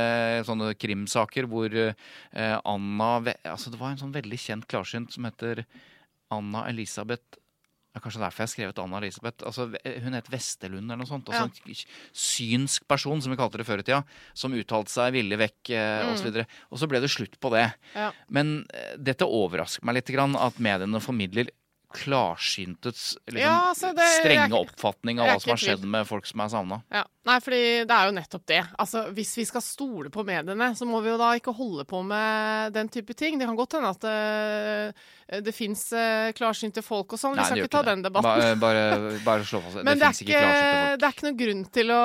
sånne 0.47 0.71
krimsaker 0.79 1.45
hvor 1.51 1.69
eh, 1.69 2.55
Anna 2.65 3.09
Altså, 3.43 3.69
det 3.69 3.77
var 3.77 3.93
en 3.93 4.01
sånn 4.01 4.15
veldig 4.15 4.39
kjent 4.41 4.65
klarsynt 4.71 5.13
som 5.13 5.27
heter 5.27 5.65
Anna 6.33 6.63
Elisabeth 6.71 7.37
det 7.95 8.01
er 8.01 8.03
kanskje 8.03 8.19
derfor 8.25 8.41
jeg 8.43 8.49
har 8.49 8.51
skrevet 8.51 8.79
Anna 8.83 8.97
Elisabeth. 8.99 9.45
Altså, 9.47 9.65
hun 10.03 10.13
het 10.17 10.27
Vestelund 10.27 10.83
eller 10.91 10.99
noe 10.99 11.07
sånt. 11.07 11.29
Altså, 11.31 11.47
En 11.47 11.77
synsk 12.11 12.83
person, 12.91 13.21
som 13.23 13.31
vi 13.31 13.37
kalte 13.39 13.61
det 13.61 13.65
før 13.69 13.79
i 13.79 13.85
tida. 13.87 14.01
Som 14.35 14.51
uttalte 14.57 14.91
seg 14.91 15.13
villig 15.15 15.37
vekk 15.39 15.71
eh, 15.71 16.03
Mm. 16.03 16.09
og 16.11 16.17
så 16.19 16.27
videre. 16.27 16.45
Og 16.75 16.81
så 16.81 16.89
ble 16.91 16.99
det 16.99 17.09
slutt 17.13 17.39
på 17.39 17.53
det. 17.55 17.63
Ja. 17.95 18.09
Men 18.29 18.65
eh, 18.75 18.97
dette 18.99 19.23
overrasker 19.23 19.87
meg 19.87 19.95
litt 20.01 20.11
grann, 20.11 20.35
at 20.35 20.59
mediene 20.59 20.99
formidler 20.99 21.47
klarsyntets 21.95 23.17
liksom, 23.27 23.39
Ja, 23.41 23.55
altså, 23.71 23.93
det- 23.95 24.07
strenge 24.21 24.47
ikke- 24.49 24.61
oppfatning 24.67 25.19
av 25.19 25.27
hva 25.27 25.41
som 25.41 25.49
har 25.55 25.57
skjedd 25.57 25.83
med 25.83 26.07
folk 26.07 26.25
som 26.25 26.39
er 26.41 26.47
savna. 26.49 26.81
Ja. 26.91 27.03
Nei, 27.25 27.39
fordi 27.39 27.61
det 27.87 27.89
er 27.89 28.05
jo 28.05 28.13
nettopp 28.13 28.45
det. 28.45 28.59
Altså, 28.77 29.11
Hvis 29.15 29.35
vi 29.35 29.45
skal 29.45 29.61
stole 29.61 30.09
på 30.13 30.23
mediene, 30.23 30.75
så 30.77 30.85
må 30.85 31.01
vi 31.01 31.09
jo 31.09 31.17
da 31.17 31.31
ikke 31.33 31.55
holde 31.55 31.83
på 31.89 32.03
med 32.05 32.73
den 32.73 32.87
type 32.89 33.15
ting. 33.17 33.39
Det 33.39 33.47
kan 33.47 33.55
godt 33.57 33.71
hende 33.73 33.89
at 33.89 33.99
det, 33.99 35.43
det 35.43 35.53
fins 35.55 35.91
uh, 35.93 36.29
klarsynte 36.37 36.83
folk 36.85 37.13
og 37.13 37.19
sånn. 37.19 37.35
Vi 37.35 37.43
skal 37.47 37.57
ikke 37.63 37.71
ta 37.73 37.81
det. 37.81 37.95
den 37.95 38.03
debatten. 38.03 38.59
Bare, 38.59 38.59
bare, 38.65 39.19
bare 39.25 39.43
slå 39.47 39.61
fast. 39.63 39.81
Men 39.83 39.97
Det 39.97 40.05
det 40.05 40.21
ikke, 40.21 40.37
ikke 40.37 40.97
det 40.99 41.03
er 41.09 41.15
ikke 41.15 41.27
noen 41.29 41.39
grunn 41.41 41.65
til 41.71 41.87
å 41.95 42.03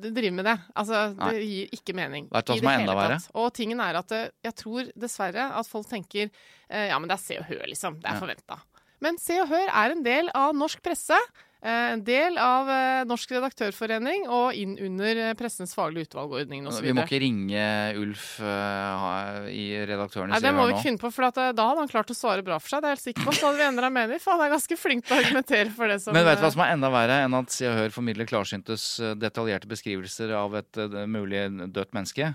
drive 0.00 0.32
med 0.32 0.44
det. 0.48 0.56
Altså, 0.74 1.04
Nei. 1.18 1.30
Det 1.34 1.44
gir 1.50 1.68
ikke 1.78 1.94
mening. 2.00 2.28
Vet 2.32 2.46
du 2.46 2.52
hva 2.54 2.58
som 2.62 2.68
er 2.72 2.80
enda 2.80 2.94
verre? 2.96 3.20
Og 3.34 3.52
tingen 3.54 3.80
er 3.84 4.00
at 4.00 4.12
eh, 4.16 4.28
jeg 4.48 4.54
tror 4.64 4.88
dessverre 4.96 5.50
at 5.60 5.66
folk 5.68 5.86
tenker 5.90 6.30
eh, 6.70 6.88
ja, 6.88 6.98
men 6.98 7.08
det 7.08 7.18
er 7.18 7.22
Se 7.24 7.36
og 7.38 7.44
Hør, 7.52 7.66
liksom. 7.68 8.00
Det 8.00 8.08
er 8.08 8.14
Ja. 8.16 8.20
forventa. 8.24 8.60
Men 9.02 9.18
Se 9.20 9.36
og 9.42 9.50
Hør 9.50 9.66
er 9.68 9.94
en 9.94 10.04
del 10.04 10.30
av 10.36 10.54
norsk 10.56 10.82
presse. 10.84 11.16
eh, 11.64 11.92
En 11.94 12.02
del 12.04 12.36
av 12.38 12.68
eh, 12.70 13.04
Norsk 13.08 13.32
redaktørforening 13.34 14.26
og 14.28 14.54
inn 14.58 14.76
under 14.78 15.20
eh, 15.22 15.32
Pressens 15.38 15.74
faglige 15.76 16.10
utvalgordning 16.10 16.68
osv. 16.68 16.84
Vi 16.84 16.94
må 16.96 17.04
ikke 17.04 17.20
ringe 17.22 17.64
Ulf 18.00 18.38
uh, 18.44 19.48
i 19.50 19.66
redaktøren 19.88 20.30
Nei, 20.32 20.40
Det 20.44 20.52
må 20.54 20.68
vi 20.68 20.76
ikke 20.76 20.86
finne 20.90 21.02
på, 21.02 21.10
for 21.14 21.28
da 21.34 21.48
hadde 21.50 21.80
han 21.82 21.90
klart 21.90 22.12
å 22.12 22.16
svare 22.16 22.44
bra 22.46 22.60
for 22.62 22.74
seg. 22.74 22.84
Det 22.84 22.90
er 22.90 22.96
helt 22.96 23.06
sikker 23.06 23.28
på. 23.28 23.36
Så 23.36 23.48
hadde 23.48 23.62
vi 23.62 23.66
endra 23.66 23.90
mening. 23.92 24.22
For 24.22 24.36
han 24.36 24.46
er 24.46 24.54
ganske 24.54 24.78
flink 24.80 25.08
til 25.08 25.16
å 25.16 25.20
argumentere 25.24 25.74
for 25.74 25.90
det 25.90 26.00
som 26.04 26.16
Men 26.16 26.28
vet 26.28 26.40
du 26.40 26.46
hva 26.46 26.54
som 26.54 26.64
er 26.64 26.74
enda 26.76 26.92
verre 26.94 27.20
enn 27.26 27.38
at 27.40 27.54
Se 27.54 27.68
og 27.70 27.78
Hør 27.80 27.94
formidler 27.98 28.30
klarsyntes 28.30 28.88
detaljerte 29.20 29.70
beskrivelser 29.70 30.36
av 30.38 30.56
et 30.62 30.82
mulig 31.10 31.46
dødt 31.74 31.96
menneske? 31.96 32.34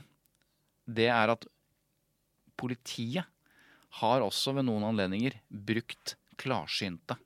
Det 0.89 1.09
er 1.13 1.33
at 1.37 1.45
politiet 2.59 3.29
har 3.99 4.21
også 4.21 4.53
ved 4.57 4.67
noen 4.67 4.85
anledninger 4.91 5.37
brukt 5.49 6.18
klarsynte. 6.39 7.17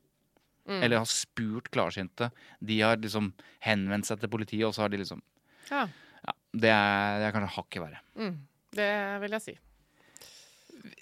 Mm. 0.63 0.79
Eller 0.85 1.01
har 1.01 1.09
spurt 1.11 1.67
klarsynte. 1.73 2.29
De 2.63 2.77
har 2.79 2.99
liksom 3.03 3.31
henvendt 3.65 4.07
seg 4.07 4.21
til 4.21 4.31
politiet, 4.31 4.63
og 4.67 4.75
så 4.75 4.85
har 4.85 4.93
de 4.93 5.01
liksom 5.01 5.21
Ja, 5.69 5.85
Ja, 6.23 6.33
det 6.55 6.69
er, 6.71 7.17
det 7.19 7.25
er 7.27 7.33
kanskje 7.35 7.55
hakket 7.57 7.83
verre. 7.83 7.99
mm, 8.15 8.37
det 8.79 8.91
vil 9.25 9.35
jeg 9.37 9.43
si. 9.43 9.55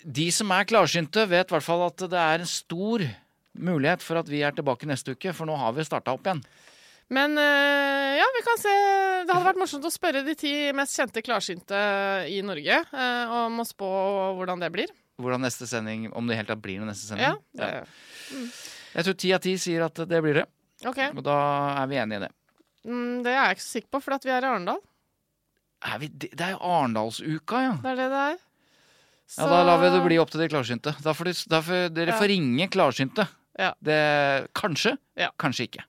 De 0.05 0.27
som 0.33 0.49
er 0.53 0.65
klarsynte, 0.69 1.27
vet 1.29 1.49
i 1.49 1.55
hvert 1.55 1.65
fall 1.65 1.83
at 1.87 2.01
det 2.09 2.17
er 2.21 2.41
en 2.43 2.49
stor 2.49 3.03
mulighet 3.57 4.01
for 4.05 4.17
at 4.21 4.29
vi 4.29 4.41
er 4.45 4.53
tilbake 4.55 4.87
neste 4.89 5.13
uke, 5.13 5.33
for 5.35 5.49
nå 5.49 5.55
har 5.59 5.73
vi 5.77 5.85
starta 5.85 6.13
opp 6.15 6.25
igjen. 6.25 6.41
Men 7.11 7.33
eh, 7.37 8.17
ja, 8.17 8.27
vi 8.37 8.41
kan 8.45 8.59
se. 8.61 8.71
Det 9.27 9.33
hadde 9.33 9.47
vært 9.49 9.59
morsomt 9.59 9.85
å 9.85 9.91
spørre 9.91 10.21
de 10.23 10.35
ti 10.39 10.53
mest 10.77 10.95
kjente 10.95 11.21
klarsynte 11.25 11.81
i 12.31 12.37
Norge 12.45 12.77
eh, 12.79 13.33
om 13.41 13.59
å 13.59 13.65
spå 13.67 13.89
hvordan 14.37 14.61
det 14.63 14.69
blir. 14.73 14.93
Hvordan 15.19 15.41
neste 15.43 15.67
sending, 15.67 16.11
Om 16.13 16.27
det 16.27 16.37
helt 16.37 16.47
tatt 16.47 16.61
blir 16.61 16.79
noen 16.79 16.87
neste 16.93 17.07
sending. 17.09 17.25
Ja, 17.27 17.35
det, 17.57 17.87
Jeg 18.95 19.03
tror 19.05 19.17
ti 19.17 19.33
av 19.33 19.41
ti 19.43 19.57
sier 19.57 19.83
at 19.85 19.95
det 20.07 20.21
blir 20.23 20.33
det. 20.41 20.45
OK. 20.85 20.97
Og 21.15 21.23
da 21.23 21.35
er 21.83 21.87
vi 21.91 21.95
enige 22.01 22.17
i 22.21 22.23
det. 22.25 22.31
Mm, 22.87 23.21
det 23.23 23.31
er 23.33 23.43
jeg 23.45 23.57
ikke 23.57 23.65
så 23.65 23.75
sikker 23.77 23.91
på, 23.93 24.01
for 24.01 24.13
at 24.17 24.23
vi 24.25 24.31
er 24.33 24.41
i 24.41 24.49
Arendal. 24.49 24.79
Er 25.91 25.99
vi, 26.01 26.07
det 26.09 26.41
er 26.41 26.55
jo 26.55 26.61
Arendalsuka, 26.61 27.61
ja. 27.61 27.75
Det 27.83 27.91
er 27.91 27.99
det 28.01 28.07
det 28.13 28.23
er. 28.31 28.39
Ja, 29.37 29.45
Da 29.47 29.61
lar 29.63 29.77
vi 29.79 29.89
det 29.93 30.01
bli 30.05 30.17
opp 30.19 30.31
til 30.33 30.41
de 30.43 30.47
klarsynte. 30.51 30.91
Da 31.01 31.13
får, 31.15 31.29
de, 31.29 31.33
da 31.53 31.61
får 31.63 31.85
dere 31.95 32.11
Ja. 32.11 32.17
får 32.19 32.27
ringe 32.33 32.67
klarsynte. 32.73 33.27
Ja. 33.59 33.73
Det, 33.81 34.47
kanskje, 34.53 34.97
Ja. 35.15 35.29
kanskje 35.39 35.67
ikke. 35.69 35.83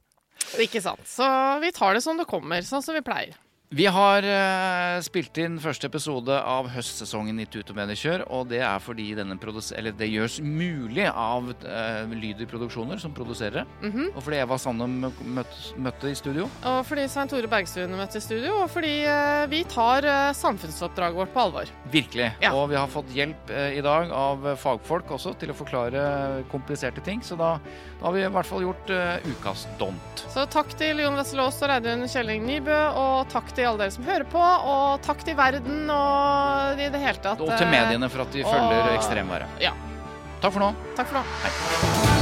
Ikke 0.60 0.82
sant. 0.82 1.00
Så 1.08 1.24
vi 1.60 1.70
tar 1.72 1.94
det 1.94 2.02
som 2.02 2.16
det 2.18 2.26
kommer, 2.26 2.60
sånn 2.62 2.82
som 2.82 2.94
vi 2.94 3.00
pleier. 3.00 3.34
Vi 3.72 3.86
har 3.88 4.26
eh, 4.28 4.98
spilt 5.00 5.38
inn 5.40 5.54
første 5.56 5.88
episode 5.88 6.34
av 6.36 6.66
høstsesongen 6.74 7.38
i 7.40 7.46
Tut 7.48 7.70
og 7.72 7.78
Mediekjør, 7.78 8.26
og 8.28 8.50
det 8.50 8.58
er 8.60 8.82
fordi 8.84 9.06
denne 9.16 9.38
eller 9.40 9.94
det 9.96 10.10
gjøres 10.12 10.36
mulig 10.44 11.06
av 11.08 11.48
uh, 11.48 12.12
Lyder 12.12 12.44
Produksjoner, 12.50 13.00
som 13.00 13.14
produserer 13.16 13.62
det. 13.62 13.64
Mhm. 13.88 14.10
Og 14.12 14.20
fordi 14.26 14.42
Eva 14.42 14.58
Sandum 14.60 14.98
møtte, 15.00 15.72
møtte 15.80 16.12
i 16.12 16.18
studio. 16.18 16.50
Og 16.68 16.82
fordi 16.84 17.06
Svein 17.08 17.32
Tore 17.32 17.48
Bergstuen 17.48 17.96
møtte 17.96 18.20
i 18.20 18.24
studio, 18.26 18.58
og 18.60 18.68
fordi 18.74 18.92
uh, 19.08 19.48
vi 19.48 19.62
tar 19.64 20.04
uh, 20.04 20.34
samfunnsoppdraget 20.36 21.22
vårt 21.22 21.32
på 21.32 21.46
alvor. 21.46 21.72
Virkelig. 21.92 22.30
Ja. 22.40 22.52
Og 22.56 22.70
vi 22.70 22.76
har 22.78 22.88
fått 22.88 23.10
hjelp 23.12 23.50
eh, 23.52 23.76
i 23.76 23.82
dag 23.84 24.12
av 24.16 24.46
eh, 24.48 24.56
fagfolk 24.58 25.10
også 25.12 25.34
til 25.40 25.52
å 25.52 25.56
forklare 25.56 26.02
kompliserte 26.52 27.02
ting, 27.04 27.20
så 27.24 27.36
da, 27.36 27.50
da 27.98 28.06
har 28.06 28.14
vi 28.16 28.22
i 28.24 28.30
hvert 28.32 28.48
fall 28.48 28.64
gjort 28.64 28.92
eh, 28.94 29.26
ukas 29.28 29.66
dont. 29.80 30.22
Så 30.32 30.46
takk 30.52 30.72
til 30.80 31.02
Jon 31.04 31.18
Wessel 31.18 31.42
Aas 31.44 31.60
og 31.60 31.68
Reidun 31.68 32.06
Kjelling 32.08 32.46
Nybø, 32.48 32.78
og 32.96 33.28
takk 33.32 33.52
til 33.52 33.61
alle 33.68 33.78
dere 33.84 33.94
som 33.94 34.04
hører 34.04 34.24
på, 34.32 34.38
og 34.42 35.02
takk 35.06 35.22
til 35.26 35.36
verden 35.38 35.90
og 35.90 36.80
i 36.80 36.88
det 36.92 37.00
hele 37.02 37.18
tatt. 37.22 37.40
Og 37.40 37.52
til 37.56 37.66
eh, 37.68 37.72
mediene 37.72 38.08
for 38.12 38.24
at 38.26 38.32
de 38.34 38.42
følger 38.46 38.82
og- 38.88 38.96
ekstremværet. 38.98 39.60
Ja. 39.62 39.72
Takk 40.42 40.52
for 40.52 40.60
nå. 40.60 40.74
Takk 40.98 41.06
for 41.12 41.20
nå. 41.22 42.21